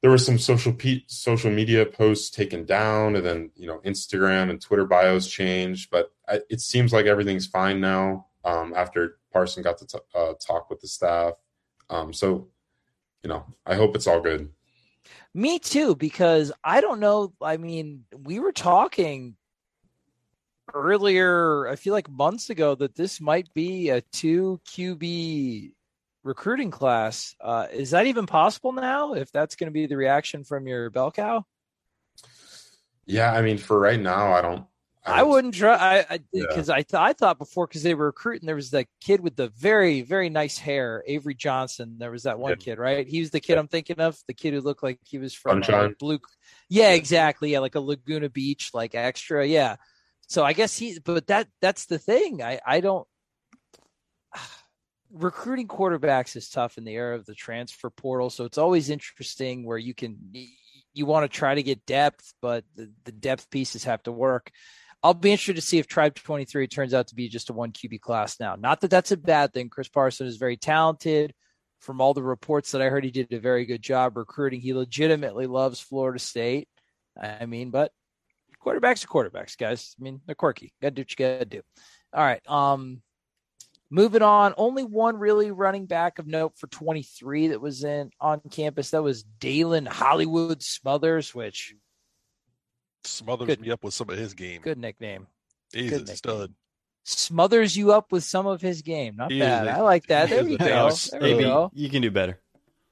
There 0.01 0.11
were 0.11 0.17
some 0.17 0.37
social 0.37 0.73
pe- 0.73 1.03
social 1.07 1.51
media 1.51 1.85
posts 1.85 2.29
taken 2.29 2.65
down, 2.65 3.15
and 3.15 3.25
then 3.25 3.51
you 3.55 3.67
know 3.67 3.79
Instagram 3.85 4.49
and 4.49 4.61
Twitter 4.61 4.85
bios 4.85 5.27
changed. 5.27 5.89
But 5.91 6.11
I, 6.27 6.41
it 6.49 6.61
seems 6.61 6.93
like 6.93 7.05
everything's 7.05 7.47
fine 7.47 7.81
now 7.81 8.27
um, 8.45 8.73
after 8.75 9.17
Parson 9.31 9.63
got 9.63 9.77
to 9.79 9.87
t- 9.87 9.97
uh, 10.15 10.33
talk 10.39 10.69
with 10.69 10.79
the 10.81 10.87
staff. 10.87 11.33
Um, 11.89 12.13
so, 12.13 12.47
you 13.23 13.29
know, 13.29 13.45
I 13.65 13.75
hope 13.75 13.95
it's 13.95 14.07
all 14.07 14.21
good. 14.21 14.49
Me 15.33 15.59
too, 15.59 15.95
because 15.95 16.51
I 16.63 16.79
don't 16.81 16.99
know. 16.99 17.33
I 17.41 17.57
mean, 17.57 18.05
we 18.23 18.39
were 18.39 18.51
talking 18.51 19.35
earlier, 20.73 21.67
I 21.67 21.75
feel 21.75 21.93
like 21.93 22.09
months 22.09 22.49
ago, 22.49 22.75
that 22.75 22.95
this 22.95 23.21
might 23.21 23.53
be 23.53 23.89
a 23.89 24.01
two 24.01 24.59
QB 24.67 25.71
recruiting 26.23 26.71
class. 26.71 27.35
Uh, 27.41 27.67
is 27.71 27.91
that 27.91 28.07
even 28.07 28.25
possible 28.25 28.71
now? 28.71 29.13
If 29.13 29.31
that's 29.31 29.55
going 29.55 29.67
to 29.67 29.73
be 29.73 29.85
the 29.87 29.97
reaction 29.97 30.43
from 30.43 30.67
your 30.67 30.89
bell 30.89 31.11
cow, 31.11 31.45
Yeah, 33.05 33.31
I 33.33 33.41
mean, 33.41 33.57
for 33.57 33.79
right 33.79 33.99
now, 33.99 34.31
I 34.33 34.41
don't. 34.41 34.65
I 35.05 35.17
don't- 35.17 35.29
wouldn't 35.31 35.53
try. 35.55 36.05
I 36.09 36.19
Yeah. 36.31 36.45
because 36.47 36.69
I, 36.69 36.77
th- 36.83 36.93
I 36.93 37.11
thought 37.11 37.37
before 37.37 37.67
because 37.67 37.83
they 37.83 37.93
were 37.93 38.05
recruiting, 38.05 38.45
there 38.45 38.55
was 38.55 38.69
that 38.71 38.87
kid 39.01 39.19
with 39.19 39.35
the 39.35 39.49
very 39.49 40.01
very 40.01 40.29
nice 40.29 40.57
hair, 40.57 41.03
Avery 41.05 41.35
Johnson. 41.35 41.97
There 41.99 42.09
was 42.11 42.23
that 42.23 42.39
one 42.39 42.51
Yeah. 42.51 42.55
kid, 42.55 42.79
right? 42.79 43.05
He 43.05 43.19
was 43.19 43.31
the 43.31 43.41
kid 43.41 43.57
I'm 43.57 43.67
thinking 43.67 43.99
of, 43.99 44.17
the 44.27 44.33
kid 44.33 44.53
who 44.53 44.61
looked 44.61 44.81
like 44.81 44.99
he 45.03 45.17
was 45.17 45.33
from 45.33 45.61
uh? 45.67 45.89
Blue. 45.99 46.19
Yeah, 46.69 46.91
exactly. 46.93 47.51
Yeah, 47.51 47.59
like 47.59 47.75
a 47.75 47.81
Laguna 47.81 48.29
Beach, 48.29 48.71
like 48.73 48.95
extra. 48.95 49.45
Yeah. 49.45 49.75
So 50.27 50.43
I 50.43 50.53
guess 50.53 50.77
he, 50.77 50.97
but 51.03 51.27
that 51.27 51.47
that's 51.61 51.85
the 51.85 51.99
thing. 51.99 52.41
I 52.41 52.59
I 52.65 52.79
don't. 52.79 53.07
Recruiting 55.11 55.67
quarterbacks 55.67 56.35
is 56.35 56.49
tough 56.49 56.77
in 56.77 56.85
the 56.85 56.93
era 56.93 57.15
of 57.15 57.25
the 57.25 57.35
transfer 57.35 57.91
portal, 57.91 58.31
so 58.31 58.45
it's 58.45 58.57
always 58.57 58.89
interesting 58.89 59.63
where 59.63 59.77
you 59.77 59.93
can 59.93 60.17
you 60.93 61.05
want 61.05 61.29
to 61.29 61.37
try 61.37 61.55
to 61.55 61.63
get 61.63 61.85
depth, 61.85 62.33
but 62.41 62.63
the, 62.75 62.91
the 63.03 63.11
depth 63.11 63.49
pieces 63.49 63.83
have 63.83 64.01
to 64.03 64.11
work. 64.11 64.51
I'll 65.01 65.13
be 65.13 65.31
interested 65.31 65.57
to 65.57 65.61
see 65.61 65.79
if 65.79 65.87
Tribe 65.87 66.15
23 66.15 66.67
turns 66.67 66.93
out 66.93 67.07
to 67.07 67.15
be 67.15 67.27
just 67.27 67.49
a 67.49 67.53
one 67.53 67.73
QB 67.73 67.99
class 67.99 68.39
now. 68.39 68.55
Not 68.55 68.81
that 68.81 68.91
that's 68.91 69.11
a 69.11 69.17
bad 69.17 69.53
thing. 69.53 69.69
Chris 69.69 69.89
Parson 69.89 70.27
is 70.27 70.37
very 70.37 70.55
talented. 70.55 71.33
From 71.81 71.99
all 71.99 72.13
the 72.13 72.23
reports 72.23 72.71
that 72.71 72.81
I 72.81 72.85
heard, 72.85 73.03
he 73.03 73.11
did 73.11 73.33
a 73.33 73.39
very 73.39 73.65
good 73.65 73.81
job 73.81 74.15
recruiting. 74.15 74.61
He 74.61 74.73
legitimately 74.73 75.47
loves 75.47 75.81
Florida 75.81 76.19
State. 76.19 76.69
I 77.21 77.45
mean, 77.45 77.71
but 77.71 77.91
quarterbacks 78.63 79.03
are 79.03 79.07
quarterbacks, 79.07 79.57
guys. 79.57 79.95
I 79.99 80.03
mean, 80.03 80.21
they're 80.25 80.35
quirky. 80.35 80.73
Got 80.81 80.89
to 80.89 80.91
do 80.95 81.01
what 81.01 81.11
you 81.11 81.15
got 81.17 81.39
to 81.39 81.45
do. 81.45 81.61
All 82.13 82.23
right. 82.23 82.41
Um, 82.49 83.01
moving 83.89 84.21
on. 84.21 84.53
Only 84.57 84.83
one 84.83 85.17
really 85.17 85.51
running 85.51 85.85
back 85.85 86.19
of 86.19 86.27
note 86.27 86.53
for 86.57 86.67
23 86.67 87.47
that 87.49 87.61
was 87.61 87.83
in 87.83 88.11
on 88.19 88.41
campus. 88.51 88.91
That 88.91 89.03
was 89.03 89.23
Daylan 89.39 89.87
Hollywood 89.87 90.61
Smothers, 90.63 91.33
which 91.35 91.75
Smothers 93.03 93.47
Good. 93.47 93.61
me 93.61 93.71
up 93.71 93.83
with 93.83 93.93
some 93.93 94.09
of 94.09 94.17
his 94.17 94.33
game. 94.33 94.61
good 94.61 94.77
nickname. 94.77 95.27
He's 95.73 95.89
good 95.89 95.95
a 95.95 95.99
nickname. 95.99 96.15
stud. 96.17 96.53
Smothers 97.05 97.75
you 97.75 97.91
up 97.91 98.11
with 98.13 98.23
some 98.23 98.47
of 98.47 98.61
his 98.61 98.81
game. 98.81 99.17
Not 99.17 99.29
He 99.31 99.39
bad. 99.39 99.67
a- 99.67 99.71
I 99.71 99.81
like 99.81 100.07
that. 100.07 100.29
he 100.29 100.35
There 100.35 100.43
is 100.43 100.47
we 100.49 100.57
go. 100.57 100.65
damn 100.65 101.19
There 101.19 101.35
we 101.37 101.43
go. 101.43 101.69
you 101.73 101.89
can 101.89 102.01
do 102.01 102.11
better. 102.11 102.39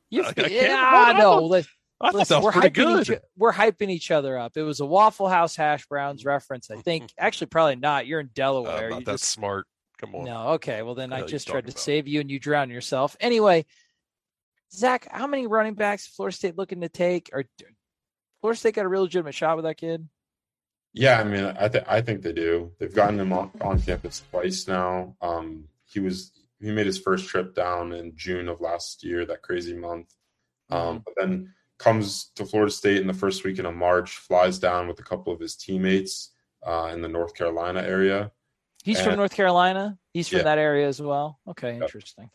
You, 0.10 0.26
I 0.26 0.34
can't- 0.34 0.52
yeah, 0.52 1.14
no. 1.18 1.46
Let, 1.46 1.66
I 2.04 2.12
thought 2.12 2.28
that 2.28 2.40
we're 2.42 2.46
was 2.52 2.54
pretty 2.56 2.70
hyping 2.70 2.74
good. 3.06 3.10
each 3.10 3.20
we're 3.38 3.54
hyping 3.54 3.90
each 3.90 4.12
other 4.12 4.38
up. 4.38 4.58
It 4.58 4.64
was 4.64 4.80
a 4.80 4.86
Waffle 4.86 5.28
House 5.30 5.56
hash 5.56 5.86
browns 5.88 6.26
reference, 6.26 6.70
I 6.72 6.78
think. 6.78 7.12
Actually, 7.18 7.48
probably 7.48 7.76
not. 7.76 8.08
You're 8.08 8.20
in 8.20 8.28
Uh, 8.28 8.30
Delaware. 8.34 8.90
not 8.90 9.00
You 9.00 9.06
that 9.06 9.12
just- 9.14 9.26
smart. 9.26 9.68
Come 10.00 10.16
on. 10.16 10.26
no, 10.26 10.48
okay. 10.54 10.82
Well, 10.82 10.96
then 10.96 11.12
What 11.12 11.16
I 11.16 11.20
the 11.20 11.22
hell 11.22 11.28
you 11.28 11.32
just 11.32 11.48
tried 11.48 11.66
to 11.66 11.72
about? 11.72 11.80
save 11.80 12.08
you, 12.08 12.22
and 12.22 12.32
you 12.32 12.40
drown 12.40 12.72
yourself. 12.72 13.16
Anyway, 13.20 13.65
Zach, 14.73 15.08
how 15.12 15.28
many 15.28 15.46
running 15.48 15.75
backs 15.75 16.04
is 16.08 16.10
Florida 16.15 16.36
State 16.36 16.58
looking 16.58 16.82
to 16.82 16.90
take? 16.90 17.30
Or 17.34 17.44
Florida 18.42 18.58
State 18.60 18.73
got 18.75 18.86
a 18.86 18.90
real 18.90 19.02
legitimate 19.04 19.36
shot 19.36 19.58
with 19.58 19.65
that 19.65 19.78
kid? 19.78 20.08
Yeah, 20.94 21.19
I 21.19 21.23
mean, 21.23 21.44
I 21.46 21.67
think 21.69 21.86
I 21.88 22.02
think 22.02 22.21
they 22.23 22.34
do. 22.34 22.71
They've 22.80 22.94
gotten 22.94 23.19
him 23.19 23.32
on, 23.32 23.52
on 23.62 23.82
campus 23.82 24.23
twice 24.32 24.67
now. 24.67 25.15
Um, 25.21 25.65
he 25.86 26.00
was 26.00 26.32
he 26.60 26.71
made 26.71 26.86
his 26.86 27.00
first 27.00 27.28
trip 27.28 27.54
down 27.56 27.94
in 27.94 28.13
June 28.15 28.50
of 28.50 28.60
last 28.60 29.04
year, 29.04 29.25
that 29.25 29.42
crazy 29.42 29.75
month. 29.75 30.08
Um, 30.69 31.02
but 31.06 31.13
then 31.17 31.54
comes 31.82 32.32
to 32.36 32.46
Florida 32.46 32.71
State 32.71 32.98
in 33.02 33.08
the 33.08 33.13
first 33.13 33.44
weekend 33.44 33.67
of 33.67 33.75
March, 33.75 34.17
flies 34.17 34.60
down 34.60 34.88
with 34.88 35.00
a 35.00 35.04
couple 35.04 35.34
of 35.34 35.40
his 35.40 35.56
teammates 35.56 36.32
uh, 36.65 36.92
in 36.94 37.02
the 37.02 37.08
North 37.08 37.34
Carolina 37.34 37.82
area. 37.82 38.32
He's 38.84 39.02
from 39.02 39.15
North 39.15 39.34
Carolina. 39.36 39.98
He's 40.13 40.27
from 40.27 40.40
Yeah. 40.40 40.44
that 40.44 40.58
area 40.58 40.88
as 40.88 41.02
well. 41.02 41.40
Okay, 41.48 41.75
interesting. 41.75 42.29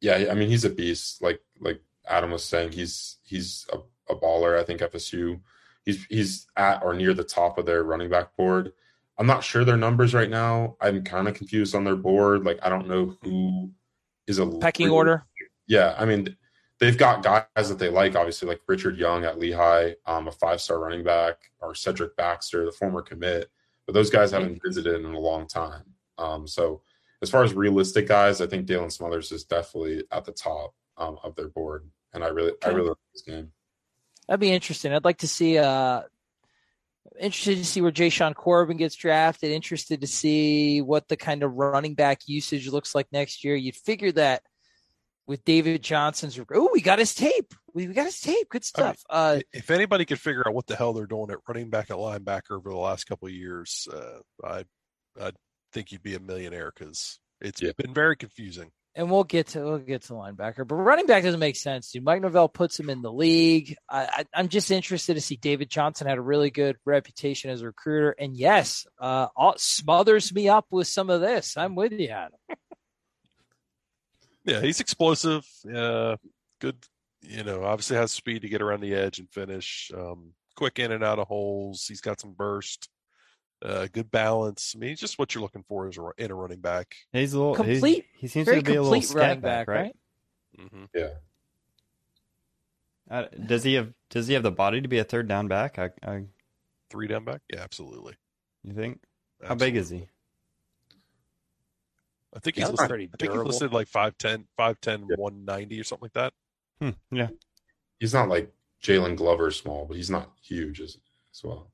Yeah, 0.00 0.28
I 0.30 0.34
mean, 0.34 0.48
he's 0.48 0.64
a 0.64 0.70
beast. 0.70 1.22
Like 1.22 1.40
like 1.60 1.80
Adam 2.08 2.30
was 2.30 2.44
saying, 2.44 2.72
he's 2.72 3.18
he's 3.22 3.66
a, 3.72 3.78
a 4.12 4.16
baller. 4.16 4.58
I 4.58 4.64
think 4.64 4.80
FSU, 4.80 5.40
he's 5.84 6.04
he's 6.06 6.46
at 6.56 6.82
or 6.82 6.94
near 6.94 7.12
the 7.14 7.24
top 7.24 7.58
of 7.58 7.66
their 7.66 7.82
running 7.84 8.08
back 8.10 8.34
board. 8.36 8.72
I'm 9.18 9.26
not 9.26 9.44
sure 9.44 9.64
their 9.64 9.76
numbers 9.76 10.14
right 10.14 10.30
now. 10.30 10.76
I'm 10.80 11.02
kind 11.04 11.28
of 11.28 11.34
confused 11.34 11.74
on 11.74 11.84
their 11.84 11.96
board. 11.96 12.44
Like 12.44 12.58
I 12.62 12.70
don't 12.70 12.88
know 12.88 13.16
who 13.22 13.70
is 14.26 14.38
a 14.38 14.46
Pecking 14.46 14.88
order. 14.90 15.24
Yeah, 15.66 15.94
I 15.98 16.06
mean 16.06 16.36
they've 16.80 16.98
got 16.98 17.22
guys 17.22 17.68
that 17.68 17.78
they 17.78 17.88
like, 17.88 18.16
obviously, 18.16 18.48
like 18.48 18.60
Richard 18.66 18.96
Young 18.96 19.24
at 19.24 19.38
Lehigh, 19.38 19.92
um, 20.06 20.26
a 20.26 20.32
five 20.32 20.60
star 20.60 20.80
running 20.80 21.04
back, 21.04 21.36
or 21.60 21.74
Cedric 21.74 22.16
Baxter, 22.16 22.64
the 22.64 22.72
former 22.72 23.02
commit. 23.02 23.50
But 23.86 23.94
those 23.94 24.10
guys 24.10 24.30
haven't 24.30 24.62
visited 24.64 25.04
in 25.04 25.14
a 25.14 25.18
long 25.18 25.46
time. 25.46 25.84
Um, 26.16 26.46
so 26.46 26.82
as 27.22 27.30
far 27.30 27.44
as 27.44 27.54
realistic 27.54 28.08
guys, 28.08 28.40
I 28.40 28.46
think 28.46 28.66
Daylan 28.66 28.92
Smothers 28.92 29.32
is 29.32 29.44
definitely 29.44 30.04
at 30.10 30.24
the 30.24 30.32
top 30.32 30.74
um, 30.96 31.18
of 31.22 31.34
their 31.36 31.48
board, 31.48 31.88
and 32.12 32.24
I 32.24 32.28
really, 32.28 32.52
I 32.64 32.68
really 32.68 32.88
like 32.88 32.98
this 33.12 33.22
game. 33.22 33.52
That'd 34.26 34.40
be 34.40 34.52
interesting. 34.52 34.92
I'd 34.92 35.04
like 35.04 35.18
to 35.18 35.28
see. 35.28 35.58
Uh, 35.58 36.02
interested 37.18 37.56
to 37.56 37.64
see 37.64 37.80
where 37.80 37.90
Jashaun 37.90 38.34
Corbin 38.34 38.76
gets 38.76 38.94
drafted. 38.94 39.50
Interested 39.50 40.00
to 40.00 40.06
see 40.06 40.80
what 40.80 41.08
the 41.08 41.16
kind 41.16 41.42
of 41.42 41.54
running 41.54 41.94
back 41.94 42.20
usage 42.26 42.68
looks 42.68 42.94
like 42.94 43.08
next 43.12 43.44
year. 43.44 43.56
You'd 43.56 43.76
figure 43.76 44.12
that 44.12 44.42
with 45.30 45.44
David 45.44 45.80
Johnson's. 45.80 46.38
Oh, 46.52 46.70
we 46.72 46.80
got 46.80 46.98
his 46.98 47.14
tape. 47.14 47.54
We 47.72 47.86
got 47.86 48.06
his 48.06 48.18
tape. 48.18 48.48
Good 48.48 48.64
stuff. 48.64 48.98
I 49.08 49.34
mean, 49.34 49.38
uh, 49.38 49.40
if 49.52 49.70
anybody 49.70 50.04
could 50.04 50.20
figure 50.20 50.42
out 50.44 50.54
what 50.54 50.66
the 50.66 50.74
hell 50.74 50.92
they're 50.92 51.06
doing 51.06 51.30
at 51.30 51.38
running 51.46 51.70
back 51.70 51.88
at 51.88 51.96
linebacker 51.96 52.56
over 52.56 52.68
the 52.68 52.76
last 52.76 53.04
couple 53.04 53.28
of 53.28 53.32
years, 53.32 53.86
uh, 53.94 54.18
I 54.44 54.64
I 55.18 55.30
think 55.72 55.92
you'd 55.92 56.02
be 56.02 56.16
a 56.16 56.20
millionaire 56.20 56.72
because 56.76 57.20
it's 57.40 57.62
yeah. 57.62 57.70
been 57.78 57.94
very 57.94 58.16
confusing. 58.16 58.72
And 58.96 59.08
we'll 59.08 59.22
get 59.22 59.46
to 59.48 59.60
we'll 59.60 59.78
get 59.78 60.02
to 60.02 60.14
linebacker, 60.14 60.66
but 60.66 60.74
running 60.74 61.06
back 61.06 61.22
doesn't 61.22 61.38
make 61.38 61.54
sense. 61.54 61.92
Dude. 61.92 62.02
Mike 62.02 62.22
Norvell 62.22 62.48
puts 62.48 62.78
him 62.78 62.90
in 62.90 63.00
the 63.00 63.12
league. 63.12 63.76
I, 63.88 64.24
I, 64.34 64.40
am 64.40 64.48
just 64.48 64.72
interested 64.72 65.14
to 65.14 65.20
see 65.20 65.36
David 65.36 65.70
Johnson 65.70 66.08
had 66.08 66.18
a 66.18 66.22
really 66.22 66.50
good 66.50 66.76
reputation 66.84 67.52
as 67.52 67.62
a 67.62 67.66
recruiter, 67.66 68.16
and 68.18 68.36
yes, 68.36 68.84
uh, 68.98 69.28
all, 69.36 69.54
smothers 69.58 70.34
me 70.34 70.48
up 70.48 70.66
with 70.72 70.88
some 70.88 71.08
of 71.08 71.20
this. 71.20 71.56
I'm 71.56 71.76
with 71.76 71.92
you, 71.92 72.08
Adam. 72.08 72.32
yeah, 74.44 74.60
he's 74.60 74.80
explosive. 74.80 75.46
Uh, 75.72 76.16
good, 76.60 76.76
you 77.22 77.44
know. 77.44 77.64
Obviously 77.64 77.96
has 77.96 78.12
speed 78.12 78.42
to 78.42 78.48
get 78.48 78.62
around 78.62 78.80
the 78.80 78.94
edge 78.94 79.18
and 79.18 79.30
finish. 79.30 79.90
Um, 79.96 80.32
quick 80.56 80.78
in 80.78 80.92
and 80.92 81.04
out 81.04 81.18
of 81.18 81.28
holes. 81.28 81.86
He's 81.86 82.00
got 82.00 82.20
some 82.20 82.32
burst 82.32 82.88
uh, 83.62 83.88
good 83.92 84.10
balance. 84.10 84.74
I 84.74 84.78
mean, 84.78 84.96
just 84.96 85.18
what 85.18 85.34
you're 85.34 85.42
looking 85.42 85.64
for 85.68 85.88
is 85.88 85.98
in 86.18 86.30
a 86.30 86.34
running 86.34 86.60
back. 86.60 86.94
He's 87.12 87.34
a 87.34 87.38
little 87.38 87.54
complete. 87.54 88.06
he 88.16 88.28
seems 88.28 88.46
to 88.46 88.62
be 88.62 88.74
a 88.74 88.82
little 88.82 89.16
running 89.16 89.40
back, 89.40 89.68
right? 89.68 89.76
right? 89.78 89.96
Mm-hmm. 90.58 90.84
Yeah. 90.94 91.08
Uh, 93.10 93.24
does 93.46 93.64
he 93.64 93.74
have 93.74 93.92
Does 94.08 94.28
he 94.28 94.34
have 94.34 94.42
the 94.42 94.52
body 94.52 94.80
to 94.80 94.88
be 94.88 94.98
a 94.98 95.04
third 95.04 95.28
down 95.28 95.48
back? 95.48 95.78
I, 95.78 95.90
I... 96.06 96.24
three 96.90 97.08
down 97.08 97.24
back. 97.24 97.40
Yeah, 97.52 97.60
absolutely. 97.60 98.14
You 98.62 98.72
think? 98.72 99.00
Absolutely. 99.42 99.48
How 99.48 99.54
big 99.54 99.76
is 99.76 99.90
he? 99.90 100.08
I 102.34 102.38
think 102.38 102.56
he's 102.56 102.68
listed, 102.68 102.88
pretty 102.88 103.10
I 103.12 103.16
think 103.18 103.32
he's 103.32 103.42
listed 103.42 103.72
like 103.72 103.88
5'10", 103.88 104.44
5'10", 104.58 104.86
yeah. 104.86 105.16
190 105.16 105.80
or 105.80 105.84
something 105.84 106.04
like 106.04 106.12
that. 106.12 106.32
Hmm, 106.80 107.16
yeah. 107.16 107.28
He's 107.98 108.14
not 108.14 108.28
like 108.28 108.52
Jalen 108.82 109.16
Glover 109.16 109.50
small, 109.50 109.84
but 109.86 109.96
he's 109.96 110.10
not 110.10 110.30
huge 110.42 110.80
as, 110.80 110.96
as 111.34 111.44
well. 111.44 111.72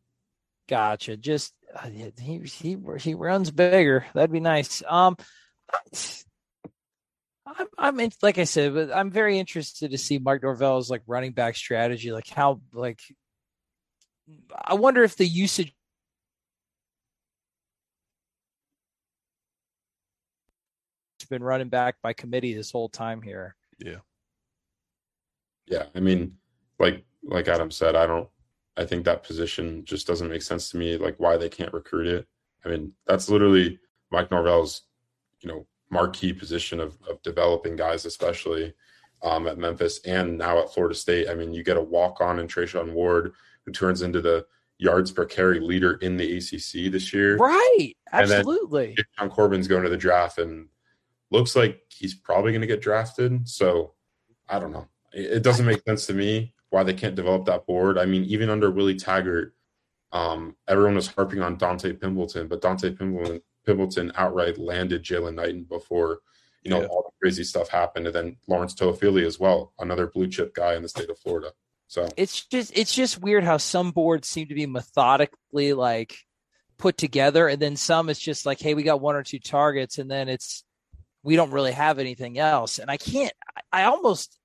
Gotcha. 0.68 1.16
Just 1.16 1.52
uh, 1.74 1.88
he 2.18 2.40
he 2.44 2.76
he 2.98 3.14
runs 3.14 3.50
bigger. 3.50 4.06
That'd 4.14 4.32
be 4.32 4.40
nice. 4.40 4.82
Um, 4.88 5.16
I'm 7.46 7.66
I'm 7.78 8.00
in, 8.00 8.10
like 8.22 8.38
I 8.38 8.44
said, 8.44 8.74
but 8.74 8.92
I'm 8.92 9.10
very 9.10 9.38
interested 9.38 9.92
to 9.92 9.98
see 9.98 10.18
Mark 10.18 10.42
Norvell's 10.42 10.90
like 10.90 11.02
running 11.06 11.32
back 11.32 11.54
strategy. 11.54 12.10
Like 12.10 12.28
how 12.28 12.60
like 12.72 13.00
I 14.52 14.74
wonder 14.74 15.04
if 15.04 15.16
the 15.16 15.26
usage 15.26 15.72
been 21.26 21.42
running 21.42 21.68
back 21.68 21.96
by 22.02 22.12
committee 22.12 22.54
this 22.54 22.70
whole 22.70 22.88
time 22.88 23.22
here. 23.22 23.54
Yeah. 23.78 23.98
Yeah, 25.66 25.86
I 25.94 26.00
mean, 26.00 26.36
like 26.78 27.04
like 27.24 27.48
Adam 27.48 27.70
said, 27.70 27.96
I 27.96 28.06
don't 28.06 28.28
I 28.76 28.84
think 28.84 29.04
that 29.04 29.24
position 29.24 29.84
just 29.84 30.06
doesn't 30.06 30.28
make 30.28 30.42
sense 30.42 30.70
to 30.70 30.76
me. 30.76 30.96
Like 30.96 31.16
why 31.18 31.36
they 31.36 31.48
can't 31.48 31.72
recruit 31.72 32.06
it. 32.06 32.26
I 32.64 32.68
mean, 32.68 32.92
that's 33.06 33.28
literally 33.28 33.78
Mike 34.10 34.30
Norvell's, 34.30 34.82
you 35.40 35.48
know, 35.48 35.66
marquee 35.90 36.32
position 36.32 36.80
of, 36.80 36.96
of 37.08 37.22
developing 37.22 37.76
guys, 37.76 38.04
especially 38.04 38.74
um, 39.22 39.46
at 39.46 39.58
Memphis 39.58 40.00
and 40.04 40.36
now 40.36 40.58
at 40.58 40.72
Florida 40.72 40.94
State. 40.94 41.28
I 41.28 41.34
mean, 41.34 41.52
you 41.52 41.62
get 41.62 41.76
a 41.76 41.82
walk 41.82 42.20
on 42.20 42.38
in 42.38 42.48
Treshaun 42.48 42.92
Ward, 42.92 43.32
who 43.64 43.72
turns 43.72 44.02
into 44.02 44.20
the 44.20 44.44
yards 44.78 45.10
per 45.10 45.24
carry 45.24 45.60
leader 45.60 45.94
in 45.94 46.16
the 46.16 46.36
ACC 46.36 46.92
this 46.92 47.12
year. 47.12 47.36
Right. 47.36 47.94
Absolutely. 48.12 48.96
John 49.18 49.30
Corbin's 49.30 49.68
going 49.68 49.84
to 49.84 49.88
the 49.88 49.96
draft 49.96 50.38
and 50.38 50.68
looks 51.30 51.56
like 51.56 51.82
he's 51.88 52.14
probably 52.14 52.52
going 52.52 52.60
to 52.60 52.66
get 52.66 52.82
drafted. 52.82 53.48
So 53.48 53.94
I 54.48 54.58
don't 54.58 54.72
know. 54.72 54.88
It, 55.12 55.36
it 55.36 55.42
doesn't 55.42 55.66
make 55.66 55.82
sense 55.86 56.06
to 56.06 56.14
me 56.14 56.54
why 56.70 56.82
they 56.82 56.94
can't 56.94 57.14
develop 57.14 57.46
that 57.46 57.66
board. 57.66 57.98
I 57.98 58.06
mean, 58.06 58.24
even 58.24 58.50
under 58.50 58.70
Willie 58.70 58.96
Taggart, 58.96 59.54
um, 60.12 60.56
everyone 60.68 60.94
was 60.94 61.08
harping 61.08 61.42
on 61.42 61.56
Dante 61.56 61.92
Pimpleton, 61.92 62.48
but 62.48 62.60
Dante 62.60 62.90
Pimbleton, 62.90 63.40
Pimpleton 63.66 64.12
outright 64.16 64.58
landed 64.58 65.02
Jalen 65.02 65.34
Knighton 65.34 65.64
before, 65.64 66.20
you 66.62 66.70
know, 66.70 66.80
yeah. 66.80 66.86
all 66.86 67.02
the 67.02 67.10
crazy 67.20 67.44
stuff 67.44 67.68
happened. 67.68 68.06
And 68.06 68.14
then 68.14 68.36
Lawrence 68.46 68.74
Toafili 68.74 69.24
as 69.24 69.38
well, 69.38 69.72
another 69.78 70.06
blue 70.06 70.28
chip 70.28 70.54
guy 70.54 70.74
in 70.74 70.82
the 70.82 70.88
state 70.88 71.10
of 71.10 71.18
Florida. 71.18 71.52
So 71.88 72.08
it's 72.16 72.44
just 72.46 72.76
it's 72.76 72.92
just 72.92 73.22
weird 73.22 73.44
how 73.44 73.58
some 73.58 73.92
boards 73.92 74.26
seem 74.26 74.48
to 74.48 74.54
be 74.54 74.66
methodically 74.66 75.72
like 75.72 76.16
put 76.78 76.96
together, 76.98 77.46
and 77.48 77.62
then 77.62 77.76
some 77.76 78.08
it's 78.08 78.20
just 78.20 78.44
like, 78.44 78.60
hey, 78.60 78.74
we 78.74 78.82
got 78.82 79.00
one 79.00 79.14
or 79.14 79.22
two 79.22 79.38
targets, 79.38 79.98
and 79.98 80.10
then 80.10 80.28
it's 80.28 80.64
we 81.26 81.34
don't 81.34 81.50
really 81.50 81.72
have 81.72 81.98
anything 81.98 82.38
else. 82.38 82.78
And 82.78 82.90
I 82.90 82.96
can't. 82.96 83.32
I 83.72 83.84
almost 83.84 84.38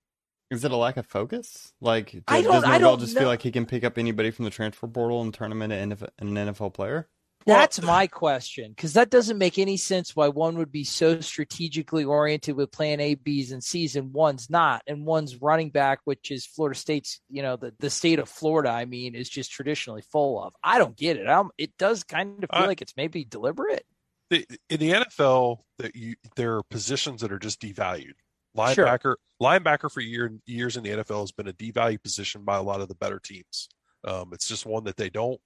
is 0.49 0.65
it 0.65 0.71
a 0.71 0.75
lack 0.75 0.97
of 0.97 1.05
focus? 1.05 1.71
Like, 1.79 2.11
does, 2.11 2.23
I 2.27 2.41
don't, 2.41 2.51
does 2.51 2.63
I 2.65 2.77
don't 2.77 2.99
just 2.99 3.13
know. 3.13 3.21
feel 3.21 3.29
like 3.29 3.41
he 3.41 3.51
can 3.51 3.65
pick 3.65 3.86
up 3.86 3.97
anybody 3.97 4.32
from 4.32 4.43
the 4.43 4.51
transfer 4.51 4.88
portal 4.88 5.21
and 5.21 5.34
turn 5.34 5.49
them 5.49 5.61
into 5.61 5.77
an 6.19 6.27
NFL 6.27 6.73
player? 6.73 7.07
That's 7.45 7.82
my 7.82 8.05
question 8.07 8.71
because 8.71 8.93
that 8.93 9.09
doesn't 9.09 9.38
make 9.38 9.57
any 9.57 9.77
sense 9.77 10.15
why 10.15 10.27
one 10.27 10.57
would 10.57 10.71
be 10.71 10.84
so 10.84 11.21
strategically 11.21 12.03
oriented 12.03 12.55
with 12.55 12.71
plan 12.71 12.99
A, 12.99 13.15
B's, 13.15 13.51
and 13.51 13.63
C's, 13.63 13.95
and 13.95 14.13
one's 14.13 14.49
not, 14.49 14.84
and 14.86 15.05
one's 15.05 15.41
running 15.41 15.69
back, 15.69 15.99
which 16.03 16.29
is 16.32 16.45
Florida 16.45 16.77
State's, 16.77 17.19
you 17.29 17.41
know, 17.41 17.55
the, 17.55 17.73
the 17.79 17.89
state 17.89 18.19
of 18.19 18.29
Florida, 18.29 18.69
I 18.69 18.86
mean, 18.86 19.15
is 19.15 19.29
just 19.29 19.51
traditionally 19.51 20.03
full 20.11 20.43
of. 20.43 20.53
I 20.63 20.77
don't 20.77 20.97
get 20.97 21.17
it. 21.17 21.27
I'm, 21.27 21.49
it 21.57 21.77
does 21.77 22.03
kind 22.03 22.43
of 22.43 22.49
uh, 22.51 22.59
feel 22.59 22.67
like 22.67 22.82
it's 22.82 22.97
maybe 22.97 23.23
deliberate. 23.23 23.86
In 24.32 24.79
the 24.79 24.91
NFL, 24.91 25.59
that 25.79 25.95
you 25.95 26.15
there 26.36 26.57
are 26.57 26.63
positions 26.63 27.21
that 27.21 27.32
are 27.32 27.39
just 27.39 27.61
devalued. 27.61 28.13
Linebacker, 28.57 29.01
sure. 29.01 29.17
linebacker 29.41 29.91
for 29.91 30.01
year, 30.01 30.32
years 30.45 30.75
in 30.75 30.84
the 30.84 30.89
NFL 30.89 31.21
has 31.21 31.32
been 31.32 31.47
a 31.47 31.53
devalued 31.53 32.03
position 32.03 32.43
by 32.43 32.57
a 32.57 32.61
lot 32.61 32.82
of 32.82 32.89
the 32.89 32.95
better 32.95 33.19
teams. 33.19 33.69
Um, 34.03 34.32
it's 34.34 34.47
just 34.47 34.65
one 34.65 34.84
that 34.86 34.97
they 34.97 35.09
don't 35.09 35.39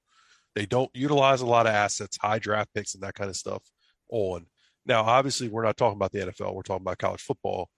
they 0.56 0.66
don't 0.66 0.90
utilize 0.94 1.42
a 1.42 1.46
lot 1.46 1.68
of 1.68 1.74
assets, 1.74 2.18
high 2.20 2.40
draft 2.40 2.74
picks, 2.74 2.94
and 2.94 3.04
that 3.04 3.16
kind 3.16 3.30
of 3.30 3.36
stuff 3.36 3.62
on. 4.10 4.46
Now, 4.86 5.04
obviously, 5.04 5.50
we're 5.50 5.66
not 5.66 5.78
talking 5.78 5.98
about 5.98 6.12
the 6.12 6.20
NFL; 6.20 6.54
we're 6.54 6.62
talking 6.62 6.84
about 6.84 6.98
college 6.98 7.22
football. 7.22 7.70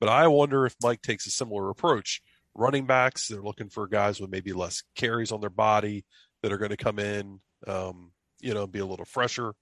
But 0.00 0.08
I 0.08 0.26
wonder 0.26 0.66
if 0.66 0.74
Mike 0.82 1.02
takes 1.02 1.26
a 1.26 1.30
similar 1.30 1.70
approach. 1.70 2.20
Running 2.54 2.86
backs, 2.86 3.28
they're 3.28 3.40
looking 3.40 3.68
for 3.68 3.86
guys 3.86 4.20
with 4.20 4.30
maybe 4.30 4.52
less 4.52 4.82
carries 4.94 5.32
on 5.32 5.40
their 5.40 5.50
body 5.50 6.04
that 6.42 6.52
are 6.52 6.58
going 6.58 6.70
to 6.70 6.76
come 6.76 6.98
in, 6.98 7.40
um, 7.66 8.12
you 8.40 8.54
know, 8.54 8.66
be 8.66 8.78
a 8.80 8.86
little 8.86 9.04
fresher 9.04 9.54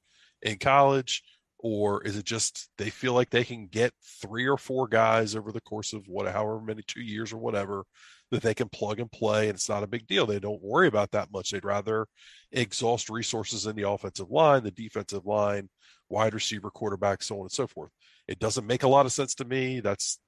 in 0.43 0.59
college 0.59 1.23
or 1.59 2.03
is 2.03 2.17
it 2.17 2.25
just 2.25 2.69
they 2.77 2.91
feel 2.91 3.13
like 3.13 3.31
they 3.31 3.45
can 3.45 3.67
get 3.69 3.93
three 4.21 4.47
or 4.47 4.57
four 4.59 4.89
guys 4.89 5.37
over 5.37 5.53
the 5.53 5.61
course 5.61 5.93
of 5.93 6.07
what 6.09 6.27
however 6.27 6.61
many 6.61 6.83
two 6.87 7.01
years 7.01 7.33
or 7.33 7.39
whatever 7.39 7.85
that 8.31 8.43
they 8.43 8.55
can 8.55 8.69
plug 8.69 8.99
and 8.99 9.13
play 9.13 9.49
and 9.49 9.57
it's 9.57 9.69
not 9.69 9.83
a 9.83 9.87
big 9.87 10.07
deal. 10.07 10.27
They 10.27 10.41
don't 10.41 10.63
worry 10.63 10.89
about 10.89 11.11
that 11.13 11.29
much. 11.33 11.51
They'd 11.51 11.65
rather 11.65 12.07
exhaust 12.51 13.11
resources 13.11 13.67
in 13.67 13.77
the 13.77 13.89
offensive 13.89 14.31
line 14.31 14.65
the 14.65 14.71
defensive 14.71 15.27
line 15.27 15.69
wide 16.09 16.35
receiver 16.35 16.71
quarterback 16.71 17.23
so 17.23 17.37
on 17.37 17.43
and 17.43 17.53
so 17.53 17.67
forth. 17.67 17.91
It 18.27 18.39
doesn't 18.39 18.67
make 18.67 18.83
a 18.83 18.89
lot 18.89 19.07
of 19.07 19.13
sense 19.13 19.35
to 19.37 19.45
me. 19.45 19.81
That's 19.81 20.19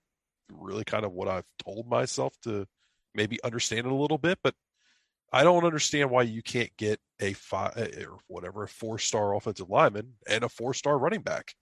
really 0.51 0.85
kind 0.85 1.05
of 1.05 1.13
what 1.13 1.29
i've 1.29 1.45
told 1.65 1.89
myself 1.89 2.35
to 2.43 2.67
maybe 3.15 3.43
understand 3.45 3.87
it 3.87 3.93
a 3.93 3.95
little 3.95 4.19
bit 4.19 4.39
but 4.43 4.55
I 5.35 5.43
don't 5.43 5.65
understand 5.65 6.11
why 6.11 6.23
you 6.23 6.43
can't 6.43 6.71
get 6.77 7.01
a 7.19 7.33
five 7.33 7.73
eh, 7.77 7.89
eh, 7.93 8.05
or 8.05 8.19
whatever 8.29 8.63
a 8.63 8.69
four 8.69 9.01
star 9.01 9.35
offensive 9.35 9.69
lineman 9.69 10.13
and 10.29 10.45
a 10.45 10.49
four 10.49 10.75
star 10.75 10.97
running 10.97 11.23
back. 11.23 11.55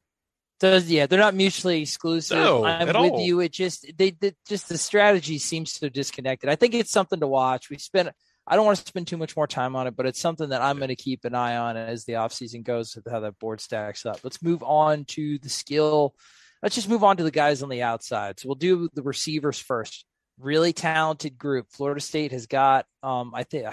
Does 0.60 0.90
yeah, 0.90 1.06
they're 1.06 1.18
not 1.18 1.34
mutually 1.34 1.80
exclusive. 1.80 2.36
No, 2.36 2.66
I'm 2.66 2.86
with 2.86 2.96
all. 2.96 3.20
you. 3.20 3.40
It 3.40 3.50
just 3.50 3.86
they, 3.96 4.10
they 4.10 4.34
just 4.46 4.68
the 4.68 4.76
strategy 4.76 5.38
seems 5.38 5.72
so 5.72 5.88
disconnected. 5.88 6.50
I 6.50 6.56
think 6.56 6.74
it's 6.74 6.90
something 6.90 7.18
to 7.20 7.26
watch. 7.26 7.70
We 7.70 7.78
spent 7.78 8.10
I 8.46 8.56
don't 8.56 8.66
want 8.66 8.78
to 8.78 8.86
spend 8.86 9.06
too 9.06 9.16
much 9.16 9.36
more 9.36 9.46
time 9.46 9.74
on 9.74 9.86
it, 9.86 9.96
but 9.96 10.04
it's 10.04 10.20
something 10.20 10.50
that 10.50 10.60
I'm 10.60 10.76
going 10.76 10.88
to 10.88 10.96
keep 10.96 11.24
an 11.24 11.34
eye 11.34 11.56
on 11.56 11.78
as 11.78 12.04
the 12.04 12.14
offseason 12.14 12.64
goes 12.64 12.94
with 12.94 13.10
how 13.10 13.20
that 13.20 13.38
board 13.38 13.62
stacks 13.62 14.04
up. 14.04 14.20
Let's 14.22 14.42
move 14.42 14.62
on 14.62 15.06
to 15.06 15.38
the 15.38 15.48
skill. 15.48 16.14
Let's 16.62 16.74
just 16.74 16.90
move 16.90 17.04
on 17.04 17.16
to 17.16 17.24
the 17.24 17.30
guys 17.30 17.62
on 17.62 17.70
the 17.70 17.82
outside. 17.82 18.38
So 18.38 18.48
we'll 18.48 18.56
do 18.56 18.90
the 18.92 19.02
receivers 19.02 19.58
first. 19.58 20.04
Really 20.42 20.72
talented 20.72 21.38
group. 21.38 21.68
Florida 21.70 22.00
State 22.00 22.32
has 22.32 22.46
got, 22.46 22.86
um, 23.00 23.32
I 23.32 23.44
think 23.44 23.68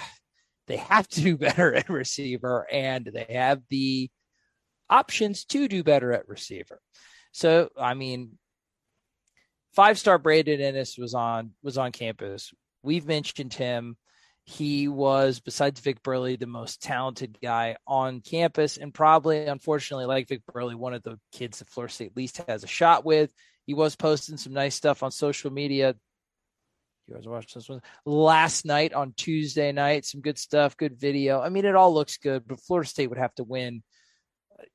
they 0.68 0.78
have 0.78 1.08
to 1.10 1.22
do 1.22 1.36
better 1.36 1.74
at 1.74 1.90
receiver, 1.90 2.68
and 2.72 3.10
they 3.12 3.26
have 3.34 3.62
the 3.70 4.12
options 4.88 5.46
to 5.46 5.68
do 5.68 5.84
better 5.84 6.14
at 6.14 6.30
receiver. 6.30 6.80
So, 7.32 7.70
I 7.76 7.96
mean, 7.96 8.38
five 9.74 9.98
star 9.98 10.20
Brandon 10.20 10.60
Inniss 10.60 11.00
was 11.00 11.16
on 11.16 11.54
was 11.64 11.80
on 11.80 11.92
campus. 11.92 12.54
We've 12.84 13.08
mentioned 13.08 13.54
him. 13.56 13.98
He 14.44 14.88
was, 14.88 15.40
besides 15.40 15.80
Vic 15.80 16.04
Burley, 16.04 16.36
the 16.36 16.46
most 16.46 16.84
talented 16.84 17.40
guy 17.42 17.78
on 17.88 18.22
campus, 18.22 18.78
and 18.78 18.94
probably, 18.94 19.46
unfortunately, 19.46 20.06
like 20.06 20.28
Vic 20.28 20.42
Burley, 20.54 20.76
one 20.76 20.94
of 20.94 21.02
the 21.02 21.20
kids 21.32 21.60
that 21.60 21.70
Florida 21.70 21.94
State 21.94 22.16
least 22.16 22.42
has 22.48 22.64
a 22.64 22.68
shot 22.68 23.04
with. 23.06 23.32
He 23.66 23.74
was 23.74 23.96
posting 23.96 24.38
some 24.38 24.54
nice 24.54 24.76
stuff 24.76 25.02
on 25.02 25.12
social 25.12 25.52
media. 25.52 25.96
You 27.10 27.16
guys 27.16 27.28
watched 27.28 27.55
this 27.55 27.68
one 27.68 27.82
last 28.05 28.66
night 28.66 28.93
on 28.93 29.14
Tuesday 29.18 29.72
night. 29.72 30.05
Some 30.05 30.22
good 30.22 30.38
stuff, 30.38 30.78
good 30.78 30.99
video. 30.99 31.41
I 31.41 31.49
mean, 31.49 31.66
it 31.66 31.76
all 31.76 31.93
looks 31.93 32.18
good, 32.18 32.43
but 32.47 32.60
Florida 32.62 32.88
State 32.88 33.07
would 33.07 33.18
have 33.18 33.34
to 33.36 33.43
win 33.43 33.82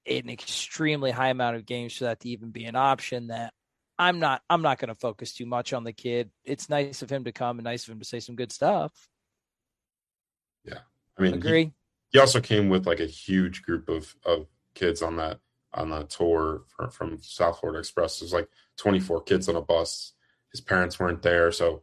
an 0.07 0.29
extremely 0.29 1.13
high 1.13 1.29
amount 1.29 1.57
of 1.57 1.67
games 1.67 1.97
for 1.97 2.05
that 2.05 2.21
to 2.21 2.29
even 2.31 2.51
be 2.51 2.65
an 2.65 2.75
option. 2.75 3.29
That 3.29 3.53
I'm 3.99 4.19
not. 4.19 4.43
I'm 4.51 4.63
not 4.63 4.79
going 4.79 4.89
to 4.89 4.97
focus 4.97 5.33
too 5.33 5.47
much 5.47 5.73
on 5.73 5.85
the 5.85 5.93
kid. 5.93 6.31
It's 6.45 6.69
nice 6.69 7.03
of 7.03 7.11
him 7.11 7.25
to 7.25 7.33
come 7.33 7.59
and 7.59 7.65
nice 7.65 7.87
of 7.87 7.93
him 7.93 8.01
to 8.01 8.05
say 8.05 8.19
some 8.19 8.35
good 8.35 8.51
stuff. 8.51 8.93
Yeah, 10.65 10.81
I 11.17 11.23
mean, 11.23 11.35
agree. 11.35 11.65
He, 11.65 11.73
he 12.15 12.19
also 12.19 12.41
came 12.41 12.69
with 12.69 12.85
like 12.85 13.01
a 13.01 13.07
huge 13.07 13.63
group 13.63 13.89
of 13.89 14.17
of 14.27 14.47
kids 14.75 15.03
on 15.03 15.17
that 15.17 15.39
on 15.73 15.91
the 15.91 16.03
tour 16.05 16.63
from, 16.77 16.91
from 16.91 17.19
South 17.23 17.61
Florida 17.61 17.79
Express. 17.79 18.19
There's 18.19 18.33
like 18.33 18.49
24 18.79 19.23
kids 19.23 19.49
on 19.49 19.55
a 19.55 19.61
bus. 19.61 20.15
His 20.51 20.61
parents 20.61 20.99
weren't 20.99 21.23
there, 21.23 21.53
so 21.53 21.83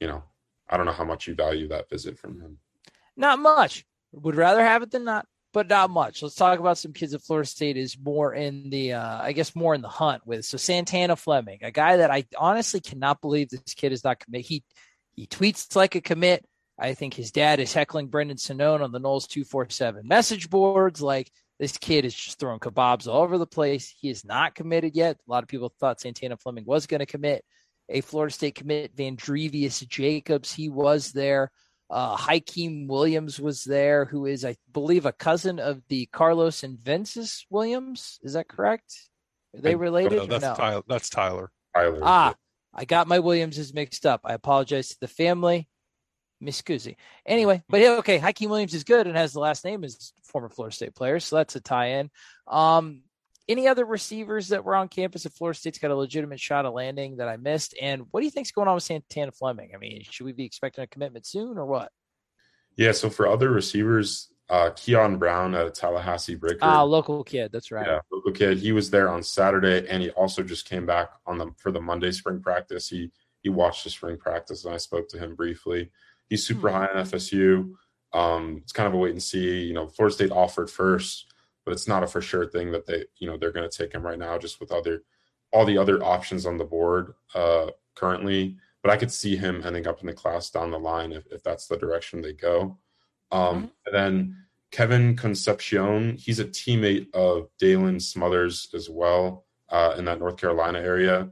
you 0.00 0.08
know, 0.08 0.24
I 0.68 0.76
don't 0.76 0.86
know 0.86 0.92
how 0.92 1.04
much 1.04 1.26
you 1.26 1.34
value 1.34 1.68
that 1.68 1.90
visit 1.90 2.18
from 2.18 2.40
him. 2.40 2.58
Not 3.16 3.38
much. 3.38 3.84
Would 4.12 4.36
rather 4.36 4.64
have 4.64 4.82
it 4.82 4.90
than 4.90 5.04
not, 5.04 5.26
but 5.52 5.68
not 5.68 5.90
much. 5.90 6.22
Let's 6.22 6.34
talk 6.34 6.58
about 6.58 6.78
some 6.78 6.92
kids 6.92 7.14
at 7.14 7.22
Florida 7.22 7.48
State 7.48 7.76
is 7.76 7.96
more 7.98 8.34
in 8.34 8.70
the, 8.70 8.94
uh, 8.94 9.22
I 9.22 9.32
guess, 9.32 9.54
more 9.54 9.74
in 9.74 9.82
the 9.82 9.88
hunt 9.88 10.26
with. 10.26 10.44
So 10.44 10.56
Santana 10.56 11.16
Fleming, 11.16 11.58
a 11.62 11.70
guy 11.70 11.98
that 11.98 12.10
I 12.10 12.24
honestly 12.36 12.80
cannot 12.80 13.20
believe 13.20 13.50
this 13.50 13.74
kid 13.74 13.92
is 13.92 14.02
not 14.02 14.18
commit. 14.18 14.42
He 14.42 14.64
he 15.14 15.26
tweets 15.26 15.76
like 15.76 15.94
a 15.94 16.00
commit. 16.00 16.44
I 16.78 16.94
think 16.94 17.14
his 17.14 17.30
dad 17.30 17.60
is 17.60 17.74
heckling 17.74 18.08
Brendan 18.08 18.38
Sonnone 18.38 18.80
on 18.80 18.90
the 18.90 19.00
Noles 19.00 19.28
two 19.28 19.44
four 19.44 19.68
seven 19.68 20.08
message 20.08 20.48
boards. 20.48 21.02
Like 21.02 21.30
this 21.58 21.76
kid 21.76 22.04
is 22.04 22.14
just 22.14 22.38
throwing 22.38 22.58
kebabs 22.58 23.06
all 23.06 23.22
over 23.22 23.36
the 23.36 23.46
place. 23.46 23.94
He 24.00 24.08
is 24.08 24.24
not 24.24 24.54
committed 24.54 24.96
yet. 24.96 25.16
A 25.16 25.30
lot 25.30 25.42
of 25.42 25.48
people 25.48 25.72
thought 25.78 26.00
Santana 26.00 26.36
Fleming 26.36 26.64
was 26.64 26.86
going 26.86 27.00
to 27.00 27.06
commit. 27.06 27.44
A 27.90 28.00
Florida 28.00 28.32
State 28.32 28.54
commit, 28.54 28.96
Van 28.96 29.16
Vandrevius 29.16 29.86
Jacobs, 29.86 30.52
he 30.52 30.68
was 30.68 31.12
there. 31.12 31.50
Uh, 31.90 32.16
Hykeem 32.16 32.86
Williams 32.86 33.40
was 33.40 33.64
there, 33.64 34.04
who 34.04 34.26
is, 34.26 34.44
I 34.44 34.56
believe, 34.72 35.06
a 35.06 35.12
cousin 35.12 35.58
of 35.58 35.82
the 35.88 36.06
Carlos 36.06 36.62
and 36.62 36.78
Vences 36.78 37.44
Williams. 37.50 38.20
Is 38.22 38.34
that 38.34 38.46
correct? 38.46 38.94
Are 39.56 39.60
they 39.60 39.74
related? 39.74 40.12
No, 40.12 40.26
that's 40.26 40.42
no? 40.42 40.54
Tyler. 40.54 40.82
That's 40.86 41.10
Tyler. 41.10 41.50
Tyler. 41.74 41.98
Ah, 42.02 42.34
I 42.72 42.84
got 42.84 43.08
my 43.08 43.18
Williamses 43.18 43.74
mixed 43.74 44.06
up. 44.06 44.20
I 44.24 44.34
apologize 44.34 44.90
to 44.90 45.00
the 45.00 45.08
family. 45.08 45.68
Miss 46.40 46.62
Cusi. 46.62 46.96
Anyway, 47.26 47.62
but 47.68 47.80
yeah, 47.80 47.96
okay, 47.98 48.18
Hykeem 48.18 48.48
Williams 48.48 48.72
is 48.72 48.84
good 48.84 49.06
and 49.06 49.16
has 49.16 49.32
the 49.32 49.40
last 49.40 49.64
name 49.64 49.84
as 49.84 50.12
former 50.24 50.48
Florida 50.48 50.74
State 50.74 50.94
player, 50.94 51.20
so 51.20 51.36
that's 51.36 51.56
a 51.56 51.60
tie-in. 51.60 52.10
Um, 52.46 53.02
any 53.50 53.66
other 53.68 53.84
receivers 53.84 54.48
that 54.48 54.64
were 54.64 54.74
on 54.76 54.88
campus 54.88 55.26
at 55.26 55.32
Florida 55.32 55.58
State's 55.58 55.78
got 55.78 55.90
a 55.90 55.94
legitimate 55.96 56.40
shot 56.40 56.64
at 56.66 56.72
landing 56.72 57.16
that 57.16 57.28
I 57.28 57.36
missed? 57.36 57.74
And 57.80 58.06
what 58.10 58.20
do 58.20 58.24
you 58.26 58.30
think's 58.30 58.52
going 58.52 58.68
on 58.68 58.74
with 58.74 58.84
Santana 58.84 59.32
Fleming? 59.32 59.72
I 59.74 59.78
mean, 59.78 60.02
should 60.08 60.24
we 60.24 60.32
be 60.32 60.44
expecting 60.44 60.84
a 60.84 60.86
commitment 60.86 61.26
soon 61.26 61.58
or 61.58 61.66
what? 61.66 61.90
Yeah, 62.76 62.92
so 62.92 63.10
for 63.10 63.26
other 63.26 63.50
receivers, 63.50 64.28
uh 64.48 64.70
Keon 64.70 65.18
Brown 65.18 65.54
at 65.54 65.74
Tallahassee 65.74 66.34
Breaker. 66.34 66.58
Ah, 66.62 66.82
local 66.82 67.22
kid, 67.22 67.52
that's 67.52 67.70
right. 67.70 67.86
Yeah, 67.86 68.00
local 68.10 68.32
kid. 68.32 68.58
He 68.58 68.72
was 68.72 68.90
there 68.90 69.08
on 69.08 69.22
Saturday 69.22 69.86
and 69.88 70.02
he 70.02 70.10
also 70.10 70.42
just 70.42 70.68
came 70.68 70.86
back 70.86 71.10
on 71.26 71.38
the 71.38 71.50
for 71.58 71.70
the 71.72 71.80
Monday 71.80 72.10
spring 72.12 72.40
practice. 72.40 72.88
He 72.88 73.10
he 73.42 73.48
watched 73.48 73.84
the 73.84 73.90
spring 73.90 74.16
practice 74.16 74.64
and 74.64 74.74
I 74.74 74.78
spoke 74.78 75.08
to 75.10 75.18
him 75.18 75.34
briefly. 75.34 75.90
He's 76.28 76.46
super 76.46 76.68
Hmm. 76.68 76.74
high 76.76 76.86
on 76.86 76.96
FSU. 77.06 77.74
Um, 78.12 78.58
it's 78.62 78.72
kind 78.72 78.88
of 78.88 78.94
a 78.94 78.96
wait 78.96 79.12
and 79.12 79.22
see. 79.22 79.60
You 79.66 79.72
know, 79.74 79.86
Florida 79.86 80.14
State 80.14 80.32
offered 80.32 80.68
first, 80.68 81.29
but 81.70 81.74
it's 81.74 81.86
not 81.86 82.02
a 82.02 82.08
for 82.08 82.20
sure 82.20 82.46
thing 82.46 82.72
that 82.72 82.84
they, 82.84 83.04
you 83.18 83.28
know, 83.28 83.36
they're 83.36 83.52
going 83.52 83.70
to 83.70 83.78
take 83.78 83.92
him 83.92 84.04
right 84.04 84.18
now, 84.18 84.36
just 84.36 84.58
with 84.58 84.72
other 84.72 85.04
all 85.52 85.64
the 85.64 85.78
other 85.78 86.02
options 86.02 86.44
on 86.44 86.58
the 86.58 86.64
board 86.64 87.14
uh, 87.32 87.68
currently. 87.94 88.56
But 88.82 88.90
I 88.90 88.96
could 88.96 89.12
see 89.12 89.36
him 89.36 89.62
ending 89.64 89.86
up 89.86 90.00
in 90.00 90.08
the 90.08 90.12
class 90.12 90.50
down 90.50 90.72
the 90.72 90.80
line 90.80 91.12
if, 91.12 91.28
if 91.30 91.44
that's 91.44 91.68
the 91.68 91.76
direction 91.76 92.22
they 92.22 92.32
go. 92.32 92.76
Um, 93.30 93.70
And 93.86 93.94
then 93.94 94.36
Kevin 94.72 95.14
Concepcion, 95.14 96.16
he's 96.16 96.40
a 96.40 96.44
teammate 96.44 97.14
of 97.14 97.48
Daylan 97.62 98.02
Smothers 98.02 98.68
as 98.74 98.90
well 98.90 99.44
uh, 99.68 99.94
in 99.96 100.06
that 100.06 100.18
North 100.18 100.38
Carolina 100.38 100.80
area. 100.80 101.30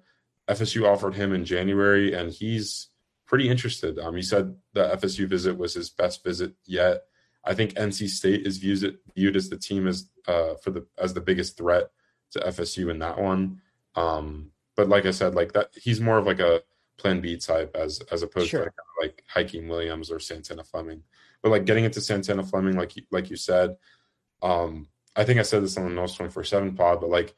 FSU 0.48 0.86
offered 0.86 1.16
him 1.16 1.32
in 1.32 1.44
January, 1.44 2.14
and 2.14 2.30
he's 2.30 2.90
pretty 3.26 3.48
interested. 3.48 3.98
Um, 3.98 4.14
he 4.14 4.22
said 4.22 4.54
the 4.72 4.84
FSU 4.94 5.26
visit 5.26 5.58
was 5.58 5.74
his 5.74 5.90
best 5.90 6.22
visit 6.22 6.52
yet. 6.64 7.07
I 7.44 7.54
think 7.54 7.74
NC 7.74 8.08
State 8.08 8.46
is 8.46 8.58
views 8.58 8.82
it, 8.82 8.96
viewed 9.14 9.36
as 9.36 9.48
the 9.48 9.56
team 9.56 9.86
as 9.86 10.08
uh, 10.26 10.54
for 10.62 10.70
the 10.70 10.86
as 10.98 11.14
the 11.14 11.20
biggest 11.20 11.56
threat 11.56 11.88
to 12.32 12.40
FSU 12.40 12.90
in 12.90 12.98
that 12.98 13.18
one. 13.18 13.60
Um, 13.94 14.50
but 14.76 14.88
like 14.88 15.06
I 15.06 15.10
said, 15.12 15.34
like 15.34 15.52
that, 15.52 15.70
he's 15.74 16.00
more 16.00 16.18
of 16.18 16.26
like 16.26 16.40
a 16.40 16.62
Plan 16.98 17.20
B 17.20 17.36
type 17.36 17.74
as 17.76 18.00
as 18.12 18.22
opposed 18.22 18.48
Sure. 18.50 18.64
to 18.64 18.72
like, 19.00 19.22
like 19.34 19.46
Hykeem 19.46 19.68
Williams 19.68 20.10
or 20.10 20.18
Santana 20.18 20.64
Fleming. 20.64 21.02
But 21.42 21.50
like 21.50 21.64
getting 21.64 21.84
into 21.84 22.00
Santana 22.00 22.42
Fleming, 22.42 22.76
like 22.76 22.96
you, 22.96 23.04
like 23.12 23.30
you 23.30 23.36
said, 23.36 23.76
um, 24.42 24.88
I 25.16 25.24
think 25.24 25.38
I 25.38 25.42
said 25.42 25.62
this 25.62 25.76
on 25.76 25.84
the 25.84 26.00
Noles 26.00 26.16
twenty 26.16 26.32
four 26.32 26.44
seven 26.44 26.74
pod, 26.74 27.00
but 27.00 27.08
like 27.10 27.34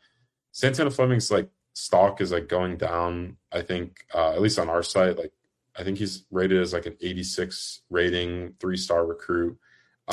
Santana 0.53 0.91
Fleming's 0.91 1.31
like 1.31 1.49
stock 1.75 2.21
is 2.21 2.33
like 2.33 2.49
going 2.49 2.77
down. 2.79 3.37
I 3.53 3.61
think 3.63 4.05
uh, 4.15 4.33
at 4.33 4.41
least 4.41 4.59
on 4.59 4.69
our 4.71 4.83
site, 4.83 5.19
like 5.19 5.33
I 5.77 5.85
think 5.85 5.99
he's 5.99 6.25
rated 6.31 6.61
as 6.61 6.73
like 6.73 6.87
an 6.87 6.97
eighty 7.03 7.23
six 7.23 7.83
rating, 7.91 8.55
three 8.61 8.77
star 8.79 9.05
recruit. 9.07 9.59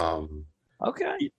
Um, 0.01 0.45
Okay. 0.85 1.31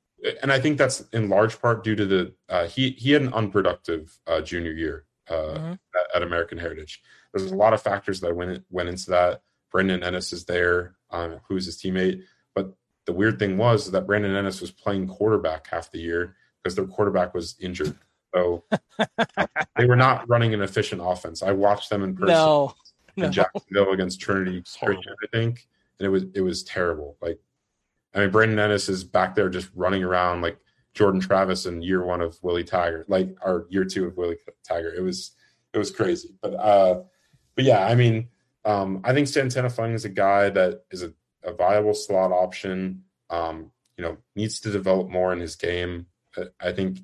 and 0.43 0.51
I 0.53 0.59
think 0.61 0.79
that's 0.79 1.01
in 1.13 1.29
large 1.29 1.61
part 1.61 1.85
due 1.85 1.95
to 1.95 2.05
the 2.07 2.35
uh, 2.49 2.67
he 2.67 2.91
he 2.91 3.13
had 3.13 3.23
an 3.23 3.33
unproductive 3.33 4.19
uh, 4.27 4.41
junior 4.41 4.73
year 4.73 5.05
uh, 5.31 5.35
Mhm. 5.59 5.79
at, 5.95 6.17
at 6.17 6.23
American 6.23 6.59
Heritage. 6.59 7.03
There's 7.33 7.51
a 7.53 7.57
lot 7.57 7.73
of 7.73 7.81
factors 7.83 8.21
that 8.21 8.35
went 8.35 8.65
went 8.71 8.89
into 8.89 9.11
that. 9.11 9.43
Brandon 9.71 10.01
Inniss 10.01 10.33
is 10.33 10.47
there, 10.47 10.97
um, 11.11 11.41
who's 11.47 11.67
his 11.67 11.77
teammate. 11.81 12.23
But 12.55 12.73
the 13.05 13.13
weird 13.13 13.39
thing 13.39 13.59
was 13.59 13.91
that 13.93 14.07
Brandon 14.07 14.33
Inniss 14.33 14.61
was 14.61 14.71
playing 14.73 15.07
quarterback 15.09 15.67
half 15.69 15.91
the 15.93 16.01
year 16.01 16.35
because 16.63 16.75
their 16.75 16.87
quarterback 16.87 17.35
was 17.35 17.55
injured. 17.61 17.97
So 18.35 18.65
they 19.77 19.87
were 19.87 19.95
not 19.97 20.29
running 20.29 20.53
an 20.55 20.63
efficient 20.63 21.01
offense. 21.05 21.43
I 21.43 21.53
watched 21.53 21.91
them 21.91 22.03
in 22.03 22.15
person 22.17 22.35
No. 22.35 22.75
in 23.17 23.25
No. 23.25 23.31
Jacksonville 23.31 23.93
against 23.93 24.21
Trinity 24.21 24.63
Christian, 24.63 25.15
I 25.23 25.27
think, 25.31 25.69
and 25.99 26.07
it 26.07 26.09
was 26.11 26.25
it 26.35 26.41
was 26.41 26.65
terrible. 26.65 27.17
Like, 27.21 27.39
I 28.15 28.21
mean, 28.21 28.31
Brandon 28.31 28.59
Inniss 28.59 28.89
is 28.89 29.05
back 29.05 29.35
there 29.35 29.49
just 29.49 29.71
running 29.75 30.03
around 30.03 30.43
like 30.43 30.59
Jordan 30.95 31.21
Travis 31.21 31.67
in 31.67 31.83
year 31.83 32.05
one 32.05 32.21
of 32.21 32.39
Willie 32.43 32.65
Tiger, 32.65 33.05
like 33.09 33.35
our 33.43 33.67
year 33.71 33.85
two 33.85 34.07
of 34.07 34.17
Willie 34.17 34.39
Tiger. 34.67 34.93
It 34.93 35.03
was 35.03 35.33
it 35.73 35.79
was 35.79 35.91
crazy, 35.91 36.31
but 36.41 36.55
uh, 36.55 37.03
but 37.55 37.65
yeah, 37.65 37.85
I 37.87 37.95
mean, 37.95 38.29
um, 38.65 39.03
I 39.05 39.13
think 39.13 39.29
Santana 39.29 39.71
Fleming 39.71 39.95
is 39.95 40.05
a 40.05 40.09
guy 40.11 40.49
that 40.51 40.85
is 40.91 41.03
a, 41.03 41.13
a 41.45 41.53
viable 41.53 41.95
slot 41.95 42.33
option. 42.33 43.05
Um, 43.31 43.71
you 43.97 44.05
know, 44.05 44.17
needs 44.37 44.61
to 44.61 44.71
develop 44.71 45.09
more 45.09 45.33
in 45.33 45.41
his 45.41 45.57
game. 45.57 46.07
I- 46.37 46.69
I 46.69 46.73
think 46.73 47.01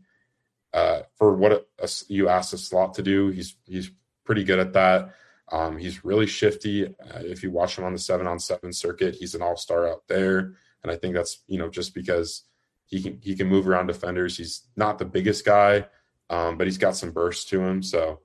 uh, 0.73 1.03
for 1.19 1.35
what 1.37 1.53
a, 1.53 1.65
a, 1.81 1.89
you 2.09 2.29
ask 2.29 2.53
a 2.53 2.59
slot 2.59 2.95
to 2.95 3.03
do, 3.03 3.29
he's 3.29 3.57
he's 3.67 3.91
pretty 4.25 4.45
good 4.45 4.59
at 4.59 4.73
that. 4.73 5.15
Um, 5.53 5.77
he's 5.79 6.05
really 6.05 6.27
shifty. 6.27 6.87
Uh, 6.87 7.21
if 7.21 7.43
you 7.43 7.51
watch 7.51 7.77
him 7.79 7.85
on 7.85 7.93
the 7.93 7.99
seven 7.99 8.27
on 8.27 8.39
seven 8.39 8.73
circuit, 8.73 9.15
he's 9.15 9.35
an 9.35 9.43
all 9.43 9.57
star 9.57 9.87
out 9.89 10.03
there, 10.09 10.55
and 10.85 10.93
I 10.93 10.97
think 10.97 11.15
that's 11.15 11.43
you 11.49 11.59
know 11.59 11.69
just 11.69 11.95
because 11.95 12.45
he 12.87 13.03
can 13.03 13.19
he 13.21 13.35
can 13.35 13.49
move 13.49 13.67
around 13.67 13.89
defenders. 13.89 14.37
He's 14.37 14.69
not 14.77 14.99
the 14.99 15.05
biggest 15.05 15.45
guy, 15.45 15.87
um, 16.31 16.57
but 16.57 16.69
he's 16.69 16.79
got 16.79 16.95
some 16.95 17.11
burst 17.11 17.49
to 17.49 17.61
him. 17.61 17.83
So 17.83 18.21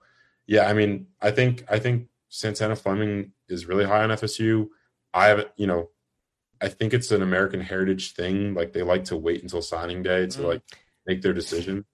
yeah, 0.45 0.70
I 0.70 0.74
mean, 0.74 1.07
I 1.22 1.32
think 1.32 1.64
I 1.70 1.80
think 1.80 2.07
Santana 2.28 2.76
Fleming 2.76 3.32
is 3.47 3.66
really 3.66 3.86
high 3.86 4.03
on 4.03 4.10
FSU. 4.10 4.68
I 5.14 5.28
haven't, 5.28 5.47
you 5.55 5.66
know, 5.66 5.89
I 6.62 6.68
think 6.68 6.93
it's 6.93 7.12
an 7.12 7.22
American 7.24 7.62
heritage 7.62 8.14
thing. 8.14 8.53
Like 8.53 8.74
they 8.74 8.84
like 8.84 9.05
to 9.05 9.18
wait 9.18 9.41
until 9.41 9.62
signing 9.62 10.03
day 10.03 10.28
to 10.28 10.39
Mm. 10.39 10.43
like 10.45 10.62
make 11.07 11.22
their 11.22 11.34
decision. 11.34 11.86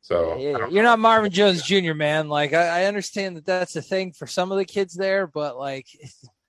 So 0.00 0.38
Yeah, 0.38 0.66
You're 0.68 0.82
not 0.82 0.98
Marvin 0.98 1.30
Jones 1.30 1.62
Jr., 1.62 1.92
man. 1.94 2.28
Like 2.28 2.52
I, 2.54 2.82
I 2.82 2.84
understand 2.86 3.36
that 3.36 3.44
that's 3.46 3.76
a 3.76 3.82
thing 3.82 4.12
for 4.12 4.26
some 4.26 4.50
of 4.50 4.58
the 4.58 4.64
kids 4.64 4.94
there, 4.94 5.26
but 5.26 5.56
like, 5.58 5.86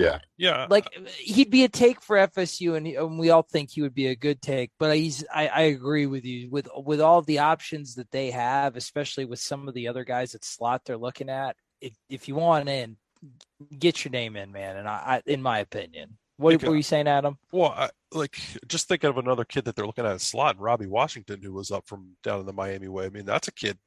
yeah, 0.00 0.18
Yeah. 0.38 0.66
like 0.70 0.86
he'd 1.18 1.50
be 1.50 1.64
a 1.64 1.68
take 1.68 2.00
for 2.02 2.16
FSU, 2.16 2.74
and, 2.76 2.86
he- 2.86 2.94
and 2.96 3.18
we 3.18 3.30
all 3.30 3.42
think 3.42 3.70
he 3.70 3.82
would 3.82 3.94
be 3.94 4.06
a 4.08 4.16
good 4.16 4.40
take. 4.40 4.70
But 4.78 4.96
he's, 4.96 5.24
I, 5.32 5.48
I 5.48 5.60
agree 5.62 6.06
with 6.06 6.24
you 6.24 6.50
with 6.50 6.68
with 6.76 7.00
all 7.00 7.22
the 7.22 7.38
options 7.40 7.94
that 7.96 8.10
they 8.10 8.30
have, 8.30 8.76
especially 8.76 9.24
with 9.24 9.38
some 9.40 9.68
of 9.68 9.74
the 9.74 9.88
other 9.88 10.04
guys 10.04 10.34
at 10.34 10.44
slot 10.44 10.82
they're 10.84 10.96
looking 10.96 11.28
at. 11.28 11.56
If, 11.80 11.94
if 12.08 12.28
you 12.28 12.34
want 12.34 12.68
in, 12.68 12.96
get 13.78 14.04
your 14.04 14.12
name 14.12 14.36
in, 14.36 14.52
man. 14.52 14.76
And 14.76 14.88
I, 14.88 14.92
I 14.92 15.22
in 15.30 15.42
my 15.42 15.58
opinion, 15.58 16.16
what 16.36 16.50
Think, 16.52 16.62
were 16.70 16.76
you 16.76 16.82
saying, 16.82 17.06
Adam? 17.08 17.36
Well, 17.52 17.74
I, 17.76 17.90
like 18.12 18.38
just 18.66 18.88
thinking 18.88 19.10
of 19.10 19.18
another 19.18 19.44
kid 19.44 19.66
that 19.66 19.76
they're 19.76 19.86
looking 19.86 20.06
at 20.06 20.16
a 20.16 20.18
slot, 20.18 20.58
Robbie 20.58 20.86
Washington, 20.86 21.40
who 21.42 21.52
was 21.52 21.70
up 21.70 21.86
from 21.86 22.16
down 22.22 22.40
in 22.40 22.46
the 22.46 22.52
Miami 22.52 22.88
way. 22.88 23.04
I 23.06 23.10
mean, 23.10 23.26
that's 23.26 23.48
a 23.48 23.52
kid, 23.52 23.78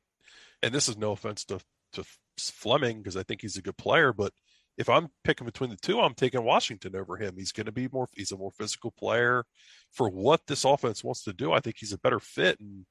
and 0.62 0.74
this 0.74 0.88
is 0.88 0.98
no 0.98 1.12
offense 1.12 1.44
to 1.46 1.60
to 1.94 2.04
Fleming 2.40 2.98
because 3.00 3.18
I 3.18 3.24
think 3.24 3.42
he's 3.42 3.58
a 3.58 3.62
good 3.62 3.78
player, 3.78 4.14
but 4.14 4.34
if 4.78 4.90
I'm 4.90 5.10
picking 5.24 5.46
between 5.46 5.70
the 5.70 5.76
two, 5.78 6.00
I'm 6.02 6.14
taking 6.16 6.44
Washington 6.44 6.96
over 6.96 7.16
him. 7.18 7.36
He's 7.38 7.52
going 7.52 7.68
to 7.68 7.72
be 7.72 7.88
more. 7.92 8.08
He's 8.14 8.32
a 8.32 8.38
more 8.38 8.52
physical 8.52 8.92
player 8.92 9.46
for 9.92 10.10
what 10.10 10.42
this 10.48 10.66
offense 10.66 11.04
wants 11.04 11.24
to 11.26 11.34
do. 11.34 11.52
I 11.54 11.60
think 11.60 11.76
he's 11.80 11.94
a 11.94 12.00
better 12.00 12.20
fit, 12.20 12.60
and 12.60 12.86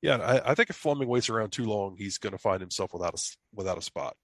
yeah, 0.00 0.16
I, 0.16 0.50
I 0.50 0.54
think 0.54 0.70
if 0.70 0.76
Fleming 0.76 1.08
waits 1.08 1.28
around 1.28 1.50
too 1.50 1.64
long, 1.64 1.96
he's 1.98 2.18
going 2.18 2.32
to 2.32 2.38
find 2.38 2.60
himself 2.60 2.92
without 2.92 3.14
a 3.14 3.18
s- 3.18 3.36
without 3.54 3.78
a 3.78 3.82
spot. 3.82 4.16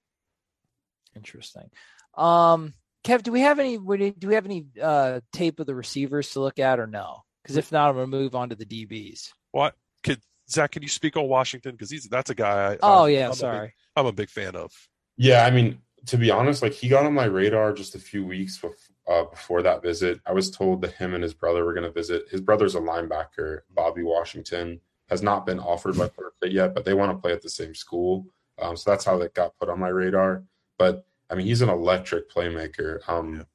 Interesting. 1.16 1.70
Um, 2.16 2.74
Kev, 3.04 3.22
do 3.22 3.32
we 3.32 3.40
have 3.40 3.58
any? 3.58 3.76
Do 3.78 4.28
we 4.28 4.34
have 4.34 4.44
any 4.44 4.66
uh, 4.80 5.20
tape 5.32 5.60
of 5.60 5.66
the 5.66 5.74
receivers 5.74 6.30
to 6.32 6.40
look 6.40 6.58
at, 6.58 6.78
or 6.80 6.86
no? 6.86 7.22
Because 7.42 7.56
if 7.56 7.72
not, 7.72 7.88
I'm 7.90 7.94
gonna 7.96 8.06
move 8.08 8.34
on 8.34 8.50
to 8.50 8.56
the 8.56 8.66
DBs. 8.66 9.30
What 9.52 9.74
could 10.04 10.20
Zach? 10.50 10.72
Can 10.72 10.82
you 10.82 10.88
speak 10.88 11.16
on 11.16 11.28
Washington? 11.28 11.72
Because 11.72 11.90
he's 11.90 12.04
that's 12.08 12.30
a 12.30 12.34
guy. 12.34 12.72
I, 12.72 12.78
Oh 12.82 13.04
I'm- 13.04 13.10
yeah, 13.14 13.24
I'm 13.24 13.30
a 13.30 13.30
big- 13.32 13.38
sorry. 13.38 13.74
I'm 13.96 14.06
a 14.06 14.12
big 14.12 14.30
fan 14.30 14.54
of. 14.56 14.72
Yeah, 15.16 15.44
I 15.44 15.50
mean, 15.50 15.78
to 16.06 16.16
be 16.16 16.30
honest, 16.30 16.62
like 16.62 16.72
he 16.72 16.88
got 16.88 17.04
on 17.06 17.14
my 17.14 17.24
radar 17.24 17.72
just 17.72 17.94
a 17.94 17.98
few 17.98 18.24
weeks 18.24 18.56
before, 18.58 18.76
uh, 19.08 19.24
before 19.24 19.62
that 19.62 19.82
visit. 19.82 20.20
I 20.26 20.32
was 20.32 20.50
told 20.50 20.82
that 20.82 20.92
him 20.92 21.14
and 21.14 21.22
his 21.22 21.34
brother 21.34 21.64
were 21.64 21.74
going 21.74 21.84
to 21.86 21.92
visit. 21.92 22.24
His 22.30 22.40
brother's 22.40 22.74
a 22.74 22.80
linebacker, 22.80 23.60
Bobby 23.70 24.02
Washington, 24.02 24.80
has 25.08 25.22
not 25.22 25.46
been 25.46 25.58
offered 25.58 25.96
by 25.96 26.08
Florida 26.08 26.34
State 26.36 26.52
yet, 26.52 26.74
but 26.74 26.84
they 26.84 26.94
want 26.94 27.10
to 27.12 27.18
play 27.20 27.32
at 27.32 27.42
the 27.42 27.48
same 27.50 27.74
school. 27.74 28.26
Um, 28.60 28.76
so 28.76 28.90
that's 28.90 29.04
how 29.04 29.16
that 29.18 29.34
got 29.34 29.56
put 29.58 29.68
on 29.68 29.78
my 29.80 29.88
radar. 29.88 30.44
But 30.78 31.04
I 31.30 31.34
mean, 31.34 31.46
he's 31.46 31.62
an 31.62 31.68
electric 31.68 32.30
playmaker. 32.30 33.00
Um, 33.08 33.46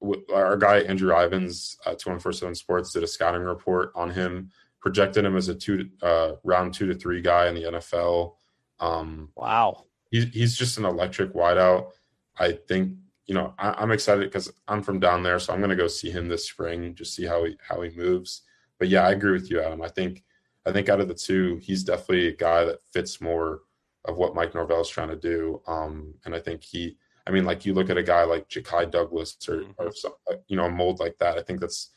w- 0.00 0.24
Our 0.34 0.56
guy 0.56 0.78
Andrew 0.80 1.12
Ivins, 1.12 1.76
uh, 1.86 1.94
two 1.94 2.10
one 2.10 2.18
four 2.18 2.32
seven 2.32 2.54
Sports, 2.54 2.92
did 2.92 3.02
a 3.02 3.06
scouting 3.06 3.42
report 3.42 3.92
on 3.94 4.10
him, 4.10 4.50
projected 4.80 5.24
him 5.24 5.36
as 5.36 5.48
a 5.48 5.54
two 5.54 5.88
uh, 6.02 6.32
round 6.44 6.74
two 6.74 6.86
to 6.86 6.94
three 6.94 7.20
guy 7.20 7.48
in 7.48 7.54
the 7.54 7.62
NFL. 7.64 8.34
Um, 8.80 9.30
Wow. 9.36 9.84
He's 10.10 10.24
he's 10.32 10.56
just 10.56 10.78
an 10.78 10.84
electric 10.84 11.34
wideout. 11.34 11.90
I 12.38 12.52
think 12.52 12.94
you 13.26 13.34
know 13.34 13.54
I, 13.58 13.74
I'm 13.78 13.92
excited 13.92 14.24
because 14.24 14.52
I'm 14.66 14.82
from 14.82 15.00
down 15.00 15.22
there, 15.22 15.38
so 15.38 15.52
I'm 15.52 15.60
going 15.60 15.70
to 15.70 15.76
go 15.76 15.88
see 15.88 16.10
him 16.10 16.28
this 16.28 16.48
spring, 16.48 16.94
just 16.94 17.14
see 17.14 17.26
how 17.26 17.44
he 17.44 17.56
how 17.66 17.80
he 17.82 17.90
moves. 17.96 18.42
But 18.78 18.88
yeah, 18.88 19.06
I 19.06 19.12
agree 19.12 19.32
with 19.32 19.50
you, 19.50 19.60
Adam. 19.60 19.82
I 19.82 19.88
think 19.88 20.24
I 20.66 20.72
think 20.72 20.88
out 20.88 21.00
of 21.00 21.08
the 21.08 21.14
two, 21.14 21.56
he's 21.62 21.84
definitely 21.84 22.28
a 22.28 22.36
guy 22.36 22.64
that 22.64 22.82
fits 22.92 23.20
more 23.20 23.60
of 24.04 24.16
what 24.16 24.34
Mike 24.34 24.54
Norvell 24.54 24.80
is 24.80 24.88
trying 24.88 25.08
to 25.08 25.16
do. 25.16 25.60
Um, 25.66 26.14
and 26.24 26.34
I 26.34 26.40
think 26.40 26.62
he, 26.62 26.96
I 27.26 27.30
mean, 27.30 27.44
like 27.44 27.66
you 27.66 27.74
look 27.74 27.90
at 27.90 27.98
a 27.98 28.02
guy 28.02 28.24
like 28.24 28.48
Ja'Khi 28.48 28.90
Douglas 28.90 29.36
or, 29.48 29.64
or 29.76 29.92
some, 29.92 30.12
you 30.46 30.56
know 30.56 30.66
a 30.66 30.70
mold 30.70 31.00
like 31.00 31.18
that. 31.18 31.36
I 31.36 31.42
think 31.42 31.60
that's 31.60 31.90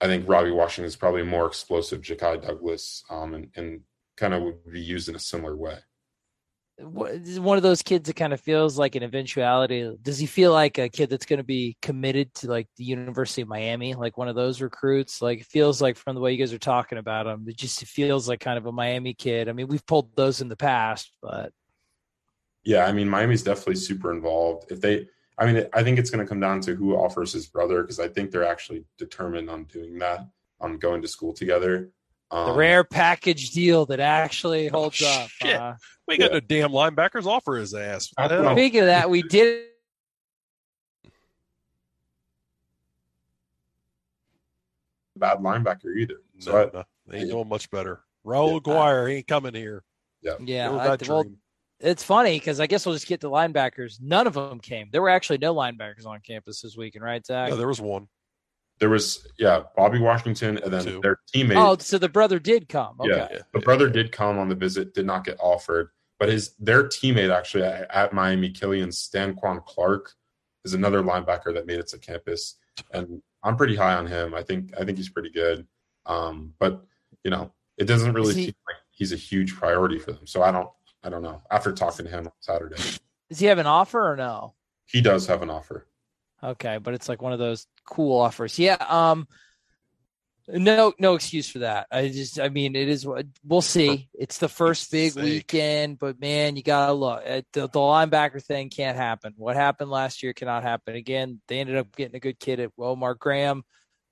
I 0.00 0.06
think 0.06 0.28
Robbie 0.28 0.50
Washington 0.50 0.86
is 0.86 0.96
probably 0.96 1.22
more 1.22 1.46
explosive 1.46 2.00
Ja'Khi 2.00 2.42
Douglas, 2.42 3.04
um, 3.08 3.34
and, 3.34 3.50
and 3.56 3.80
kind 4.16 4.34
of 4.34 4.42
would 4.42 4.72
be 4.72 4.80
used 4.80 5.08
in 5.08 5.14
a 5.14 5.20
similar 5.20 5.56
way. 5.56 5.78
One 6.78 7.56
of 7.56 7.62
those 7.62 7.82
kids 7.82 8.06
that 8.08 8.16
kind 8.16 8.32
of 8.32 8.40
feels 8.40 8.78
like 8.78 8.94
an 8.94 9.02
eventuality. 9.02 9.94
Does 10.00 10.18
he 10.18 10.26
feel 10.26 10.52
like 10.52 10.78
a 10.78 10.88
kid 10.88 11.10
that's 11.10 11.26
going 11.26 11.38
to 11.38 11.44
be 11.44 11.76
committed 11.82 12.32
to 12.36 12.48
like 12.48 12.66
the 12.76 12.84
University 12.84 13.42
of 13.42 13.48
Miami, 13.48 13.94
like 13.94 14.16
one 14.16 14.28
of 14.28 14.34
those 14.34 14.60
recruits? 14.60 15.20
Like 15.20 15.40
it 15.40 15.46
feels 15.46 15.82
like 15.82 15.96
from 15.96 16.14
the 16.14 16.20
way 16.20 16.32
you 16.32 16.38
guys 16.38 16.52
are 16.52 16.58
talking 16.58 16.98
about 16.98 17.26
him, 17.26 17.44
it 17.46 17.56
just 17.56 17.84
feels 17.84 18.28
like 18.28 18.40
kind 18.40 18.58
of 18.58 18.66
a 18.66 18.72
Miami 18.72 19.12
kid. 19.14 19.48
I 19.48 19.52
mean, 19.52 19.68
we've 19.68 19.86
pulled 19.86 20.16
those 20.16 20.40
in 20.40 20.48
the 20.48 20.56
past, 20.56 21.12
but 21.20 21.52
Yeah, 22.64 22.86
I 22.86 22.92
mean, 22.92 23.08
Miami's 23.08 23.42
definitely 23.42 23.76
super 23.76 24.12
involved. 24.12 24.70
If 24.70 24.80
they, 24.80 25.08
I 25.38 25.50
mean, 25.50 25.66
I 25.72 25.82
think 25.82 25.98
it's 25.98 26.10
going 26.10 26.24
to 26.24 26.28
come 26.28 26.40
down 26.40 26.60
to 26.62 26.74
who 26.74 26.94
offers 26.94 27.32
his 27.32 27.46
brother 27.46 27.82
because 27.82 28.00
I 28.00 28.08
think 28.08 28.30
they're 28.30 28.44
actually 28.44 28.84
determined 28.98 29.50
on 29.50 29.64
doing 29.64 29.98
that, 29.98 30.26
on 30.60 30.78
going 30.78 31.02
to 31.02 31.08
school 31.08 31.32
together. 31.32 31.90
Um, 32.32 32.46
the 32.46 32.54
rare 32.54 32.82
package 32.82 33.50
deal 33.50 33.84
that 33.86 34.00
actually 34.00 34.68
holds 34.68 35.02
up. 35.02 35.28
shit. 35.28 35.54
uh, 35.54 35.74
We 36.08 36.16
got 36.16 36.32
no 36.32 36.40
damn 36.40 36.70
linebackers 36.70 37.26
offer 37.26 37.56
his 37.56 37.74
ass. 37.74 38.10
What 38.16 38.28
the 38.28 38.42
hell? 38.42 38.54
Speaking 38.56 38.80
of 38.80 38.86
that, 38.86 39.10
we 39.10 39.22
did. 39.22 39.66
bad 45.14 45.38
linebacker 45.38 45.94
either. 45.96 46.16
So 46.38 46.52
No, 46.52 46.58
I, 46.58 46.70
no, 46.72 46.84
they 47.06 47.18
ain't 47.18 47.30
doing 47.30 47.48
much 47.48 47.70
better. 47.70 48.00
Raul 48.26 48.56
Aguirre 48.56 49.08
he 49.10 49.16
ain't 49.18 49.28
coming 49.28 49.54
here. 49.54 49.84
yeah, 50.22 50.32
Yeah, 50.40 50.70
I, 50.70 50.96
well, 50.96 51.24
it's 51.80 52.02
funny 52.02 52.38
because 52.38 52.60
I 52.60 52.66
guess 52.66 52.86
we'll 52.86 52.94
just 52.94 53.08
get 53.08 53.20
to 53.20 53.28
linebackers. 53.28 54.00
None 54.00 54.26
of 54.26 54.34
them 54.34 54.58
came. 54.60 54.88
There 54.90 55.02
were 55.02 55.10
actually 55.10 55.38
no 55.38 55.54
linebackers 55.54 56.06
on 56.06 56.20
campus 56.20 56.62
this 56.62 56.76
weekend, 56.76 57.04
right, 57.04 57.24
Zach? 57.24 57.50
No, 57.50 57.56
there 57.56 57.68
was 57.68 57.80
one. 57.80 58.08
There 58.82 58.90
was 58.90 59.24
yeah 59.38 59.62
Bobby 59.76 60.00
Washington 60.00 60.58
and 60.58 60.72
then 60.72 60.84
Two. 60.84 61.00
their 61.04 61.20
teammate. 61.32 61.54
oh, 61.56 61.76
so 61.78 61.98
the 61.98 62.08
brother 62.08 62.40
did 62.40 62.68
come. 62.68 62.96
Okay. 62.98 63.28
Yeah, 63.30 63.38
the 63.54 63.60
brother 63.60 63.88
did 63.88 64.10
come 64.10 64.40
on 64.40 64.48
the 64.48 64.56
visit, 64.56 64.92
did 64.92 65.06
not 65.06 65.22
get 65.24 65.36
offered, 65.38 65.90
but 66.18 66.28
his 66.28 66.56
their 66.58 66.82
teammate 66.88 67.32
actually 67.32 67.62
at, 67.62 67.88
at 67.94 68.12
Miami, 68.12 68.50
Killian 68.50 68.88
Stanquan 68.88 69.64
Clark, 69.64 70.14
is 70.64 70.74
another 70.74 71.00
linebacker 71.00 71.54
that 71.54 71.64
made 71.64 71.78
it 71.78 71.86
to 71.90 71.98
campus, 71.98 72.56
and 72.92 73.22
I'm 73.44 73.56
pretty 73.56 73.76
high 73.76 73.94
on 73.94 74.08
him. 74.08 74.34
I 74.34 74.42
think 74.42 74.72
I 74.76 74.84
think 74.84 74.98
he's 74.98 75.10
pretty 75.10 75.30
good, 75.30 75.64
um, 76.06 76.52
but 76.58 76.84
you 77.22 77.30
know 77.30 77.52
it 77.78 77.84
doesn't 77.84 78.14
really 78.14 78.34
he- 78.34 78.44
seem 78.46 78.54
like 78.66 78.78
he's 78.90 79.12
a 79.12 79.16
huge 79.16 79.54
priority 79.54 80.00
for 80.00 80.10
them. 80.10 80.26
So 80.26 80.42
I 80.42 80.50
don't 80.50 80.68
I 81.04 81.08
don't 81.08 81.22
know. 81.22 81.40
After 81.52 81.70
talking 81.72 82.06
to 82.06 82.10
him 82.10 82.26
on 82.26 82.32
Saturday, 82.40 82.82
Does 83.28 83.38
he 83.38 83.46
have 83.46 83.58
an 83.58 83.66
offer 83.66 84.10
or 84.10 84.16
no? 84.16 84.54
he 84.86 85.00
does 85.00 85.28
have 85.28 85.40
an 85.40 85.50
offer. 85.50 85.86
Okay, 86.42 86.78
but 86.78 86.94
it's 86.94 87.08
like 87.08 87.22
one 87.22 87.32
of 87.32 87.38
those 87.38 87.66
cool 87.84 88.18
offers. 88.20 88.58
Yeah. 88.58 88.76
Um. 88.88 89.26
No, 90.48 90.92
no 90.98 91.14
excuse 91.14 91.48
for 91.48 91.60
that. 91.60 91.86
I 91.92 92.08
just, 92.08 92.40
I 92.40 92.48
mean, 92.48 92.74
it 92.74 92.88
is. 92.88 93.06
what 93.06 93.26
We'll 93.46 93.62
see. 93.62 94.08
It's 94.12 94.38
the 94.38 94.48
first 94.48 94.90
big 94.90 95.14
weekend, 95.14 96.00
but 96.00 96.20
man, 96.20 96.56
you 96.56 96.64
gotta 96.64 96.92
look. 96.92 97.22
At 97.24 97.46
the, 97.52 97.68
the 97.68 97.78
linebacker 97.78 98.42
thing 98.42 98.68
can't 98.68 98.96
happen. 98.96 99.34
What 99.36 99.54
happened 99.54 99.90
last 99.90 100.22
year 100.22 100.32
cannot 100.32 100.64
happen 100.64 100.96
again. 100.96 101.40
They 101.46 101.60
ended 101.60 101.76
up 101.76 101.94
getting 101.94 102.16
a 102.16 102.20
good 102.20 102.40
kid 102.40 102.58
at 102.58 102.72
Omar 102.76 103.14
Graham, 103.14 103.62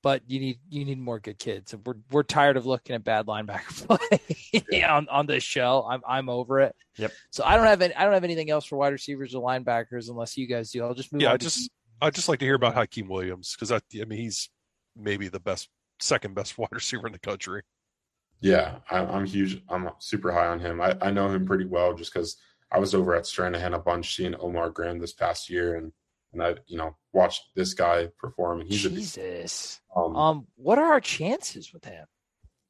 but 0.04 0.22
you 0.28 0.38
need 0.38 0.60
you 0.68 0.84
need 0.84 1.00
more 1.00 1.18
good 1.18 1.38
kids. 1.38 1.74
We're 1.84 1.96
we're 2.12 2.22
tired 2.22 2.56
of 2.56 2.64
looking 2.64 2.94
at 2.94 3.02
bad 3.02 3.26
linebacker 3.26 3.88
play 4.68 4.82
on 4.84 5.08
on 5.08 5.26
this 5.26 5.42
show. 5.42 5.84
I'm 5.90 6.00
I'm 6.06 6.28
over 6.28 6.60
it. 6.60 6.76
Yep. 6.96 7.10
So 7.30 7.42
I 7.44 7.56
don't 7.56 7.66
have 7.66 7.82
any, 7.82 7.94
I 7.94 8.04
don't 8.04 8.14
have 8.14 8.24
anything 8.24 8.50
else 8.50 8.66
for 8.66 8.76
wide 8.76 8.92
receivers 8.92 9.34
or 9.34 9.44
linebackers 9.44 10.08
unless 10.08 10.36
you 10.36 10.46
guys 10.46 10.70
do. 10.70 10.84
I'll 10.84 10.94
just 10.94 11.12
move 11.12 11.22
Yeah, 11.22 11.30
on. 11.30 11.34
I 11.34 11.38
to 11.38 11.44
just 11.44 11.70
I 12.00 12.10
just 12.10 12.28
like 12.28 12.38
to 12.40 12.44
hear 12.44 12.54
about 12.54 12.74
Hykeem 12.74 13.08
Williams 13.08 13.54
because 13.54 13.70
I, 13.72 13.80
I 14.00 14.04
mean 14.04 14.18
he's 14.18 14.48
maybe 14.96 15.28
the 15.28 15.40
best 15.40 15.68
second 16.00 16.34
best 16.34 16.56
wide 16.58 16.68
receiver 16.72 17.06
in 17.06 17.12
the 17.12 17.18
country. 17.18 17.62
Yeah, 18.40 18.76
I, 18.90 18.98
I'm 19.00 19.26
huge. 19.26 19.62
I'm 19.68 19.90
super 19.98 20.32
high 20.32 20.46
on 20.46 20.60
him. 20.60 20.80
I, 20.80 20.96
I 21.02 21.10
know 21.10 21.28
him 21.28 21.44
pretty 21.44 21.66
well 21.66 21.92
just 21.94 22.12
because 22.12 22.36
I 22.72 22.78
was 22.78 22.94
over 22.94 23.14
at 23.14 23.24
Stranahan 23.24 23.74
a 23.74 23.78
bunch 23.78 24.16
seeing 24.16 24.34
Omar 24.34 24.70
Graham 24.70 24.98
this 24.98 25.12
past 25.12 25.50
year, 25.50 25.76
and 25.76 25.92
and 26.32 26.42
I 26.42 26.54
you 26.66 26.78
know 26.78 26.96
watched 27.12 27.42
this 27.54 27.74
guy 27.74 28.08
perform, 28.18 28.60
and 28.60 28.70
he's 28.70 28.86
a 28.86 28.90
Jesus. 28.90 29.80
um, 29.94 30.16
Um, 30.16 30.46
what 30.56 30.78
are 30.78 30.92
our 30.92 31.00
chances 31.00 31.72
with 31.72 31.84
him? 31.84 32.06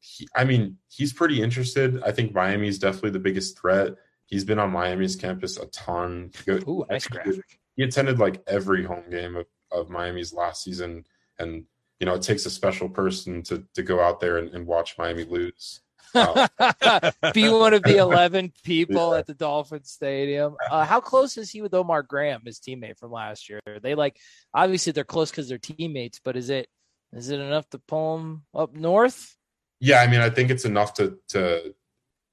he, 0.00 0.26
I 0.34 0.44
mean, 0.44 0.78
he's 0.88 1.12
pretty 1.12 1.42
interested. 1.42 2.02
I 2.02 2.10
think 2.10 2.34
Miami's 2.34 2.78
definitely 2.78 3.10
the 3.10 3.18
biggest 3.18 3.58
threat. 3.60 3.94
He's 4.24 4.44
been 4.44 4.58
on 4.58 4.70
Miami's 4.72 5.14
campus 5.14 5.58
a 5.58 5.66
ton. 5.66 6.30
Go- 6.46 6.58
Ooh, 6.66 6.86
nice 6.88 7.06
graphic. 7.06 7.59
He 7.80 7.86
attended 7.86 8.18
like 8.18 8.42
every 8.46 8.84
home 8.84 9.04
game 9.10 9.36
of, 9.36 9.46
of 9.72 9.88
Miami's 9.88 10.34
last 10.34 10.62
season, 10.62 11.06
and 11.38 11.64
you 11.98 12.04
know 12.04 12.12
it 12.12 12.20
takes 12.20 12.44
a 12.44 12.50
special 12.50 12.90
person 12.90 13.42
to 13.44 13.64
to 13.72 13.82
go 13.82 14.00
out 14.00 14.20
there 14.20 14.36
and, 14.36 14.54
and 14.54 14.66
watch 14.66 14.98
Miami 14.98 15.24
lose. 15.24 15.80
Uh, 16.14 16.46
Be 17.32 17.48
one 17.48 17.72
of 17.72 17.82
the 17.82 17.96
eleven 17.96 18.52
people 18.64 19.14
at 19.14 19.26
the 19.26 19.32
Dolphin 19.32 19.84
Stadium. 19.84 20.56
Uh, 20.70 20.84
how 20.84 21.00
close 21.00 21.38
is 21.38 21.50
he 21.50 21.62
with 21.62 21.72
Omar 21.72 22.02
Graham, 22.02 22.42
his 22.44 22.58
teammate 22.58 22.98
from 22.98 23.12
last 23.12 23.48
year? 23.48 23.60
Are 23.66 23.80
they 23.80 23.94
like 23.94 24.18
obviously 24.52 24.92
they're 24.92 25.04
close 25.04 25.30
because 25.30 25.48
they're 25.48 25.56
teammates, 25.56 26.20
but 26.22 26.36
is 26.36 26.50
it 26.50 26.68
is 27.14 27.30
it 27.30 27.40
enough 27.40 27.66
to 27.70 27.78
pull 27.78 28.18
him 28.18 28.42
up 28.54 28.74
north? 28.74 29.34
yeah, 29.80 30.02
I 30.02 30.06
mean, 30.06 30.20
I 30.20 30.28
think 30.28 30.50
it's 30.50 30.66
enough 30.66 30.92
to 30.94 31.18
to 31.28 31.74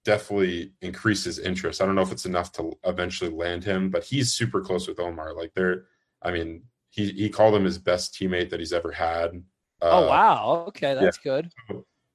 definitely 0.08 0.72
increase 0.82 1.26
his 1.26 1.38
interest. 1.38 1.82
I 1.82 1.86
don't 1.86 1.94
know 1.96 2.02
if 2.02 2.14
it's 2.14 2.26
enough 2.26 2.54
to 2.54 2.72
eventually 2.86 3.30
land 3.30 3.66
him, 3.66 3.90
but 3.90 4.06
he's 4.06 4.32
super 4.32 4.62
close 4.62 4.88
with 4.88 5.02
Omar. 5.02 5.34
Like 5.36 5.54
they're, 5.54 5.84
I 6.24 6.32
mean, 6.32 6.64
he 6.90 7.12
he 7.12 7.30
called 7.30 7.54
him 7.54 7.66
his 7.66 7.78
best 7.78 8.14
teammate 8.14 8.50
that 8.50 8.62
he's 8.62 8.72
ever 8.72 8.94
had. 8.94 9.44
oh 9.82 10.06
Uh, 10.06 10.10
wow, 10.10 10.66
okay, 10.70 10.94
that's 10.94 11.18
good. 11.18 11.52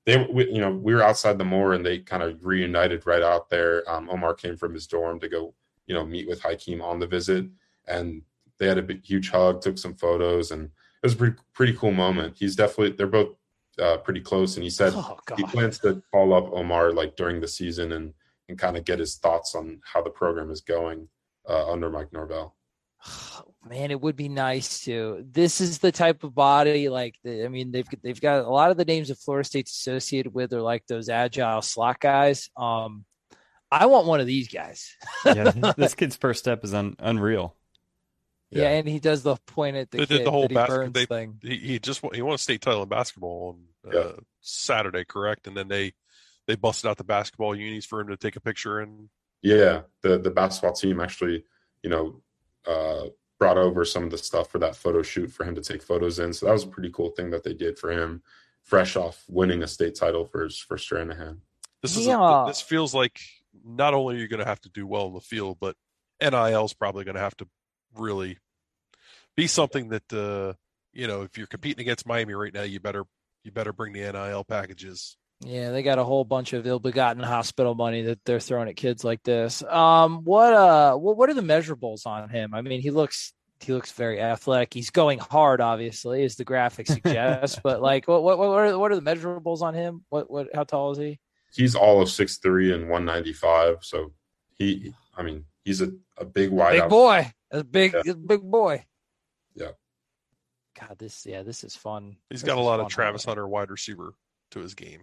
they 0.06 0.26
we, 0.32 0.50
you 0.50 0.60
know 0.62 0.70
we 0.72 0.94
were 0.94 1.02
outside 1.02 1.36
the 1.36 1.44
moor 1.44 1.74
and 1.74 1.84
they 1.84 1.98
kind 1.98 2.22
of 2.22 2.44
reunited 2.44 3.06
right 3.06 3.22
out 3.22 3.48
there 3.50 3.88
um, 3.88 4.08
omar 4.10 4.34
came 4.34 4.56
from 4.56 4.74
his 4.74 4.88
dorm 4.88 5.20
to 5.20 5.28
go 5.28 5.54
you 5.86 5.94
know 5.94 6.04
meet 6.04 6.26
with 6.26 6.42
hykeem 6.42 6.82
on 6.82 6.98
the 6.98 7.06
visit 7.06 7.44
and 7.86 8.22
they 8.58 8.66
had 8.66 8.78
a 8.78 8.82
big, 8.82 9.04
huge 9.04 9.30
hug 9.30 9.60
took 9.60 9.78
some 9.78 9.94
photos 9.94 10.50
and 10.50 10.64
it 10.64 11.04
was 11.06 11.12
a 11.14 11.16
pretty, 11.16 11.36
pretty 11.54 11.74
cool 11.74 11.92
moment 11.92 12.34
he's 12.36 12.56
definitely 12.56 12.90
they're 12.96 13.06
both 13.06 13.36
uh, 13.80 13.96
pretty 13.98 14.20
close 14.20 14.56
and 14.56 14.64
he 14.64 14.70
said 14.70 14.92
Oh 14.94 15.18
he 15.36 15.44
plans 15.44 15.78
to 15.80 16.02
call 16.12 16.34
up 16.34 16.52
omar 16.52 16.92
like 16.92 17.16
during 17.16 17.40
the 17.40 17.48
season 17.48 17.92
and 17.92 18.12
and 18.48 18.58
kind 18.58 18.76
of 18.76 18.84
get 18.84 18.98
his 18.98 19.16
thoughts 19.16 19.54
on 19.54 19.80
how 19.84 20.02
the 20.02 20.10
program 20.10 20.50
is 20.50 20.60
going 20.60 21.08
uh, 21.48 21.70
under 21.70 21.90
mike 21.90 22.12
norvell 22.12 22.54
Man, 23.68 23.92
it 23.92 24.00
would 24.00 24.16
be 24.16 24.28
nice 24.28 24.80
to. 24.84 25.24
This 25.30 25.60
is 25.60 25.78
the 25.78 25.92
type 25.92 26.24
of 26.24 26.34
body 26.34 26.88
like 26.88 27.16
I 27.24 27.46
mean 27.46 27.70
they've 27.70 27.86
they've 28.02 28.20
got 28.20 28.44
a 28.44 28.50
lot 28.50 28.72
of 28.72 28.76
the 28.76 28.84
names 28.84 29.08
of 29.08 29.20
Florida 29.20 29.46
State's 29.46 29.70
associated 29.70 30.34
with 30.34 30.52
are 30.52 30.60
like 30.60 30.84
those 30.86 31.08
agile 31.08 31.62
slot 31.62 32.00
guys. 32.00 32.50
Um, 32.56 33.04
I 33.70 33.86
want 33.86 34.06
one 34.06 34.20
of 34.20 34.26
these 34.26 34.48
guys. 34.48 34.96
yeah, 35.24 35.50
this 35.76 35.94
kid's 35.94 36.16
first 36.16 36.40
step 36.40 36.64
is 36.64 36.74
un- 36.74 36.96
unreal. 36.98 37.56
Yeah, 38.60 38.68
and 38.70 38.86
he 38.88 39.00
does 39.00 39.22
the 39.22 39.36
point 39.46 39.76
at 39.76 39.90
the 39.90 39.98
They 39.98 40.06
kid 40.06 40.16
did 40.18 40.26
the 40.26 40.30
whole 40.30 40.42
that 40.42 40.50
he 40.50 40.54
basket. 40.54 40.74
burns 40.74 40.92
They, 40.94 41.06
thing. 41.06 41.38
he, 41.42 41.56
he 41.56 41.78
just 41.78 42.02
won- 42.02 42.14
he 42.14 42.22
won 42.22 42.34
a 42.34 42.38
state 42.38 42.60
title 42.60 42.82
in 42.82 42.88
basketball 42.88 43.56
on 43.86 43.96
uh, 43.96 44.12
Saturday, 44.40 45.04
correct? 45.04 45.46
And 45.46 45.56
then 45.56 45.68
they 45.68 45.92
they 46.46 46.56
busted 46.56 46.88
out 46.90 46.96
the 46.98 47.04
basketball 47.04 47.54
unis 47.54 47.86
for 47.86 48.00
him 48.00 48.08
to 48.08 48.16
take 48.16 48.36
a 48.36 48.40
picture 48.40 48.80
and 48.80 49.08
Yeah, 49.42 49.82
the 50.02 50.18
the 50.18 50.30
basketball 50.30 50.72
team 50.74 51.00
actually, 51.00 51.44
you 51.82 51.90
know, 51.90 52.22
uh, 52.66 53.08
brought 53.38 53.58
over 53.58 53.84
some 53.84 54.04
of 54.04 54.10
the 54.10 54.18
stuff 54.18 54.50
for 54.50 54.58
that 54.58 54.76
photo 54.76 55.02
shoot 55.02 55.30
for 55.32 55.44
him 55.44 55.54
to 55.54 55.62
take 55.62 55.82
photos 55.82 56.18
in. 56.18 56.32
So 56.32 56.46
that 56.46 56.52
was 56.52 56.64
a 56.64 56.68
pretty 56.68 56.90
cool 56.90 57.10
thing 57.10 57.30
that 57.30 57.42
they 57.44 57.54
did 57.54 57.78
for 57.78 57.90
him, 57.90 58.22
fresh 58.62 58.96
off 58.96 59.24
winning 59.28 59.62
a 59.62 59.66
state 59.66 59.94
title 59.94 60.26
for 60.26 60.44
his 60.44 60.58
for 60.58 60.76
Stranahan. 60.76 61.38
This 61.80 61.96
is 61.96 62.06
Yeah. 62.06 62.44
a, 62.44 62.46
this 62.46 62.60
feels 62.60 62.94
like 62.94 63.20
not 63.64 63.94
only 63.94 64.14
are 64.16 64.18
you 64.18 64.28
going 64.28 64.40
to 64.40 64.46
have 64.46 64.60
to 64.62 64.68
do 64.68 64.86
well 64.86 65.06
in 65.08 65.14
the 65.14 65.20
field, 65.20 65.58
but 65.60 65.76
NIL 66.20 66.64
is 66.64 66.74
probably 66.74 67.04
going 67.04 67.16
to 67.16 67.20
have 67.20 67.36
to 67.38 67.48
really 67.94 68.38
be 69.36 69.46
something 69.46 69.88
that 69.90 70.12
uh, 70.12 70.54
you 70.92 71.06
know 71.06 71.22
if 71.22 71.36
you're 71.38 71.46
competing 71.46 71.80
against 71.82 72.06
Miami 72.06 72.34
right 72.34 72.52
now, 72.52 72.62
you 72.62 72.80
better 72.80 73.04
you 73.44 73.50
better 73.52 73.72
bring 73.72 73.92
the 73.92 74.00
NIL 74.00 74.44
packages. 74.44 75.16
Yeah, 75.44 75.72
they 75.72 75.82
got 75.82 75.98
a 75.98 76.04
whole 76.04 76.24
bunch 76.24 76.52
of 76.52 76.68
ill-begotten 76.68 77.20
hospital 77.22 77.74
money 77.74 78.02
that 78.02 78.24
they're 78.24 78.38
throwing 78.38 78.68
at 78.68 78.76
kids 78.76 79.02
like 79.02 79.24
this. 79.24 79.60
Um, 79.64 80.22
what 80.24 80.52
uh, 80.52 80.94
what 80.94 81.16
what 81.16 81.28
are 81.30 81.34
the 81.34 81.40
measurables 81.42 82.06
on 82.06 82.28
him? 82.28 82.54
I 82.54 82.62
mean, 82.62 82.80
he 82.80 82.90
looks 82.90 83.32
he 83.60 83.72
looks 83.72 83.90
very 83.92 84.20
athletic. 84.20 84.72
He's 84.74 84.90
going 84.90 85.18
hard, 85.18 85.60
obviously, 85.60 86.24
as 86.24 86.36
the 86.36 86.44
graphic 86.44 86.86
suggests. 86.86 87.58
but 87.64 87.82
like, 87.82 88.06
what 88.06 88.22
what 88.22 88.38
what 88.38 88.48
are, 88.50 88.78
what 88.78 88.92
are 88.92 88.96
the 88.96 89.02
measurables 89.02 89.62
on 89.62 89.74
him? 89.74 90.04
What 90.10 90.30
what 90.30 90.48
how 90.54 90.62
tall 90.64 90.92
is 90.92 90.98
he? 90.98 91.18
He's 91.54 91.74
all 91.74 92.00
of 92.00 92.08
six 92.08 92.38
three 92.38 92.72
and 92.72 92.88
one 92.88 93.04
ninety 93.04 93.32
five. 93.32 93.78
So 93.80 94.12
he, 94.58 94.94
I 95.16 95.22
mean, 95.22 95.44
he's 95.64 95.80
a, 95.80 95.90
a 96.18 96.24
big 96.24 96.50
wide 96.50 96.72
Big 96.72 96.80
out. 96.82 96.90
boy, 96.90 97.32
a 97.50 97.64
big 97.64 97.94
Yeah. 98.04 98.12
a 98.12 98.14
big 98.14 98.42
boy. 98.42 98.84
Yeah. 99.54 99.70
God, 100.80 100.98
this 100.98 101.26
yeah, 101.26 101.42
this 101.42 101.64
is 101.64 101.76
fun. 101.76 102.16
He's 102.30 102.40
This 102.42 102.46
got 102.48 102.58
a 102.58 102.60
lot 102.62 102.80
of. 102.80 102.88
Travis 102.88 103.24
Hunter 103.24 103.46
wide 103.46 103.70
receiver 103.70 104.14
to 104.52 104.60
his 104.60 104.74
game. 104.74 105.02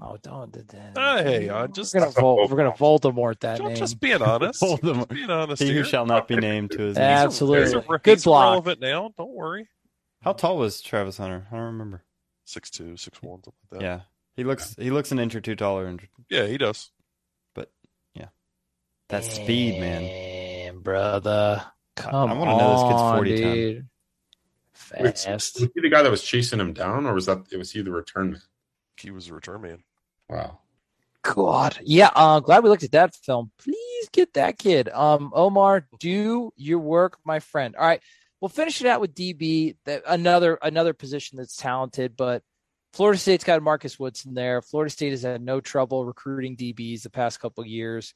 Oh, 0.00 0.16
don't. 0.22 0.50
don't- 0.50 0.66
don't- 0.66 0.96
Ah, 0.96 1.18
hey, 1.18 1.50
I'm 1.50 1.70
just 1.72 1.94
we're 1.94 2.00
gonna 2.00 2.12
Vol- 2.18 2.48
we're 2.48 2.56
gonna 2.56 2.72
Voldemort 2.72 3.40
that 3.40 3.58
just, 3.58 3.68
name. 3.68 3.76
just 3.76 4.00
being 4.00 4.22
honest. 4.22 4.62
Voldemort. 4.62 4.96
Just 4.96 5.08
being 5.10 5.30
honest 5.30 5.62
He 5.62 5.72
who 5.74 5.84
shall 5.84 6.06
not 6.06 6.28
be 6.28 6.36
named 6.36 6.70
to 6.72 6.78
his 6.78 6.96
He's 6.96 6.96
a- 6.96 7.00
name. 7.00 7.08
Absolutely. 7.10 7.60
he's 7.64 7.74
a- 7.74 7.98
Good 8.02 8.22
block. 8.22 8.50
relevant 8.52 8.80
now. 8.80 9.10
Don't 9.18 9.30
worry. 9.34 9.68
How 10.22 10.32
tall 10.32 10.56
was 10.56 10.80
Travis 10.80 11.18
Hunter? 11.18 11.46
I 11.52 11.56
don't 11.56 11.64
remember. 11.66 12.04
Six 12.46 12.70
two, 12.70 12.96
six 12.96 13.20
one, 13.22 13.42
something 13.44 13.52
like 13.70 13.80
that. 13.80 13.84
Yeah, 13.86 14.00
he 14.34 14.44
looks 14.44 14.74
he 14.78 14.90
looks 14.90 15.12
an 15.12 15.18
inch 15.18 15.34
or 15.34 15.40
two 15.42 15.56
taller, 15.56 15.86
and 15.86 16.00
yeah, 16.30 16.46
he 16.46 16.56
does. 16.58 16.90
but 17.54 17.70
yeah, 18.14 18.28
that 19.10 19.24
speed, 19.24 19.78
man. 19.78 20.02
Man, 20.02 20.78
brother. 20.80 21.64
Come 22.02 22.30
I 22.30 22.34
wanna 22.34 22.56
know 22.56 22.72
this 22.72 22.82
kid's 22.82 23.16
40 23.16 23.42
time. 23.42 23.54
dude. 23.54 23.88
Wait, 25.00 25.18
Fast. 25.18 25.60
was 25.60 25.70
he 25.74 25.80
the 25.80 25.88
guy 25.88 26.02
that 26.02 26.10
was 26.10 26.22
chasing 26.22 26.60
him 26.60 26.72
down, 26.72 27.06
or 27.06 27.14
was 27.14 27.26
that 27.26 27.38
it 27.50 27.56
was 27.56 27.72
he 27.72 27.82
the 27.82 27.90
return 27.90 28.32
man? 28.32 28.42
He 28.96 29.10
was 29.10 29.28
a 29.28 29.34
return 29.34 29.62
man. 29.62 29.82
Wow. 30.28 30.58
God. 31.22 31.78
Yeah, 31.82 32.10
uh 32.14 32.40
glad 32.40 32.62
we 32.62 32.68
looked 32.68 32.82
at 32.82 32.92
that 32.92 33.14
film. 33.14 33.52
Please 33.58 34.08
get 34.12 34.34
that 34.34 34.58
kid. 34.58 34.88
Um, 34.88 35.30
Omar, 35.34 35.86
do 36.00 36.52
your 36.56 36.80
work, 36.80 37.18
my 37.24 37.38
friend. 37.38 37.76
All 37.76 37.86
right. 37.86 38.02
We'll 38.40 38.48
finish 38.48 38.80
it 38.80 38.88
out 38.88 39.00
with 39.00 39.14
DB, 39.14 39.76
that 39.84 40.02
another 40.06 40.58
another 40.62 40.92
position 40.92 41.38
that's 41.38 41.56
talented, 41.56 42.16
but 42.16 42.42
Florida 42.92 43.18
State's 43.18 43.44
got 43.44 43.62
Marcus 43.62 43.98
Woodson 43.98 44.34
there. 44.34 44.60
Florida 44.60 44.90
State 44.90 45.10
has 45.10 45.22
had 45.22 45.40
no 45.40 45.60
trouble 45.60 46.04
recruiting 46.04 46.56
DBs 46.56 47.02
the 47.02 47.10
past 47.10 47.40
couple 47.40 47.62
of 47.62 47.68
years. 47.68 48.14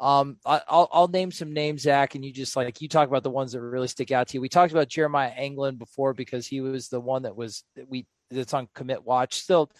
Um, 0.00 0.38
I, 0.46 0.62
I'll 0.66 0.88
I'll 0.90 1.08
name 1.08 1.30
some 1.30 1.52
names, 1.52 1.82
Zach, 1.82 2.14
and 2.14 2.24
you 2.24 2.32
just 2.32 2.56
like 2.56 2.80
you 2.80 2.88
talk 2.88 3.06
about 3.06 3.22
the 3.22 3.28
ones 3.30 3.52
that 3.52 3.60
really 3.60 3.86
stick 3.86 4.10
out 4.10 4.28
to 4.28 4.34
you. 4.34 4.40
We 4.40 4.48
talked 4.48 4.72
about 4.72 4.88
Jeremiah 4.88 5.28
Anglin 5.28 5.76
before 5.76 6.14
because 6.14 6.46
he 6.46 6.62
was 6.62 6.88
the 6.88 7.00
one 7.00 7.22
that 7.24 7.36
was 7.36 7.64
that 7.76 7.86
we 7.86 8.06
that's 8.30 8.54
on 8.54 8.68
commit 8.74 9.04
watch. 9.04 9.34
Still, 9.34 9.70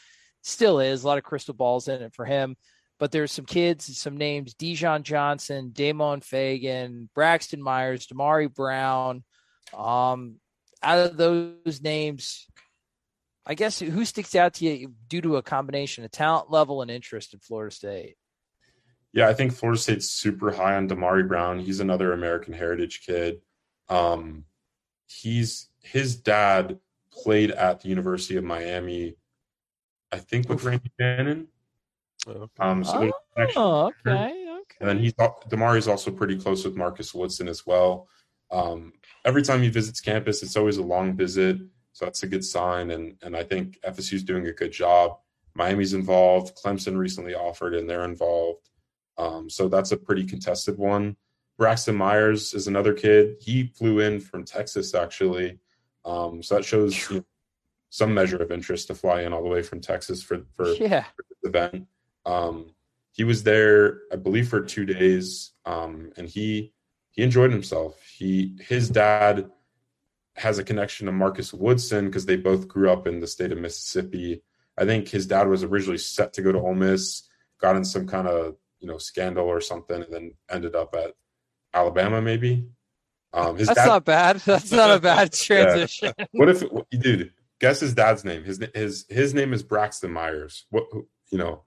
still 0.43 0.79
is 0.79 1.05
a 1.05 1.07
lot 1.07 1.16
of 1.16 1.25
crystal 1.25 1.55
balls 1.55 1.89
in 1.89 2.03
it 2.03 2.14
for 2.14 2.27
him. 2.27 2.57
But 2.99 3.12
there's 3.12 3.33
some 3.33 3.47
kids, 3.47 3.97
some 3.99 4.18
names: 4.18 4.53
Dijon 4.53 5.05
Johnson, 5.05 5.71
Damon 5.73 6.21
Fagan, 6.21 7.09
Braxton 7.14 7.62
Myers, 7.62 8.07
Damari 8.07 8.53
Brown. 8.53 9.25
Um, 9.75 10.37
out 10.83 10.99
of 10.99 11.16
those 11.16 11.81
names, 11.81 12.47
I 13.47 13.55
guess 13.55 13.79
who 13.79 14.05
sticks 14.05 14.35
out 14.35 14.53
to 14.55 14.66
you 14.66 14.93
due 15.09 15.23
to 15.23 15.37
a 15.37 15.43
combination 15.43 16.05
of 16.05 16.11
talent 16.11 16.51
level 16.51 16.83
and 16.83 16.91
interest 16.91 17.33
in 17.33 17.41
Florida 17.41 17.75
State? 17.75 18.16
Yeah, 19.13 19.29
I 19.29 19.35
think 19.35 19.53
Florida 19.53 19.81
State's 19.81 20.09
super 20.09 20.53
high 20.53 20.77
on 20.77 20.89
Damari 20.89 21.27
Brown. 21.27 21.59
He's 21.59 21.81
another 21.81 22.13
American 22.13 22.53
Heritage 22.55 23.03
kid. 23.05 23.41
Um, 23.89 24.45
he's 25.07 25.69
his 25.83 26.17
dad 26.17 26.79
played 27.13 27.51
at 27.51 27.81
the 27.81 27.89
University 27.89 28.37
of 28.37 28.45
Miami, 28.45 29.17
I 30.13 30.19
think 30.19 30.49
with 30.49 30.63
Randy 30.63 30.93
Bannon. 30.99 31.49
Um, 32.59 32.85
so 32.85 33.01
there's 33.01 33.13
a 33.13 33.35
connection 33.35 33.63
Oh, 33.63 33.87
okay, 33.87 34.13
okay. 34.13 34.77
And 34.81 34.89
then 34.89 34.99
he's 34.99 35.15
Damari's 35.15 35.89
also 35.89 36.11
pretty 36.11 36.39
close 36.39 36.65
with 36.65 36.77
Marcus 36.77 37.13
Woodson 37.15 37.49
as 37.49 37.67
well. 37.67 38.09
Um, 38.51 38.93
every 39.25 39.43
time 39.43 39.63
he 39.63 39.69
visits 39.69 40.01
campus, 40.01 40.43
it's 40.43 40.57
always 40.57 40.77
a 40.77 40.83
long 40.83 41.17
visit, 41.17 41.59
so 41.93 42.05
that's 42.05 42.23
a 42.23 42.29
good 42.29 42.45
sign. 42.45 42.91
And 42.91 43.17
and 43.23 43.37
I 43.37 43.43
think 43.43 43.81
FSU's 43.83 44.23
doing 44.23 44.47
a 44.47 44.53
good 44.53 44.73
job. 44.73 45.19
Miami's 45.55 45.95
involved. 45.95 46.57
Clemson 46.57 46.97
recently 46.97 47.35
offered, 47.35 47.75
and 47.75 47.89
they're 47.89 48.05
involved. 48.05 48.70
Um, 49.19 49.51
so 49.51 49.69
that's 49.69 49.93
a 49.93 49.97
pretty 49.97 50.25
contested 50.25 50.79
one. 50.79 51.17
Braxton 51.59 51.95
Myers 51.97 52.55
is 52.55 52.67
another 52.67 52.95
kid. 52.95 53.37
He 53.41 53.65
flew 53.67 54.01
in 54.01 54.21
from 54.21 54.45
Texas 54.45 54.95
actually, 54.95 55.59
um, 56.05 56.43
so 56.43 56.55
that 56.55 56.65
shows 56.65 57.11
you 57.11 57.17
know, 57.17 57.25
some 57.91 58.15
measure 58.15 58.39
of 58.39 58.51
interest 58.51 58.87
to 58.87 58.95
fly 58.95 59.23
in 59.23 59.33
all 59.33 59.43
the 59.43 59.49
way 59.49 59.63
from 59.63 59.81
Texas 59.81 60.23
for 60.23 60.43
for 60.57 60.67
Yeah. 60.81 61.05
for 61.17 61.25
this 61.29 61.39
event. 61.51 61.87
Um, 62.25 62.75
he 63.13 63.25
was 63.25 63.43
there, 63.43 64.01
I 64.13 64.17
believe, 64.17 64.49
for 64.49 64.61
two 64.63 64.87
days, 64.87 65.53
um, 65.67 66.13
and 66.17 66.27
he 66.29 66.73
he 67.11 67.23
enjoyed 67.23 67.51
himself. 67.53 68.01
He 68.17 68.57
his 68.61 68.89
dad 68.89 69.51
has 70.37 70.59
a 70.59 70.65
connection 70.65 71.07
to 71.07 71.13
Marcus 71.13 71.53
Woodson 71.53 72.07
because 72.07 72.25
they 72.25 72.37
both 72.37 72.69
grew 72.69 72.91
up 72.91 73.07
in 73.07 73.21
the 73.21 73.27
state 73.27 73.53
of 73.53 73.59
Mississippi. 73.59 74.43
I 74.79 74.87
think 74.87 75.09
his 75.09 75.27
dad 75.27 75.49
was 75.49 75.63
originally 75.65 75.99
set 75.99 76.33
to 76.35 76.43
go 76.43 76.53
to 76.53 76.59
Ole 76.59 76.75
Miss, 76.75 77.29
got 77.61 77.77
in 77.77 77.85
some 77.85 78.07
kind 78.07 78.27
of 78.29 78.57
you 78.81 78.89
know 78.89 78.99
scandal 78.99 79.47
or 79.47 79.61
something, 79.61 80.03
and 80.03 80.12
then 80.12 80.35
ended 80.51 80.74
up 80.74 80.95
at 80.95 81.14
Alabama, 81.72 82.20
maybe. 82.20 82.66
Um, 83.33 83.57
his 83.57 83.68
That's 83.68 83.81
dad, 83.81 83.87
not 83.87 84.05
bad. 84.05 84.37
That's 84.45 84.72
not 84.72 84.91
a 84.91 84.99
bad 85.01 85.31
Yeah. 85.49 85.64
transition. 85.64 86.12
What 86.33 86.49
if, 86.49 86.64
dude? 86.91 87.33
Guess 87.61 87.81
his 87.81 87.95
dad's 87.95 88.24
name. 88.24 88.43
His 88.45 88.59
his 88.74 89.07
his 89.09 89.35
name 89.35 89.53
is 89.53 89.62
Braxton 89.62 90.11
Myers. 90.11 90.66
What 90.70 90.87
you 91.31 91.39
know? 91.39 91.62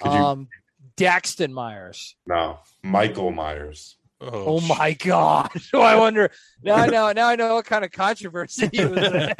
Could 0.00 0.12
you? 0.12 0.18
Um, 0.18 0.48
Daxton 0.96 1.50
Myers. 1.52 2.16
no, 2.26 2.58
Michael 2.82 3.30
Myers. 3.32 3.96
Oh, 4.18 4.60
my 4.62 4.92
God! 4.94 5.50
So 5.60 5.82
I 5.82 5.96
wonder 5.96 6.30
now. 6.62 6.76
I 6.76 6.86
know. 6.86 7.12
Now 7.12 7.28
I 7.28 7.36
know 7.36 7.54
what 7.56 7.66
kind 7.66 7.84
of 7.84 7.90
controversy 7.92 8.68
he 8.72 8.84
was 8.86 8.98
in. 9.12 9.32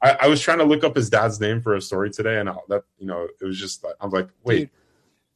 I, 0.00 0.12
I 0.22 0.26
was 0.28 0.40
trying 0.40 0.58
to 0.58 0.64
look 0.64 0.84
up 0.84 0.94
his 0.94 1.10
dad's 1.10 1.40
name 1.40 1.60
for 1.60 1.74
a 1.74 1.80
story 1.80 2.10
today, 2.10 2.38
and 2.38 2.48
I, 2.48 2.54
that 2.68 2.84
you 2.98 3.06
know, 3.06 3.26
it 3.40 3.44
was 3.44 3.58
just 3.58 3.84
I'm 4.00 4.10
like, 4.10 4.28
wait, 4.44 4.58
Dude, 4.58 4.70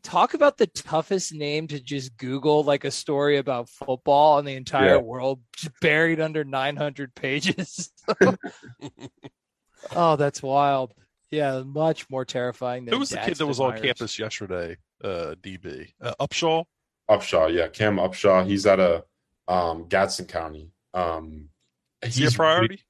talk 0.03 0.35
about 0.35 0.59
the 0.59 0.67
toughest 0.67 1.33
name 1.33 1.69
to 1.69 1.81
just 1.81 2.17
Google 2.17 2.65
like 2.65 2.85
a 2.85 2.91
story 2.91 3.39
about 3.39 3.69
football 3.69 4.39
in 4.39 4.45
the 4.45 4.55
entire 4.55 4.95
Yeah. 4.95 4.97
world, 4.99 5.41
buried 5.81 6.21
under 6.21 6.45
900 6.45 7.15
pages. 7.15 7.93
oh, 9.97 10.17
that's 10.17 10.43
wild. 10.43 10.95
Yeah, 11.31 11.63
much 11.65 12.11
more 12.11 12.25
terrifying 12.25 12.85
than 12.85 12.93
Who 12.95 13.01
was 13.01 13.11
the 13.11 13.17
kid 13.17 13.37
that 13.37 13.45
Daxton 13.45 13.49
was 13.49 13.61
on 13.61 13.81
campus 13.81 14.19
yesterday? 14.19 14.77
Uh, 15.03 15.35
DB 15.43 15.93
uh, 16.01 16.15
Upshaw. 16.21 16.65
Upshaw, 17.11 17.53
yeah, 17.53 17.69
Cam 17.69 17.97
Upshaw. 17.97 18.47
He's 18.47 18.67
at 18.67 18.79
a 18.79 19.05
um, 19.49 19.89
Gadsden 19.89 20.27
County. 20.27 20.71
Um, 20.95 21.49
Is 22.03 22.17
he 22.17 22.27
a 22.27 22.31
priority? 22.31 22.81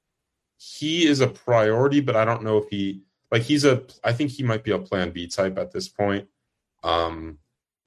he 0.57 1.05
is 1.07 1.19
a 1.19 1.27
priority, 1.27 1.99
but 1.99 2.15
I 2.15 2.25
don't 2.25 2.43
know 2.43 2.57
if 2.57 2.69
he 2.69 3.01
like 3.31 3.41
he's 3.41 3.65
a. 3.65 3.83
I 4.03 4.13
think 4.13 4.31
he 4.31 4.43
might 4.43 4.63
be 4.63 4.71
a 4.71 4.77
Plan 4.79 5.11
B 5.11 5.27
type 5.27 5.57
at 5.57 5.71
this 5.71 5.87
point. 5.87 6.27
Um, 6.83 7.39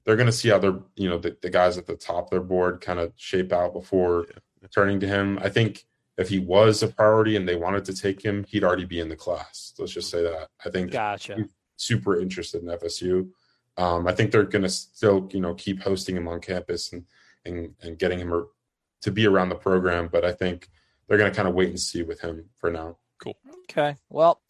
they're 0.04 0.16
going 0.16 0.26
to 0.26 0.32
see 0.32 0.48
how 0.48 0.58
they're 0.58 0.78
you 0.94 1.08
know 1.08 1.18
the, 1.18 1.36
the 1.42 1.50
guys 1.50 1.76
at 1.76 1.86
the 1.86 1.96
top 1.96 2.24
of 2.24 2.30
their 2.30 2.40
board 2.40 2.80
kind 2.80 2.98
of 2.98 3.12
shape 3.16 3.52
out 3.52 3.72
before 3.72 4.26
turning 4.72 5.00
to 5.00 5.08
him. 5.08 5.38
I 5.42 5.48
think 5.48 5.84
if 6.16 6.28
he 6.28 6.38
was 6.38 6.82
a 6.82 6.88
priority 6.88 7.36
and 7.36 7.46
they 7.46 7.56
wanted 7.56 7.84
to 7.86 7.94
take 7.94 8.22
him, 8.22 8.44
he'd 8.44 8.64
already 8.64 8.86
be 8.86 9.00
in 9.00 9.08
the 9.08 9.16
class. 9.16 9.74
Let's 9.78 9.92
just 9.92 10.10
say 10.10 10.22
that. 10.22 10.48
I 10.64 10.70
think 10.70 10.92
Gotcha. 10.92 11.44
super 11.76 12.18
interested 12.18 12.62
in 12.62 12.68
FSU. 12.68 13.28
Um, 13.76 14.06
I 14.06 14.12
think 14.12 14.30
they're 14.30 14.44
going 14.44 14.62
to 14.62 14.70
still 14.70 15.28
you 15.32 15.40
know 15.40 15.54
keep 15.54 15.82
hosting 15.82 16.16
him 16.16 16.28
on 16.28 16.40
campus 16.40 16.92
and 16.92 17.04
and 17.44 17.74
and 17.82 17.98
getting 17.98 18.20
him 18.20 18.46
to 19.02 19.10
be 19.10 19.26
around 19.26 19.50
the 19.50 19.56
program. 19.56 20.08
But 20.10 20.24
I 20.24 20.32
think 20.32 20.68
they're 21.06 21.18
going 21.18 21.30
to 21.30 21.36
kind 21.36 21.48
of 21.48 21.54
wait 21.54 21.68
and 21.68 21.80
see 21.80 22.02
with 22.02 22.20
him 22.20 22.48
for 22.56 22.70
now. 22.70 22.96
Cool. 23.18 23.36
Okay. 23.64 23.96
Well, 24.08 24.40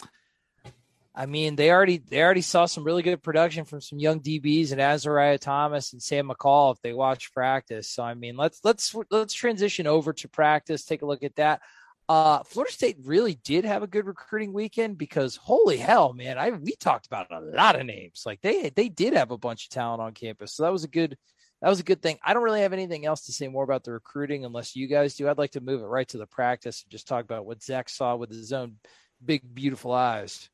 I 1.18 1.24
mean, 1.24 1.56
they 1.56 1.70
already 1.70 1.96
they 1.96 2.22
already 2.22 2.42
saw 2.42 2.66
some 2.66 2.84
really 2.84 3.02
good 3.02 3.22
production 3.22 3.64
from 3.64 3.80
some 3.80 3.98
young 3.98 4.20
DBs 4.20 4.72
and 4.72 4.80
Azareye'h 4.80 5.40
Thomas 5.40 5.94
and 5.94 6.02
Sam 6.02 6.28
McCall 6.28 6.74
if 6.74 6.82
they 6.82 6.92
watch 6.92 7.32
practice. 7.32 7.88
So 7.88 8.02
I 8.02 8.12
mean, 8.12 8.36
let's 8.36 8.60
let's 8.64 8.94
let's 9.10 9.32
transition 9.32 9.86
over 9.86 10.12
to 10.12 10.28
practice. 10.28 10.84
Take 10.84 11.00
a 11.00 11.06
look 11.06 11.22
at 11.22 11.36
that. 11.36 11.62
Uh, 12.06 12.42
Florida 12.44 12.72
State 12.72 12.98
really 13.02 13.34
did 13.42 13.64
have 13.64 13.82
a 13.82 13.88
good 13.88 14.06
recruiting 14.06 14.52
weekend 14.52 14.98
because 14.98 15.36
holy 15.36 15.78
hell, 15.78 16.12
man! 16.12 16.36
I 16.36 16.50
we 16.50 16.76
talked 16.78 17.06
about 17.06 17.32
a 17.32 17.40
lot 17.40 17.80
of 17.80 17.86
names. 17.86 18.24
Like 18.26 18.42
they 18.42 18.68
they 18.68 18.90
did 18.90 19.14
have 19.14 19.30
a 19.30 19.38
bunch 19.38 19.64
of 19.64 19.70
talent 19.70 20.02
on 20.02 20.12
campus, 20.12 20.52
so 20.52 20.64
that 20.64 20.72
was 20.72 20.84
a 20.84 20.88
good 20.88 21.16
that 21.62 21.70
was 21.70 21.80
a 21.80 21.84
good 21.84 22.02
thing. 22.02 22.18
I 22.22 22.34
don't 22.34 22.42
really 22.42 22.60
have 22.60 22.74
anything 22.74 23.06
else 23.06 23.24
to 23.26 23.32
say 23.32 23.48
more 23.48 23.64
about 23.64 23.84
the 23.84 23.92
recruiting 23.92 24.44
unless 24.44 24.76
you 24.76 24.86
guys 24.86 25.16
do. 25.16 25.28
I'd 25.28 25.38
like 25.38 25.52
to 25.52 25.62
move 25.62 25.80
it 25.80 25.86
right 25.86 26.06
to 26.08 26.18
the 26.18 26.26
practice 26.26 26.82
and 26.82 26.92
just 26.92 27.08
talk 27.08 27.24
about 27.24 27.46
what 27.46 27.62
Zach 27.62 27.88
saw 27.88 28.16
with 28.16 28.30
his 28.30 28.52
own 28.52 28.76
big 29.24 29.42
beautiful 29.54 29.92
eyes. 29.92 30.50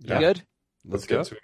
You 0.00 0.10
Yeah. 0.14 0.18
good? 0.20 0.36
Let's, 0.84 0.92
Let's 0.92 1.06
get 1.06 1.14
go. 1.16 1.24
to 1.24 1.34
it. 1.36 1.42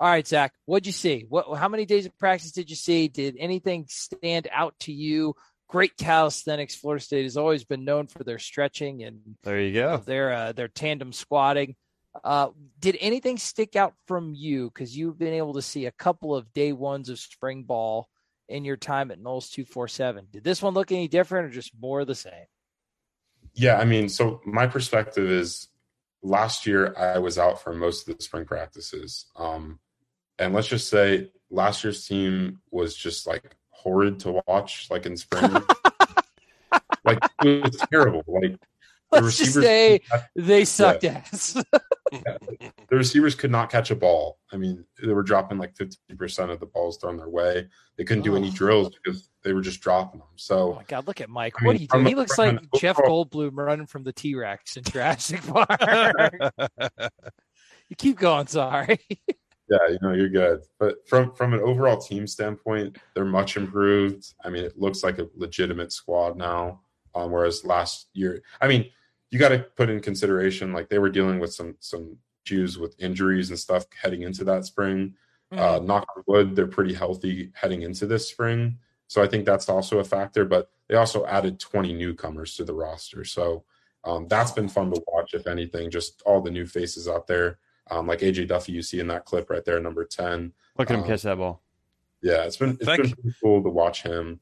All 0.00 0.08
right, 0.08 0.26
Zach. 0.26 0.52
What'd 0.66 0.86
you 0.86 0.92
see? 0.92 1.24
What? 1.28 1.56
How 1.56 1.68
many 1.68 1.86
days 1.86 2.04
of 2.06 2.18
practice 2.18 2.50
did 2.52 2.68
you 2.68 2.76
see? 2.76 3.06
Did 3.08 3.36
anything 3.38 3.86
stand 3.88 4.48
out 4.52 4.74
to 4.80 4.92
you? 4.92 5.34
Great 5.68 5.96
calisthenics. 5.96 6.74
Florida 6.74 7.02
State 7.02 7.22
has 7.22 7.36
always 7.36 7.64
been 7.64 7.84
known 7.84 8.06
for 8.08 8.22
their 8.24 8.38
stretching 8.38 9.02
and 9.04 9.20
There 9.44 9.60
you 9.60 9.72
go. 9.72 9.98
their 9.98 10.32
uh, 10.32 10.52
their 10.52 10.68
tandem 10.68 11.12
squatting. 11.12 11.76
Uh, 12.22 12.48
did 12.80 12.96
anything 13.00 13.38
stick 13.38 13.74
out 13.76 13.94
from 14.06 14.34
you? 14.34 14.66
Because 14.68 14.96
you've 14.96 15.18
been 15.18 15.34
able 15.34 15.54
to 15.54 15.62
see 15.62 15.86
a 15.86 15.92
couple 15.92 16.34
of 16.34 16.52
day 16.52 16.72
ones 16.72 17.08
of 17.08 17.18
spring 17.18 17.62
ball 17.64 18.08
in 18.48 18.64
your 18.64 18.76
time 18.76 19.10
at 19.10 19.20
Noles 19.20 19.50
two 19.50 19.64
four 19.64 19.88
seven. 19.88 20.26
Did 20.32 20.44
this 20.44 20.60
one 20.60 20.74
look 20.74 20.92
any 20.92 21.08
different, 21.08 21.46
or 21.46 21.50
just 21.50 21.72
more 21.80 22.00
of 22.00 22.06
the 22.08 22.14
same? 22.14 22.46
Yeah, 23.54 23.78
I 23.78 23.84
mean, 23.84 24.08
so 24.08 24.40
my 24.44 24.66
perspective 24.66 25.30
is 25.30 25.68
last 26.24 26.66
year 26.66 26.94
I 26.98 27.18
was 27.18 27.38
out 27.38 27.62
for 27.62 27.72
most 27.72 28.08
of 28.08 28.16
the 28.16 28.22
spring 28.22 28.46
practices. 28.46 29.26
Um, 29.36 29.78
and 30.38 30.52
let's 30.52 30.66
just 30.66 30.88
say 30.88 31.30
last 31.50 31.84
year's 31.84 32.04
team 32.04 32.60
was 32.70 32.96
just 32.96 33.26
like 33.26 33.56
horrid 33.70 34.18
to 34.20 34.42
watch, 34.48 34.88
like 34.90 35.06
in 35.06 35.16
spring. 35.16 35.52
like 37.04 37.18
it 37.44 37.62
was 37.62 37.76
terrible. 37.92 38.24
Like 38.26 38.58
Let's 39.12 39.38
just 39.38 39.56
receivers, 39.56 39.64
say 39.64 40.00
they 40.36 40.64
sucked 40.64 41.04
ass. 41.04 41.56
the 42.94 42.98
receivers 42.98 43.34
could 43.34 43.50
not 43.50 43.70
catch 43.70 43.90
a 43.90 43.96
ball. 43.96 44.38
I 44.52 44.56
mean, 44.56 44.84
they 45.02 45.12
were 45.12 45.24
dropping 45.24 45.58
like 45.58 45.74
50% 45.74 46.50
of 46.50 46.60
the 46.60 46.66
balls 46.66 46.96
thrown 46.98 47.16
their 47.16 47.28
way. 47.28 47.66
They 47.96 48.04
couldn't 48.04 48.22
do 48.22 48.36
any 48.36 48.50
Oh. 48.50 48.52
drills 48.52 48.94
because 49.02 49.28
they 49.42 49.52
were 49.52 49.60
just 49.62 49.80
dropping 49.80 50.20
them. 50.20 50.28
Oh 50.30 50.36
So 50.36 50.72
my 50.74 50.84
god, 50.84 51.08
look 51.08 51.20
at 51.20 51.28
Mike. 51.28 51.54
I 51.60 51.64
what 51.66 51.72
mean, 51.72 51.80
are 51.80 51.82
you 51.82 51.88
doing? 51.88 52.06
He 52.06 52.14
looks 52.14 52.38
like 52.38 52.52
an 52.52 52.68
Jeff 52.78 52.98
overall- 53.00 53.26
Goldblum 53.26 53.50
running 53.56 53.86
from 53.86 54.04
the 54.04 54.12
T 54.12 54.36
Rex 54.36 54.76
in 54.76 54.84
Jurassic 54.84 55.42
Park. 55.46 55.68
you 57.88 57.96
keep 57.96 58.18
going, 58.18 58.46
sorry. 58.46 58.98
Yeah, 59.66 59.88
you 59.88 59.98
know, 60.02 60.12
you're 60.12 60.28
good. 60.28 60.60
But 60.78 61.08
from 61.08 61.34
from 61.34 61.54
an 61.54 61.60
overall 61.60 61.96
team 61.96 62.26
standpoint, 62.26 62.98
they're 63.14 63.24
much 63.24 63.56
improved. 63.56 64.22
I 64.44 64.50
mean, 64.50 64.62
it 64.62 64.78
looks 64.78 65.02
like 65.02 65.18
a 65.18 65.26
legitimate 65.34 65.90
squad 65.90 66.36
now. 66.36 66.82
Um, 67.14 67.30
whereas 67.32 67.64
last 67.64 68.08
year, 68.12 68.42
I 68.60 68.68
mean, 68.68 68.90
you 69.30 69.38
got 69.38 69.48
to 69.48 69.60
put 69.74 69.88
in 69.88 70.00
consideration 70.00 70.74
like 70.74 70.90
they 70.90 70.98
were 70.98 71.08
dealing 71.08 71.38
with 71.40 71.54
some 71.54 71.76
some 71.80 72.18
issues 72.44 72.78
with 72.78 72.94
injuries 72.98 73.50
and 73.50 73.58
stuff 73.58 73.86
heading 74.00 74.22
into 74.22 74.44
that 74.44 74.64
spring. 74.64 75.14
Uh, 75.52 75.78
knock 75.78 76.04
on 76.16 76.24
wood, 76.26 76.56
they're 76.56 76.66
pretty 76.66 76.92
healthy 76.92 77.52
heading 77.54 77.82
into 77.82 78.06
this 78.06 78.28
spring. 78.28 78.76
So 79.06 79.22
I 79.22 79.28
think 79.28 79.44
that's 79.44 79.68
also 79.68 80.00
a 80.00 80.04
factor. 80.04 80.44
But 80.44 80.68
they 80.88 80.96
also 80.96 81.24
added 81.26 81.60
20 81.60 81.92
newcomers 81.92 82.56
to 82.56 82.64
the 82.64 82.74
roster. 82.74 83.24
So 83.24 83.64
um, 84.02 84.26
that's 84.26 84.50
been 84.50 84.68
fun 84.68 84.90
to 84.90 85.00
watch, 85.06 85.32
if 85.32 85.46
anything, 85.46 85.90
just 85.90 86.22
all 86.26 86.40
the 86.40 86.50
new 86.50 86.66
faces 86.66 87.06
out 87.06 87.28
there. 87.28 87.58
Um, 87.90 88.08
like 88.08 88.20
AJ 88.20 88.48
Duffy, 88.48 88.72
you 88.72 88.82
see 88.82 88.98
in 88.98 89.06
that 89.08 89.26
clip 89.26 89.48
right 89.48 89.64
there, 89.64 89.78
number 89.78 90.04
10. 90.04 90.52
Look 90.76 90.90
at 90.90 90.94
him 90.94 91.02
Um, 91.02 91.06
catch 91.06 91.22
that 91.22 91.38
ball. 91.38 91.62
Yeah, 92.20 92.44
it's 92.44 92.56
been 92.56 92.70
it's 92.70 92.84
Thank 92.84 93.02
been 93.02 93.12
pretty 93.12 93.36
cool 93.40 93.62
to 93.62 93.68
watch 93.68 94.02
him. 94.02 94.40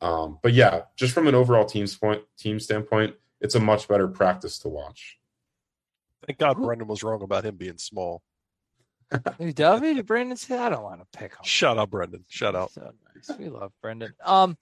Um, 0.00 0.38
but 0.42 0.52
yeah, 0.52 0.82
just 0.94 1.14
from 1.14 1.26
an 1.26 1.34
overall 1.34 1.64
team 1.64 1.86
point 2.00 2.22
team 2.36 2.60
standpoint, 2.60 3.14
it's 3.40 3.54
a 3.54 3.60
much 3.60 3.88
better 3.88 4.06
practice 4.06 4.58
to 4.60 4.68
watch. 4.68 5.18
Thank 6.26 6.38
God 6.38 6.56
Brendan 6.56 6.88
was 6.88 7.02
wrong 7.02 7.22
about 7.22 7.44
him 7.44 7.56
being 7.56 7.78
small. 7.78 8.22
Who, 9.38 9.52
Duffy? 9.52 9.94
Did 9.94 10.06
Brandon 10.06 10.36
say? 10.36 10.58
I 10.58 10.70
don't 10.70 10.82
want 10.82 11.00
to 11.00 11.18
pick 11.18 11.38
on. 11.38 11.44
Shout 11.44 11.78
out, 11.78 11.90
Brendan. 11.90 12.24
Shout 12.28 12.56
out. 12.56 12.72
So 12.72 12.90
nice. 13.14 13.38
We 13.38 13.48
love 13.48 13.72
Brendan. 13.82 14.14
Um, 14.24 14.56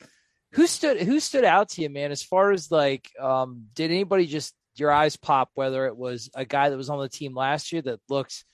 who 0.53 0.67
stood 0.67 1.01
who 1.01 1.21
stood 1.21 1.45
out 1.45 1.71
to 1.71 1.83
you, 1.83 1.89
man? 1.89 2.11
As 2.11 2.23
far 2.23 2.53
as 2.53 2.71
like, 2.71 3.09
um, 3.19 3.65
did 3.75 3.91
anybody 3.91 4.27
just 4.27 4.55
your 4.77 4.91
eyes 4.91 5.17
pop? 5.17 5.51
Whether 5.55 5.87
it 5.87 5.97
was 5.97 6.29
a 6.35 6.45
guy 6.45 6.69
that 6.69 6.77
was 6.77 6.91
on 6.91 7.01
the 7.01 7.09
team 7.09 7.35
last 7.35 7.73
year 7.73 7.83
that 7.83 8.01
looks 8.09 8.45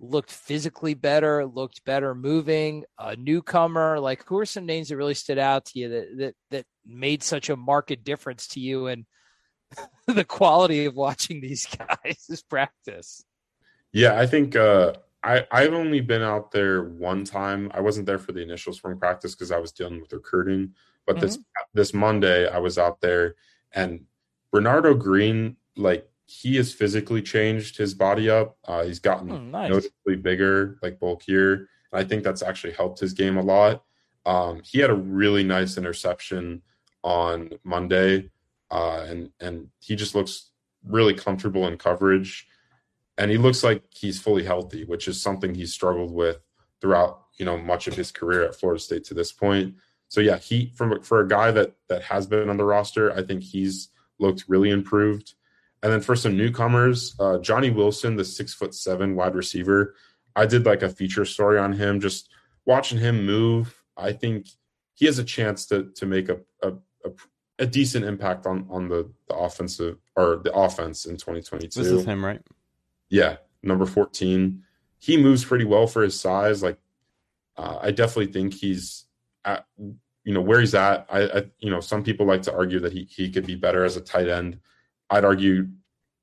looked 0.00 0.30
physically 0.30 0.94
better, 0.94 1.44
looked 1.44 1.84
better 1.84 2.14
moving, 2.14 2.84
a 2.98 3.16
newcomer. 3.16 3.98
Like, 3.98 4.24
who 4.26 4.38
are 4.38 4.46
some 4.46 4.66
names 4.66 4.88
that 4.88 4.96
really 4.96 5.14
stood 5.14 5.38
out 5.38 5.64
to 5.66 5.78
you 5.78 5.88
that 5.88 6.06
that 6.18 6.34
that 6.50 6.66
made 6.86 7.22
such 7.22 7.50
a 7.50 7.56
marked 7.56 8.04
difference 8.04 8.48
to 8.48 8.60
you 8.60 8.86
and 8.86 9.06
the 10.06 10.24
quality 10.24 10.86
of 10.86 10.94
watching 10.94 11.40
these 11.40 11.66
guys 11.66 12.26
is 12.28 12.42
practice? 12.42 13.24
Yeah, 13.92 14.18
I 14.18 14.26
think 14.26 14.56
uh, 14.56 14.94
I 15.22 15.46
I've 15.50 15.72
only 15.74 16.00
been 16.00 16.22
out 16.22 16.50
there 16.50 16.84
one 16.84 17.24
time. 17.24 17.70
I 17.74 17.80
wasn't 17.80 18.06
there 18.06 18.18
for 18.18 18.32
the 18.32 18.42
initial 18.42 18.72
spring 18.72 18.98
practice 18.98 19.34
because 19.34 19.50
I 19.52 19.58
was 19.58 19.72
dealing 19.72 20.00
with 20.00 20.12
recruiting. 20.12 20.74
But 21.06 21.20
this 21.20 21.38
this 21.74 21.94
Monday, 21.94 22.48
I 22.48 22.58
was 22.58 22.76
out 22.78 23.00
there, 23.00 23.34
and 23.72 24.04
Renardo 24.54 24.98
Green, 24.98 25.56
like 25.76 26.08
he 26.26 26.56
has 26.56 26.72
physically 26.74 27.22
changed 27.22 27.78
his 27.78 27.94
body 27.94 28.28
up. 28.28 28.58
Uh, 28.66 28.84
he's 28.84 28.98
gotten 28.98 29.30
Hmm, 29.30 29.50
nice. 29.50 29.70
noticeably 29.70 30.16
bigger, 30.16 30.78
like 30.82 31.00
bulkier. 31.00 31.54
And 31.54 31.66
I 31.94 32.04
think 32.04 32.22
that's 32.22 32.42
actually 32.42 32.74
helped 32.74 33.00
his 33.00 33.14
game 33.14 33.38
a 33.38 33.42
lot. 33.42 33.84
Um, 34.26 34.60
he 34.62 34.78
had 34.80 34.90
a 34.90 34.94
really 34.94 35.42
nice 35.42 35.78
interception 35.78 36.60
on 37.02 37.50
Monday, 37.64 38.28
uh, 38.70 39.04
and 39.08 39.30
and 39.40 39.68
he 39.80 39.96
just 39.96 40.14
looks 40.14 40.50
really 40.84 41.14
comfortable 41.14 41.66
in 41.66 41.76
coverage, 41.76 42.46
and 43.16 43.30
he 43.30 43.38
looks 43.38 43.62
like 43.62 43.82
he's 43.90 44.20
fully 44.20 44.44
healthy, 44.44 44.84
which 44.84 45.08
is 45.08 45.20
something 45.20 45.54
he's 45.54 45.72
struggled 45.72 46.12
with 46.12 46.38
throughout 46.80 47.24
you 47.38 47.44
know 47.44 47.56
much 47.56 47.86
of 47.86 47.94
his 47.94 48.12
career 48.12 48.44
at 48.44 48.54
Florida 48.54 48.80
State 48.80 49.04
to 49.04 49.14
this 49.14 49.32
point. 49.32 49.74
So 50.08 50.20
yeah, 50.20 50.38
he 50.38 50.72
from 50.74 51.02
for 51.02 51.20
a 51.20 51.28
guy 51.28 51.50
that 51.50 51.74
that 51.88 52.02
has 52.02 52.26
been 52.26 52.48
on 52.48 52.56
the 52.56 52.64
roster, 52.64 53.12
I 53.12 53.22
think 53.22 53.42
he's 53.42 53.88
looked 54.18 54.44
really 54.48 54.70
improved. 54.70 55.34
And 55.82 55.92
then 55.92 56.00
for 56.00 56.16
some 56.16 56.36
newcomers, 56.36 57.14
uh, 57.20 57.38
Johnny 57.38 57.70
Wilson, 57.70 58.16
the 58.16 58.24
six 58.24 58.52
foot 58.52 58.74
seven 58.74 59.14
wide 59.14 59.36
receiver, 59.36 59.94
I 60.34 60.46
did 60.46 60.66
like 60.66 60.82
a 60.82 60.88
feature 60.88 61.24
story 61.24 61.58
on 61.58 61.72
him. 61.72 62.00
Just 62.00 62.30
watching 62.66 62.98
him 62.98 63.24
move, 63.24 63.80
I 63.96 64.12
think 64.12 64.48
he 64.94 65.06
has 65.06 65.18
a 65.18 65.24
chance 65.24 65.66
to 65.66 65.90
to 65.94 66.06
make 66.06 66.28
a 66.28 66.40
a, 66.62 66.72
a, 67.04 67.10
a 67.58 67.66
decent 67.66 68.04
impact 68.04 68.46
on 68.46 68.66
on 68.70 68.88
the 68.88 69.10
the 69.28 69.34
offensive 69.34 69.98
or 70.16 70.40
the 70.42 70.52
offense 70.52 71.04
in 71.04 71.16
2022. 71.16 71.80
This 71.80 71.92
is 71.92 72.04
him, 72.04 72.24
right? 72.24 72.40
Yeah, 73.08 73.36
number 73.62 73.86
14. 73.86 74.62
He 74.98 75.16
moves 75.16 75.44
pretty 75.44 75.64
well 75.64 75.86
for 75.86 76.02
his 76.02 76.18
size. 76.18 76.62
Like, 76.62 76.78
uh, 77.56 77.78
I 77.80 77.90
definitely 77.90 78.32
think 78.32 78.54
he's 78.54 79.06
at, 79.44 79.64
you 79.78 80.34
know, 80.34 80.40
where 80.40 80.60
he's 80.60 80.74
at. 80.74 81.06
I, 81.08 81.22
I, 81.22 81.44
you 81.58 81.70
know, 81.70 81.80
some 81.80 82.02
people 82.02 82.26
like 82.26 82.42
to 82.42 82.54
argue 82.54 82.80
that 82.80 82.92
he 82.92 83.08
he 83.10 83.30
could 83.30 83.46
be 83.46 83.54
better 83.54 83.84
as 83.84 83.96
a 83.96 84.00
tight 84.00 84.28
end. 84.28 84.60
I'd 85.10 85.24
argue 85.24 85.68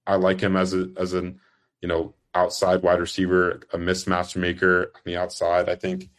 I 0.05 0.15
like 0.15 0.39
him 0.39 0.55
as 0.55 0.73
a 0.73 0.89
as 0.97 1.13
an, 1.13 1.39
you 1.81 1.87
know, 1.87 2.13
outside 2.33 2.83
wide 2.83 2.99
receiver, 2.99 3.61
a 3.73 3.77
mismatch 3.77 4.35
maker 4.35 4.91
on 4.95 5.01
the 5.05 5.17
outside. 5.17 5.69
I 5.69 5.75
think 5.75 6.09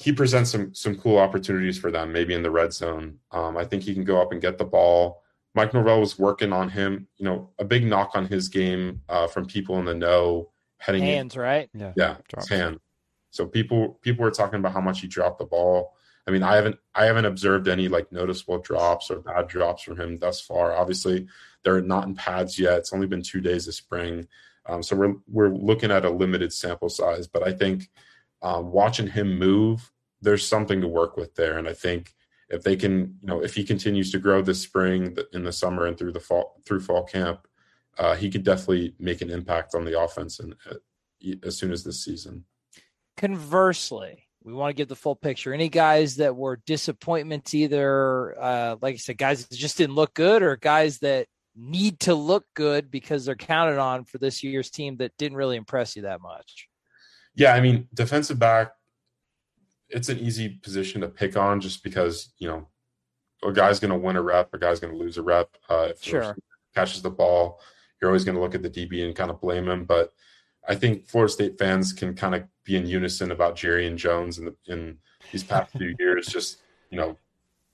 he 0.00 0.12
presents 0.12 0.50
some 0.50 0.74
some 0.74 0.96
cool 0.96 1.18
opportunities 1.18 1.78
for 1.78 1.90
them, 1.90 2.10
maybe 2.10 2.32
in 2.32 2.42
the 2.42 2.50
red 2.50 2.72
zone. 2.72 3.18
Um, 3.32 3.58
I 3.58 3.66
think 3.66 3.82
he 3.82 3.92
can 3.92 4.02
go 4.04 4.20
up 4.20 4.32
and 4.32 4.40
get 4.40 4.56
the 4.56 4.64
ball. 4.64 5.22
Mike 5.54 5.74
Norvell 5.74 6.00
was 6.00 6.18
working 6.18 6.54
on 6.54 6.70
him. 6.70 7.06
You 7.18 7.26
know, 7.26 7.50
a 7.58 7.64
big 7.64 7.84
knock 7.84 8.12
on 8.14 8.24
his 8.26 8.48
game 8.48 9.02
uh, 9.10 9.26
from 9.26 9.44
people 9.44 9.78
in 9.78 9.84
the 9.84 9.94
know 9.94 10.50
heading 10.78 11.02
in. 11.02 11.08
Hands, 11.08 11.36
right? 11.36 11.68
Yeah. 11.74 11.92
Yeah, 11.96 12.16
his 12.34 12.48
hand. 12.48 12.80
So 13.30 13.46
people 13.46 13.98
people 14.00 14.24
were 14.24 14.30
talking 14.30 14.58
about 14.58 14.72
how 14.72 14.80
much 14.80 15.02
he 15.02 15.06
dropped 15.06 15.38
the 15.38 15.44
ball. 15.44 15.94
I 16.26 16.30
mean, 16.30 16.42
I 16.42 16.56
haven't 16.56 16.78
I 16.94 17.04
haven't 17.04 17.26
observed 17.26 17.68
any 17.68 17.88
like 17.88 18.10
noticeable 18.10 18.58
drops 18.58 19.10
or 19.10 19.20
bad 19.20 19.48
drops 19.48 19.82
from 19.82 20.00
him 20.00 20.16
thus 20.16 20.40
far. 20.40 20.74
Obviously, 20.74 21.26
they're 21.62 21.82
not 21.82 22.06
in 22.06 22.14
pads 22.14 22.58
yet. 22.58 22.78
It's 22.78 22.94
only 22.94 23.06
been 23.06 23.22
two 23.22 23.42
days 23.42 23.68
of 23.68 23.74
spring, 23.74 24.28
um, 24.64 24.82
so 24.82 24.96
we're 24.96 25.14
we're 25.28 25.50
looking 25.50 25.90
at 25.90 26.06
a 26.06 26.10
limited 26.10 26.54
sample 26.54 26.88
size. 26.88 27.26
But 27.26 27.46
I 27.46 27.52
think 27.52 27.90
um, 28.42 28.72
watching 28.72 29.08
him 29.08 29.38
move, 29.38 29.90
there's 30.20 30.46
something 30.46 30.80
to 30.80 30.88
work 30.88 31.16
with 31.16 31.34
there, 31.34 31.58
and 31.58 31.68
I 31.68 31.74
think 31.74 32.14
if 32.50 32.62
they 32.62 32.76
can, 32.76 33.16
you 33.20 33.26
know, 33.26 33.42
if 33.42 33.54
he 33.54 33.64
continues 33.64 34.10
to 34.10 34.18
grow 34.18 34.42
this 34.42 34.60
spring, 34.60 35.16
in 35.32 35.44
the 35.44 35.52
summer, 35.52 35.86
and 35.86 35.96
through 35.96 36.12
the 36.12 36.20
fall 36.20 36.60
through 36.66 36.80
fall 36.80 37.04
camp, 37.04 37.46
uh, 37.98 38.16
he 38.16 38.28
could 38.30 38.42
definitely 38.42 38.94
make 38.98 39.22
an 39.22 39.30
impact 39.30 39.74
on 39.74 39.84
the 39.84 39.98
offense 39.98 40.40
and 40.40 40.54
uh, 40.68 40.74
as 41.44 41.56
soon 41.56 41.72
as 41.72 41.84
this 41.84 42.04
season. 42.04 42.44
Conversely, 43.16 44.26
we 44.42 44.52
want 44.52 44.70
to 44.70 44.74
give 44.74 44.88
the 44.88 44.96
full 44.96 45.16
picture. 45.16 45.54
Any 45.54 45.68
guys 45.68 46.16
that 46.16 46.34
were 46.34 46.60
disappointments, 46.66 47.54
either 47.54 48.40
uh, 48.40 48.76
like 48.80 48.94
I 48.94 48.98
said, 48.98 49.18
guys 49.18 49.46
that 49.46 49.56
just 49.56 49.78
didn't 49.78 49.94
look 49.94 50.14
good, 50.14 50.42
or 50.42 50.56
guys 50.56 50.98
that 51.00 51.26
need 51.56 52.00
to 52.00 52.14
look 52.14 52.46
good 52.54 52.90
because 52.90 53.24
they're 53.24 53.34
counted 53.36 53.78
on 53.78 54.04
for 54.04 54.18
this 54.18 54.42
year's 54.42 54.70
team 54.70 54.96
that 54.96 55.16
didn't 55.18 55.36
really 55.36 55.56
impress 55.56 55.94
you 55.94 56.02
that 56.02 56.20
much. 56.20 56.69
Yeah, 57.34 57.54
I 57.54 57.60
mean, 57.60 57.88
defensive 57.94 58.38
back, 58.38 58.72
it's 59.88 60.08
an 60.08 60.18
easy 60.18 60.48
position 60.48 61.00
to 61.00 61.08
pick 61.08 61.36
on 61.36 61.60
just 61.60 61.82
because 61.82 62.32
you 62.38 62.48
know 62.48 62.66
a 63.42 63.52
guy's 63.52 63.80
going 63.80 63.90
to 63.90 63.96
win 63.96 64.16
a 64.16 64.22
rep, 64.22 64.52
a 64.54 64.58
guy's 64.58 64.80
going 64.80 64.92
to 64.92 64.98
lose 64.98 65.18
a 65.18 65.22
rep. 65.22 65.56
Uh, 65.68 65.88
if 65.90 66.02
sure. 66.02 66.36
catches 66.74 67.02
the 67.02 67.10
ball, 67.10 67.60
you're 68.00 68.10
always 68.10 68.24
going 68.24 68.34
to 68.34 68.40
look 68.40 68.54
at 68.54 68.62
the 68.62 68.70
DB 68.70 69.04
and 69.04 69.14
kind 69.14 69.30
of 69.30 69.40
blame 69.40 69.68
him. 69.68 69.84
But 69.84 70.12
I 70.68 70.74
think 70.74 71.06
Florida 71.06 71.32
State 71.32 71.58
fans 71.58 71.92
can 71.92 72.14
kind 72.14 72.34
of 72.34 72.44
be 72.64 72.76
in 72.76 72.86
unison 72.86 73.30
about 73.30 73.56
Jarrian 73.56 73.96
Jones 73.96 74.38
in 74.38 74.46
the 74.46 74.54
in 74.66 74.98
these 75.32 75.44
past 75.44 75.72
few 75.78 75.94
years. 75.98 76.26
Just 76.26 76.60
you 76.90 76.98
know, 76.98 77.16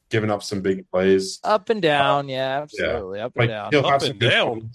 giving 0.08 0.30
up 0.30 0.42
some 0.42 0.60
big 0.60 0.88
plays, 0.90 1.40
up 1.44 1.70
and 1.70 1.82
down. 1.82 2.26
Uh, 2.26 2.28
yeah, 2.28 2.60
absolutely, 2.62 3.18
yeah. 3.18 3.26
up 3.26 3.32
and 3.36 3.40
like, 3.40 3.50
down. 3.50 3.70
He'll 3.72 3.80
up 3.80 3.92
have 3.92 4.02
and 4.02 4.08
some 4.10 4.18
good 4.18 4.30
down. 4.30 4.70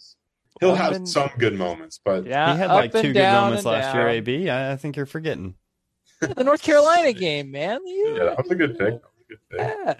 Moments. 0.61 0.79
He'll 0.79 0.85
have 0.85 0.95
and- 0.95 1.09
some 1.09 1.29
good 1.37 1.55
moments, 1.57 1.99
but 2.03 2.25
Yeah, 2.25 2.53
he 2.53 2.59
had 2.59 2.67
like 2.67 2.91
two 2.91 3.13
good 3.13 3.23
moments 3.23 3.65
and 3.65 3.71
last 3.73 3.95
year. 3.95 4.07
AB, 4.07 4.49
I, 4.49 4.73
I 4.73 4.75
think 4.77 4.95
you're 4.95 5.05
forgetting. 5.05 5.55
the 6.21 6.43
North 6.43 6.61
Carolina 6.61 7.13
game, 7.13 7.51
man. 7.51 7.79
You, 7.85 8.15
yeah, 8.17 8.23
that 8.25 8.37
was 8.37 8.51
a 8.51 8.55
good 8.55 8.77
pick. 8.77 8.93
A 8.93 8.99
good 9.27 9.39
pick. 9.49 9.59
Yeah. 9.59 9.93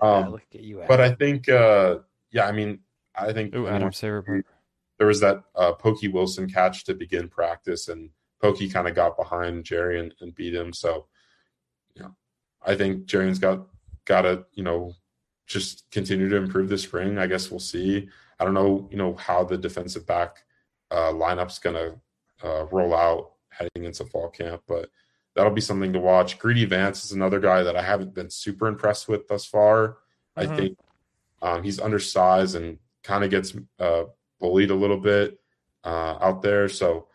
Um, 0.00 0.22
Yeah, 0.24 0.28
look 0.28 0.42
at 0.54 0.60
you. 0.60 0.82
But 0.88 1.00
I 1.00 1.12
think, 1.14 1.48
uh, 1.48 1.98
yeah, 2.30 2.46
I 2.46 2.52
mean, 2.52 2.80
I 3.14 3.32
think 3.32 3.54
Ooh, 3.54 3.66
Adam 3.66 3.92
Saver. 3.92 4.44
there 4.98 5.06
was 5.06 5.20
that 5.20 5.42
uh, 5.54 5.72
Pokey 5.72 6.08
Wilson 6.08 6.48
catch 6.48 6.84
to 6.84 6.94
begin 6.94 7.28
practice, 7.28 7.88
and 7.88 8.10
Pokey 8.40 8.68
kind 8.68 8.86
of 8.88 8.94
got 8.94 9.16
behind 9.16 9.64
Jerry 9.64 9.98
and, 10.00 10.14
and 10.20 10.34
beat 10.34 10.54
him. 10.54 10.72
So, 10.72 11.06
you 11.94 12.02
know, 12.02 12.14
I 12.64 12.74
think 12.76 13.06
Jerry's 13.06 13.38
got 13.38 13.66
got 14.04 14.22
to 14.22 14.44
you 14.54 14.62
know 14.62 14.94
just 15.46 15.90
continue 15.90 16.28
to 16.28 16.36
improve 16.36 16.68
this 16.68 16.82
spring. 16.84 17.18
I 17.18 17.26
guess 17.26 17.50
we'll 17.50 17.58
see. 17.60 18.08
I 18.40 18.44
don't 18.44 18.54
know, 18.54 18.88
you 18.90 18.96
know, 18.96 19.14
how 19.14 19.44
the 19.44 19.58
defensive 19.58 20.06
back 20.06 20.44
uh, 20.90 21.12
lineup's 21.12 21.58
gonna 21.58 21.96
uh, 22.42 22.66
roll 22.66 22.94
out 22.94 23.32
heading 23.50 23.84
into 23.84 24.04
fall 24.04 24.30
camp, 24.30 24.62
but 24.66 24.90
that'll 25.34 25.52
be 25.52 25.60
something 25.60 25.92
to 25.92 25.98
watch. 25.98 26.38
Greedy 26.38 26.64
Vance 26.64 27.04
is 27.04 27.12
another 27.12 27.40
guy 27.40 27.62
that 27.62 27.76
I 27.76 27.82
haven't 27.82 28.14
been 28.14 28.30
super 28.30 28.66
impressed 28.68 29.08
with 29.08 29.26
thus 29.28 29.44
far. 29.44 29.98
I 30.36 30.46
Mhm. 30.46 30.56
think 30.56 30.78
um, 31.42 31.62
he's 31.62 31.80
undersized 31.80 32.54
and 32.54 32.78
kind 33.02 33.24
of 33.24 33.30
gets 33.30 33.54
uh, 33.78 34.04
bullied 34.40 34.70
a 34.70 34.74
little 34.74 34.98
bit 34.98 35.40
uh, 35.84 36.18
out 36.20 36.42
there. 36.42 36.68
So, 36.68 37.08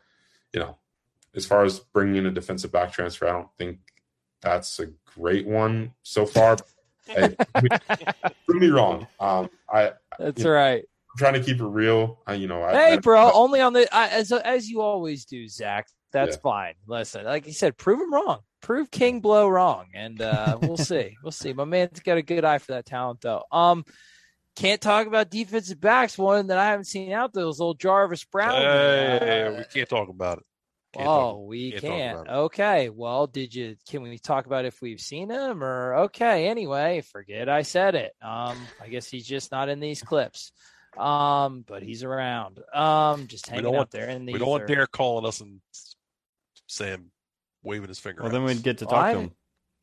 you 0.53 0.59
know, 0.59 0.77
as 1.35 1.45
far 1.45 1.63
as 1.63 1.79
bringing 1.79 2.15
in 2.17 2.25
a 2.25 2.31
defensive 2.31 2.71
back 2.71 2.91
transfer, 2.91 3.27
I 3.27 3.31
don't 3.31 3.49
think 3.57 3.79
that's 4.41 4.79
a 4.79 4.87
great 5.17 5.45
one 5.47 5.93
so 6.03 6.25
far. 6.25 6.57
hey, 7.07 7.35
prove 8.47 8.61
me 8.61 8.69
wrong. 8.69 9.07
Um, 9.19 9.49
I, 9.69 9.93
That's 10.19 10.39
you 10.39 10.45
know, 10.45 10.51
right. 10.51 10.85
I'm 11.13 11.17
trying 11.17 11.33
to 11.33 11.43
keep 11.43 11.59
it 11.59 11.65
real. 11.65 12.19
I, 12.25 12.33
you 12.33 12.47
know, 12.47 12.63
I, 12.63 12.71
Hey, 12.73 12.93
I- 12.93 12.97
bro, 12.97 13.31
only 13.33 13.61
on 13.61 13.73
the 13.73 13.93
I, 13.95 14.07
as 14.09 14.31
as 14.31 14.67
you 14.69 14.81
always 14.81 15.25
do, 15.25 15.47
Zach. 15.47 15.87
That's 16.11 16.35
Yeah. 16.35 16.41
fine. 16.41 16.73
Listen, 16.87 17.25
like 17.25 17.47
you 17.47 17.53
said, 17.53 17.75
prove 17.77 17.99
him 17.99 18.13
wrong. 18.13 18.39
Prove 18.61 18.89
King 18.91 19.19
Blow 19.19 19.47
wrong, 19.47 19.87
and 19.95 20.21
uh, 20.21 20.57
we'll 20.61 20.77
see. 20.77 21.17
We'll 21.23 21.31
see. 21.31 21.53
My 21.53 21.65
man's 21.65 21.99
got 22.01 22.17
a 22.17 22.21
good 22.21 22.45
eye 22.45 22.59
for 22.59 22.73
that 22.73 22.85
talent, 22.85 23.21
though. 23.21 23.43
Um, 23.51 23.83
can't 24.55 24.79
talk 24.79 25.07
about 25.07 25.31
defensive 25.31 25.81
backs. 25.81 26.17
One 26.17 26.47
that 26.47 26.57
I 26.59 26.65
haven't 26.67 26.85
seen 26.85 27.11
out 27.11 27.33
there 27.33 27.45
was 27.47 27.59
old 27.59 27.79
Jarvis 27.79 28.23
Brown. 28.25 28.61
Hey, 28.61 29.43
Uh, 29.47 29.57
we 29.57 29.63
can't 29.73 29.89
talk 29.89 30.09
about 30.09 30.37
it. 30.37 30.43
Can't 30.95 31.07
oh, 31.07 31.31
talk- 31.31 31.47
we 31.47 31.71
can't 31.71 31.81
can't. 31.83 32.29
Okay. 32.29 32.89
Well, 32.89 33.25
did 33.25 33.53
you? 33.55 33.75
Can 33.89 34.03
we 34.03 34.19
talk 34.19 34.45
about 34.45 34.65
if 34.65 34.79
we've 34.83 35.01
seen 35.01 35.31
him 35.31 35.63
or 35.63 35.95
okay? 36.05 36.47
Anyway, 36.47 37.01
forget 37.01 37.49
I 37.49 37.63
said 37.63 37.95
it. 37.95 38.13
Um, 38.21 38.57
I 38.79 38.87
guess 38.89 39.07
he's 39.09 39.25
just 39.25 39.51
not 39.51 39.69
in 39.69 39.79
these 39.79 40.03
clips. 40.03 40.51
Um, 40.97 41.63
but 41.67 41.83
he's 41.83 42.03
around. 42.03 42.59
Um, 42.73 43.27
just 43.27 43.47
hanging 43.47 43.65
out 43.67 43.73
want- 43.73 43.91
there 43.91 44.07
And 44.09 44.27
the. 44.27 44.33
We 44.33 44.39
don't 44.39 44.49
want 44.49 44.63
ether. 44.69 44.81
Darrick 44.85 44.91
calling 44.91 45.25
us 45.25 45.41
and 45.41 45.59
Sam 46.67 47.11
waving 47.63 47.87
his 47.89 47.99
finger. 47.99 48.21
Well, 48.23 48.29
at 48.29 48.33
then 48.33 48.43
us. 48.43 48.55
we'd 48.55 48.63
get 48.63 48.77
to 48.79 48.85
Well, 48.85 48.95
talk 48.95 49.03
I 49.05 49.13
to 49.13 49.19
him. 49.19 49.31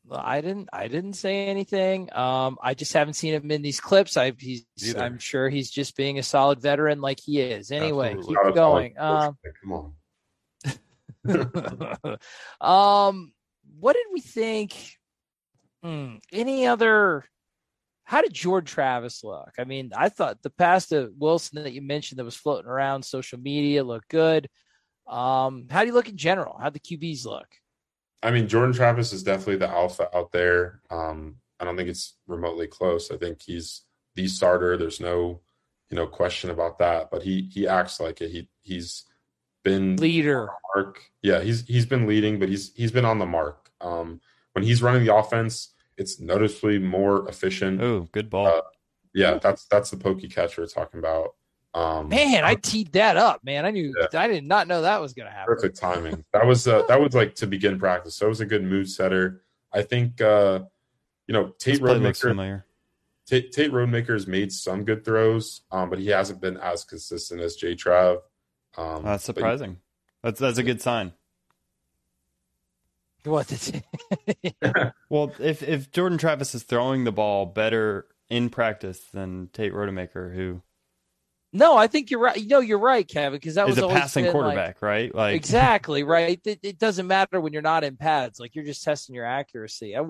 Well, 0.06 0.22
I 0.24 0.40
didn't. 0.40 0.68
I 0.72 0.88
didn't 0.88 1.12
say 1.12 1.46
anything. 1.48 2.12
Um, 2.14 2.58
I 2.62 2.72
just 2.74 2.92
haven't 2.94 3.14
seen 3.14 3.34
him 3.34 3.50
in 3.50 3.60
these 3.62 3.80
clips. 3.80 4.16
I, 4.16 4.32
he's. 4.36 4.64
Neither. 4.82 5.00
I'm 5.02 5.18
sure 5.18 5.48
he's 5.50 5.70
just 5.70 5.94
being 5.96 6.18
a 6.18 6.22
solid 6.22 6.60
veteran 6.60 7.00
like 7.00 7.20
he 7.20 7.40
is. 7.40 7.70
Anyway, 7.70 8.14
Absolutely. 8.14 8.44
Keep 8.46 8.54
going. 8.54 8.98
Um. 8.98 9.36
Come 9.62 9.72
on. 9.72 9.92
um, 12.60 13.32
what 13.78 13.92
did 13.94 14.06
we 14.12 14.20
think? 14.20 14.74
Hmm, 15.82 16.16
any 16.32 16.66
other? 16.66 17.24
How 18.10 18.22
did 18.22 18.34
Jordan 18.34 18.66
Travis 18.66 19.22
look? 19.22 19.52
I 19.56 19.62
mean, 19.62 19.92
I 19.96 20.08
thought 20.08 20.42
the 20.42 20.50
pass 20.50 20.88
to 20.88 21.12
Wilson 21.16 21.62
that 21.62 21.72
you 21.72 21.80
mentioned 21.80 22.18
that 22.18 22.24
was 22.24 22.34
floating 22.34 22.68
around 22.68 23.04
social 23.04 23.38
media 23.38 23.84
looked 23.84 24.08
good. 24.08 24.48
Um, 25.06 25.68
how 25.70 25.82
do 25.82 25.86
you 25.86 25.94
look 25.94 26.08
in 26.08 26.16
general? 26.16 26.58
How 26.60 26.70
do 26.70 26.80
the 26.80 26.80
QBs 26.80 27.24
look? 27.24 27.46
I 28.20 28.32
mean, 28.32 28.48
Jordan 28.48 28.74
Travis 28.74 29.12
is 29.12 29.22
definitely 29.22 29.58
the 29.58 29.70
alpha 29.70 30.08
out 30.12 30.32
there. 30.32 30.80
Um, 30.90 31.36
I 31.60 31.64
don't 31.64 31.76
think 31.76 31.88
it's 31.88 32.16
remotely 32.26 32.66
close. 32.66 33.12
I 33.12 33.16
think 33.16 33.42
he's 33.42 33.82
the 34.16 34.26
starter. 34.26 34.76
There's 34.76 34.98
no, 34.98 35.42
you 35.88 35.96
know, 35.96 36.08
question 36.08 36.50
about 36.50 36.78
that. 36.78 37.12
But 37.12 37.22
he 37.22 37.48
he 37.52 37.68
acts 37.68 38.00
like 38.00 38.20
it. 38.20 38.32
He 38.32 38.48
he's 38.60 39.04
been 39.62 39.98
Leader. 39.98 40.48
mark. 40.74 41.00
Yeah, 41.22 41.42
he's 41.42 41.64
he's 41.64 41.86
been 41.86 42.08
leading, 42.08 42.40
but 42.40 42.48
he's 42.48 42.72
he's 42.74 42.90
been 42.90 43.04
on 43.04 43.20
the 43.20 43.26
mark. 43.26 43.70
Um, 43.80 44.20
when 44.54 44.64
he's 44.64 44.82
running 44.82 45.04
the 45.06 45.14
offense, 45.14 45.74
it's 46.00 46.18
noticeably 46.18 46.78
more 46.78 47.28
efficient. 47.28 47.80
Oh, 47.80 48.08
good 48.12 48.28
ball. 48.30 48.46
Uh, 48.46 48.60
Yeah, 49.14 49.38
that's 49.38 49.66
that's 49.66 49.90
the 49.90 49.96
pokey 49.96 50.28
catch 50.28 50.56
we're 50.58 50.66
talking 50.66 50.98
about. 50.98 51.34
Um, 51.74 52.08
Man, 52.08 52.44
I 52.44 52.54
teed 52.56 52.92
that 52.92 53.16
up, 53.16 53.44
man. 53.44 53.64
I 53.64 53.70
knew 53.70 53.94
Yeah. 53.96 54.20
I 54.20 54.26
did 54.26 54.44
not 54.44 54.66
know 54.66 54.82
that 54.82 55.00
was 55.00 55.12
gonna 55.12 55.30
happen. 55.30 55.54
perfect 55.54 55.76
timing. 55.76 56.24
That 56.32 56.46
was 56.46 56.66
uh, 56.66 56.82
that 56.88 57.00
was 57.00 57.14
like 57.14 57.34
to 57.36 57.46
begin 57.46 57.78
practice. 57.78 58.14
So 58.16 58.26
it 58.26 58.30
was 58.30 58.40
a 58.40 58.46
good 58.46 58.64
mood 58.64 58.88
setter. 58.90 59.42
I 59.72 59.82
think 59.82 60.20
uh, 60.20 60.60
you 61.28 61.32
know 61.34 61.50
Tate 61.58 61.80
Rodemaker. 61.80 62.20
familiar. 62.28 62.64
Tate, 63.26 63.52
Tate 63.52 63.70
Rodemaker 63.70 64.14
has 64.14 64.26
made 64.26 64.50
some 64.52 64.84
good 64.84 65.04
throws, 65.04 65.60
um, 65.70 65.88
but 65.90 66.00
he 66.00 66.08
hasn't 66.08 66.40
been 66.40 66.56
as 66.56 66.82
consistent 66.82 67.40
as 67.40 67.54
J 67.54 67.76
Trav. 67.76 68.16
Um, 68.76 69.04
That's 69.04 69.26
but- 69.26 69.36
surprising. 69.36 69.76
That's 70.24 70.40
that's 70.40 70.58
a 70.58 70.62
good 70.64 70.80
sign. 70.82 71.12
What 73.24 73.48
Well, 75.08 75.32
if 75.38 75.62
if 75.62 75.90
Jordan 75.90 76.18
Travis 76.18 76.54
is 76.54 76.62
throwing 76.62 77.04
the 77.04 77.12
ball 77.12 77.46
better 77.46 78.06
in 78.28 78.48
practice 78.50 79.00
than 79.12 79.48
Tate 79.52 79.72
Rodemaker, 79.72 80.34
who 80.34 80.62
No, 81.52 81.76
I 81.76 81.86
think 81.86 82.10
you're 82.10 82.20
right. 82.20 82.42
No, 82.46 82.60
you're 82.60 82.78
right, 82.78 83.06
Kevin, 83.06 83.38
because 83.38 83.56
that 83.56 83.66
was 83.66 83.78
a 83.78 83.88
passing 83.88 84.24
been, 84.24 84.32
like- 84.32 84.42
quarterback, 84.42 84.82
right? 84.82 85.14
Like 85.14 85.36
exactly 85.36 86.02
right. 86.04 86.40
It, 86.44 86.60
it 86.62 86.78
doesn't 86.78 87.06
matter 87.06 87.40
when 87.40 87.52
you're 87.52 87.62
not 87.62 87.84
in 87.84 87.96
pads; 87.96 88.40
like 88.40 88.54
you're 88.54 88.64
just 88.64 88.84
testing 88.84 89.14
your 89.14 89.26
accuracy. 89.26 89.96
I 89.96 90.02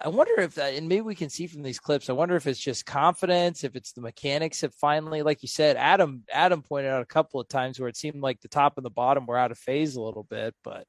I 0.00 0.08
wonder 0.08 0.40
if 0.40 0.54
that, 0.56 0.74
and 0.74 0.88
maybe 0.88 1.02
we 1.02 1.14
can 1.14 1.30
see 1.30 1.46
from 1.46 1.62
these 1.62 1.78
clips. 1.78 2.10
I 2.10 2.12
wonder 2.12 2.36
if 2.36 2.46
it's 2.46 2.60
just 2.60 2.84
confidence, 2.86 3.64
if 3.64 3.76
it's 3.76 3.92
the 3.92 4.00
mechanics 4.00 4.60
that 4.60 4.74
finally, 4.74 5.22
like 5.22 5.42
you 5.42 5.48
said, 5.48 5.76
Adam. 5.76 6.24
Adam 6.32 6.62
pointed 6.62 6.90
out 6.90 7.02
a 7.02 7.06
couple 7.06 7.40
of 7.40 7.48
times 7.48 7.78
where 7.80 7.88
it 7.88 7.96
seemed 7.96 8.20
like 8.20 8.40
the 8.40 8.48
top 8.48 8.74
and 8.76 8.84
the 8.84 8.90
bottom 8.90 9.26
were 9.26 9.38
out 9.38 9.50
of 9.50 9.58
phase 9.58 9.96
a 9.96 10.02
little 10.02 10.24
bit, 10.24 10.54
but 10.62 10.84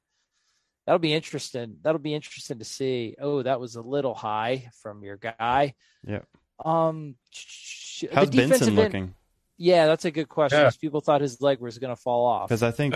that'll 0.88 0.98
be 0.98 1.14
interesting. 1.14 1.78
That'll 1.84 2.00
be 2.00 2.16
interesting 2.16 2.58
to 2.60 2.66
see. 2.66 3.16
Oh, 3.22 3.44
that 3.44 3.60
was 3.60 3.76
a 3.76 3.82
little 3.82 4.16
high 4.16 4.72
from 4.82 5.04
your 5.04 5.18
guy. 5.18 5.76
Yeah. 6.08 6.22
Um, 6.66 7.16
sh- 7.30 8.06
the 8.10 8.16
How's 8.16 8.30
defensive 8.32 8.50
Benson 8.50 8.68
end- 8.70 8.78
looking? 8.78 9.14
Yeah, 9.58 9.86
that's 9.88 10.06
a 10.06 10.12
good 10.12 10.30
question. 10.30 10.60
Yeah. 10.60 10.66
'cause 10.66 10.78
People 10.78 11.02
thought 11.02 11.22
his 11.22 11.42
leg 11.42 11.60
was 11.60 11.78
going 11.78 11.94
to 11.96 12.02
fall 12.02 12.26
off. 12.26 12.48
Because 12.50 12.64
I 12.64 12.72
think 12.72 12.96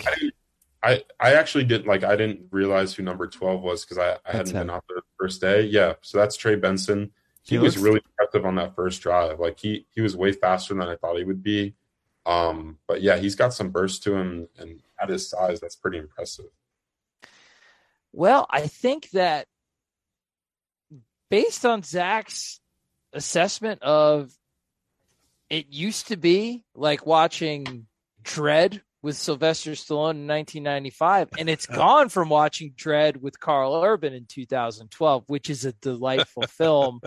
I 0.84 1.04
I 1.20 1.34
actually 1.36 1.66
didn't 1.66 1.86
like 1.88 2.04
I 2.04 2.16
didn't 2.16 2.48
realize 2.52 2.94
who 2.96 3.04
number 3.04 3.28
twelve 3.28 3.62
was 3.62 3.84
because 3.84 3.98
I, 4.00 4.14
I 4.26 4.32
hadn't 4.32 4.48
him. 4.56 4.68
been 4.68 4.70
out 4.72 4.84
there 4.88 4.98
the 4.98 5.04
first 5.20 5.42
day. 5.42 5.64
Yeah, 5.64 5.94
so 6.02 6.18
that's 6.18 6.36
Trey 6.38 6.56
Benson. 6.56 7.12
He, 7.44 7.56
He 7.56 7.60
was 7.60 7.76
looks- 7.76 7.84
really 7.84 8.02
effective 8.18 8.46
on 8.46 8.56
that 8.56 8.76
first 8.76 9.02
drive. 9.02 9.40
Like 9.40 9.60
he 9.60 9.86
he 9.92 10.02
was 10.02 10.16
way 10.16 10.32
faster 10.32 10.74
than 10.74 10.88
I 10.88 10.96
thought 10.96 11.18
he 11.18 11.24
would 11.24 11.44
be. 11.44 11.76
Um, 12.26 12.78
but 12.88 13.02
yeah, 13.02 13.18
he's 13.18 13.34
got 13.36 13.54
some 13.54 13.70
burst 13.72 14.04
to 14.04 14.16
him, 14.16 14.48
and 14.60 14.82
at 15.02 15.10
his 15.10 15.28
size, 15.28 15.60
that's 15.60 15.76
pretty 15.76 15.98
impressive. 15.98 16.46
Well, 18.14 18.46
I 18.50 18.68
think 18.68 19.10
that 19.12 19.48
based 21.30 21.66
on 21.66 21.84
Zach's 21.84 22.60
assessment 23.14 23.82
of 23.82 24.32
it 25.50 25.68
used 25.70 26.08
to 26.08 26.18
be 26.18 26.64
like 26.76 27.06
watching 27.06 27.88
Dredd 28.24 28.82
with 29.04 29.18
Sylvester 29.18 29.72
Stallone 29.72 30.16
in 30.16 30.28
1995, 30.28 31.30
and 31.38 31.50
it's 31.50 31.68
oh. 31.70 31.76
gone 31.76 32.10
from 32.10 32.30
watching 32.30 32.74
Dredd 32.74 33.18
with 33.18 33.40
Karl 33.40 33.82
Urban 33.84 34.14
in 34.14 34.26
2012, 34.28 35.24
which 35.28 35.50
is 35.50 35.66
a 35.66 35.74
delightful 35.74 36.44
film. 36.50 37.02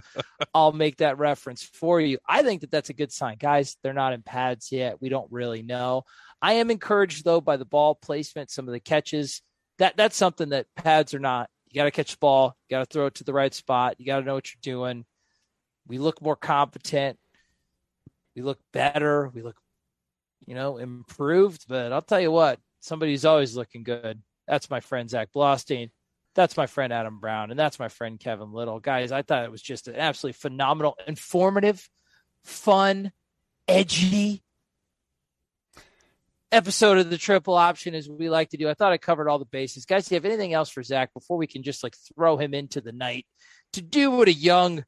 I'll 0.52 0.72
make 0.72 0.96
that 0.98 1.18
reference 1.18 1.62
for 1.62 2.00
you. 2.00 2.18
I 2.28 2.42
think 2.42 2.62
that 2.62 2.70
that's 2.70 2.90
a 2.90 2.94
good 2.94 3.12
sign. 3.12 3.36
Guys, 3.38 3.76
they're 3.82 3.92
not 3.92 4.12
in 4.12 4.22
pads 4.22 4.72
yet. 4.72 5.00
We 5.00 5.08
don't 5.08 5.30
really 5.30 5.62
know. 5.62 6.02
I 6.42 6.54
am 6.54 6.70
encouraged 6.70 7.24
though 7.24 7.40
by 7.40 7.56
the 7.56 7.64
ball 7.64 7.94
placement, 7.94 8.50
some 8.50 8.68
of 8.68 8.72
the 8.72 8.80
catches. 8.80 9.40
That 9.78 9.96
that's 9.96 10.16
something 10.16 10.50
that 10.50 10.66
pads 10.76 11.14
are 11.14 11.18
not 11.18 11.50
You 11.74 11.80
got 11.80 11.84
to 11.84 11.90
catch 11.90 12.12
the 12.12 12.18
ball. 12.18 12.56
You 12.68 12.76
got 12.76 12.88
to 12.88 12.92
throw 12.92 13.06
it 13.06 13.16
to 13.16 13.24
the 13.24 13.32
right 13.32 13.52
spot. 13.52 13.96
You 13.98 14.06
got 14.06 14.20
to 14.20 14.24
know 14.24 14.34
what 14.34 14.48
you're 14.48 14.74
doing. 14.76 15.04
We 15.88 15.98
look 15.98 16.22
more 16.22 16.36
competent. 16.36 17.18
We 18.36 18.42
look 18.42 18.60
better. 18.72 19.28
We 19.34 19.42
look, 19.42 19.56
you 20.46 20.54
know, 20.54 20.76
improved. 20.78 21.66
But 21.68 21.92
I'll 21.92 22.00
tell 22.00 22.20
you 22.20 22.30
what, 22.30 22.60
somebody's 22.78 23.24
always 23.24 23.56
looking 23.56 23.82
good. 23.82 24.22
That's 24.46 24.70
my 24.70 24.78
friend 24.78 25.10
Zach 25.10 25.30
Blostein. 25.34 25.90
That's 26.36 26.56
my 26.56 26.66
friend 26.66 26.92
Adam 26.92 27.18
Brown. 27.18 27.50
And 27.50 27.58
that's 27.58 27.80
my 27.80 27.88
friend 27.88 28.20
Kevin 28.20 28.52
Little. 28.52 28.78
Guys, 28.78 29.10
I 29.10 29.22
thought 29.22 29.44
it 29.44 29.50
was 29.50 29.62
just 29.62 29.88
an 29.88 29.96
absolutely 29.96 30.34
phenomenal, 30.34 30.96
informative, 31.08 31.88
fun, 32.44 33.10
edgy 33.66 34.43
episode 36.54 36.98
of 36.98 37.10
the 37.10 37.18
triple 37.18 37.54
option 37.54 37.94
as 37.94 38.08
we 38.08 38.30
like 38.30 38.50
to 38.50 38.56
do. 38.56 38.68
I 38.68 38.74
thought 38.74 38.92
I 38.92 38.98
covered 38.98 39.28
all 39.28 39.38
the 39.38 39.44
bases. 39.44 39.84
Guys, 39.84 40.06
do 40.06 40.14
you 40.14 40.16
have 40.16 40.24
anything 40.24 40.52
else 40.54 40.70
for 40.70 40.82
Zach 40.82 41.12
before 41.12 41.36
we 41.36 41.46
can 41.46 41.62
just 41.62 41.82
like 41.82 41.94
throw 42.14 42.36
him 42.36 42.54
into 42.54 42.80
the 42.80 42.92
night 42.92 43.26
to 43.72 43.82
do 43.82 44.10
what 44.10 44.28
a 44.28 44.32
young 44.32 44.84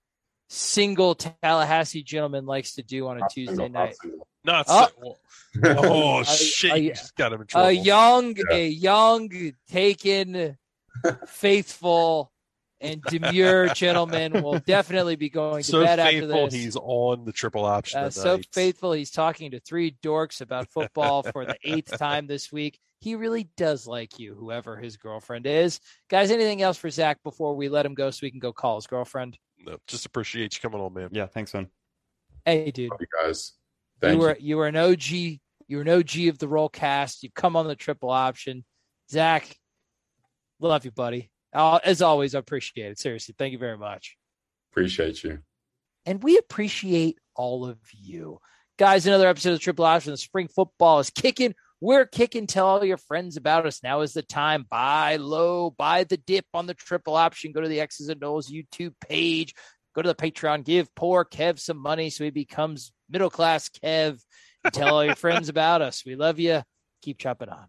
single 0.48 1.14
Tallahassee 1.16 2.02
gentleman 2.04 2.46
likes 2.46 2.74
to 2.76 2.82
do 2.82 3.08
on 3.08 3.20
a 3.20 3.28
Tuesday 3.32 3.68
night? 3.68 3.96
Not 4.44 4.66
Oh. 4.68 4.88
so, 5.02 5.16
oh 5.64 6.22
shit! 6.24 6.72
a- 6.72 6.78
you 6.78 6.90
just 6.90 7.16
got 7.16 7.32
him 7.32 7.40
in 7.40 7.46
trouble. 7.48 7.68
A 7.68 7.72
young, 7.72 8.36
Yeah. 8.36 8.44
a 8.56 8.68
young, 8.68 9.52
taken, 9.68 10.56
faithful, 11.26 12.30
and 12.80 13.02
demure 13.02 13.68
gentleman 13.68 14.42
will 14.42 14.58
definitely 14.60 15.16
be 15.16 15.30
going 15.30 15.62
to 15.62 15.70
so 15.70 15.84
bed 15.84 15.98
after 15.98 16.20
faithful. 16.20 16.44
this. 16.46 16.54
He's 16.54 16.76
on 16.76 17.24
the 17.24 17.32
triple 17.32 17.64
option. 17.64 18.00
Uh, 18.00 18.10
so 18.10 18.40
faithful. 18.52 18.92
He's 18.92 19.10
talking 19.10 19.52
to 19.52 19.60
three 19.60 19.96
dorks 20.02 20.40
about 20.40 20.70
football 20.70 21.22
for 21.22 21.44
the 21.44 21.56
eighth 21.64 21.96
time 21.98 22.26
this 22.26 22.52
week. 22.52 22.78
He 23.00 23.14
really 23.14 23.48
does 23.56 23.86
like 23.86 24.18
you, 24.18 24.34
whoever 24.34 24.76
his 24.76 24.96
girlfriend 24.96 25.46
is. 25.46 25.80
Guys, 26.08 26.30
anything 26.30 26.62
else 26.62 26.76
for 26.76 26.90
Zach 26.90 27.22
before 27.22 27.54
we 27.54 27.68
let 27.68 27.86
him 27.86 27.94
go 27.94 28.10
so 28.10 28.20
we 28.22 28.30
can 28.30 28.40
go 28.40 28.52
call 28.52 28.76
his 28.76 28.86
girlfriend? 28.86 29.38
No, 29.64 29.78
just 29.86 30.06
appreciate 30.06 30.54
you 30.54 30.60
coming 30.60 30.80
on, 30.80 30.92
man. 30.92 31.10
Yeah, 31.12 31.26
thanks, 31.26 31.54
man. 31.54 31.68
Hey, 32.44 32.70
dude, 32.70 32.90
Love 32.90 33.00
you 33.00 33.06
guys. 33.22 33.52
Thank 34.00 34.14
you 34.14 34.20
you. 34.20 34.26
were 34.26 34.36
you 34.38 34.56
were 34.56 34.66
an 34.66 34.76
OG. 34.76 35.10
You 35.68 35.76
were 35.78 35.82
an 35.82 35.88
OG 35.88 36.28
of 36.28 36.38
the 36.38 36.48
roll 36.48 36.68
cast. 36.68 37.22
You've 37.22 37.34
come 37.34 37.56
on 37.56 37.66
the 37.66 37.74
triple 37.74 38.10
option. 38.10 38.64
Zach, 39.10 39.56
love 40.60 40.84
you, 40.84 40.90
buddy. 40.90 41.30
Uh, 41.52 41.78
as 41.84 42.02
always, 42.02 42.34
I 42.34 42.38
appreciate 42.38 42.90
it. 42.92 42.98
Seriously, 42.98 43.34
thank 43.38 43.52
you 43.52 43.58
very 43.58 43.78
much. 43.78 44.16
Appreciate 44.72 45.24
you. 45.24 45.38
and 46.04 46.22
we 46.22 46.36
appreciate 46.38 47.18
all 47.34 47.64
of 47.66 47.78
you. 47.92 48.38
Guys, 48.78 49.06
another 49.06 49.28
episode 49.28 49.54
of 49.54 49.60
Triple 49.60 49.86
Option. 49.86 50.12
The 50.12 50.18
spring 50.18 50.48
football 50.48 50.98
is 51.00 51.08
kicking. 51.10 51.54
We're 51.80 52.04
kicking. 52.06 52.46
Tell 52.46 52.66
all 52.66 52.84
your 52.84 52.98
friends 52.98 53.36
about 53.38 53.66
us. 53.66 53.82
Now 53.82 54.00
is 54.02 54.12
the 54.12 54.22
time. 54.22 54.66
Buy 54.70 55.16
low, 55.16 55.70
buy 55.70 56.04
the 56.04 56.16
dip 56.18 56.44
on 56.52 56.66
the 56.66 56.74
Triple 56.74 57.16
Option. 57.16 57.52
Go 57.52 57.60
to 57.62 57.68
the 57.68 57.80
X's 57.80 58.08
and 58.10 58.22
O's 58.22 58.50
YouTube 58.50 58.92
page. 59.00 59.54
Go 59.94 60.02
to 60.02 60.08
the 60.08 60.14
Patreon. 60.14 60.62
Give 60.64 60.94
poor 60.94 61.24
Kev 61.24 61.58
some 61.58 61.78
money 61.78 62.10
so 62.10 62.24
he 62.24 62.30
becomes 62.30 62.92
middle 63.08 63.30
class 63.30 63.70
Kev. 63.70 64.20
Tell 64.72 64.94
all 64.94 65.04
your 65.04 65.14
friends 65.24 65.48
about 65.48 65.80
us. 65.80 66.02
We 66.04 66.16
love 66.16 66.38
you. 66.38 66.62
Keep 67.02 67.18
chopping 67.18 67.48
on. 67.48 67.66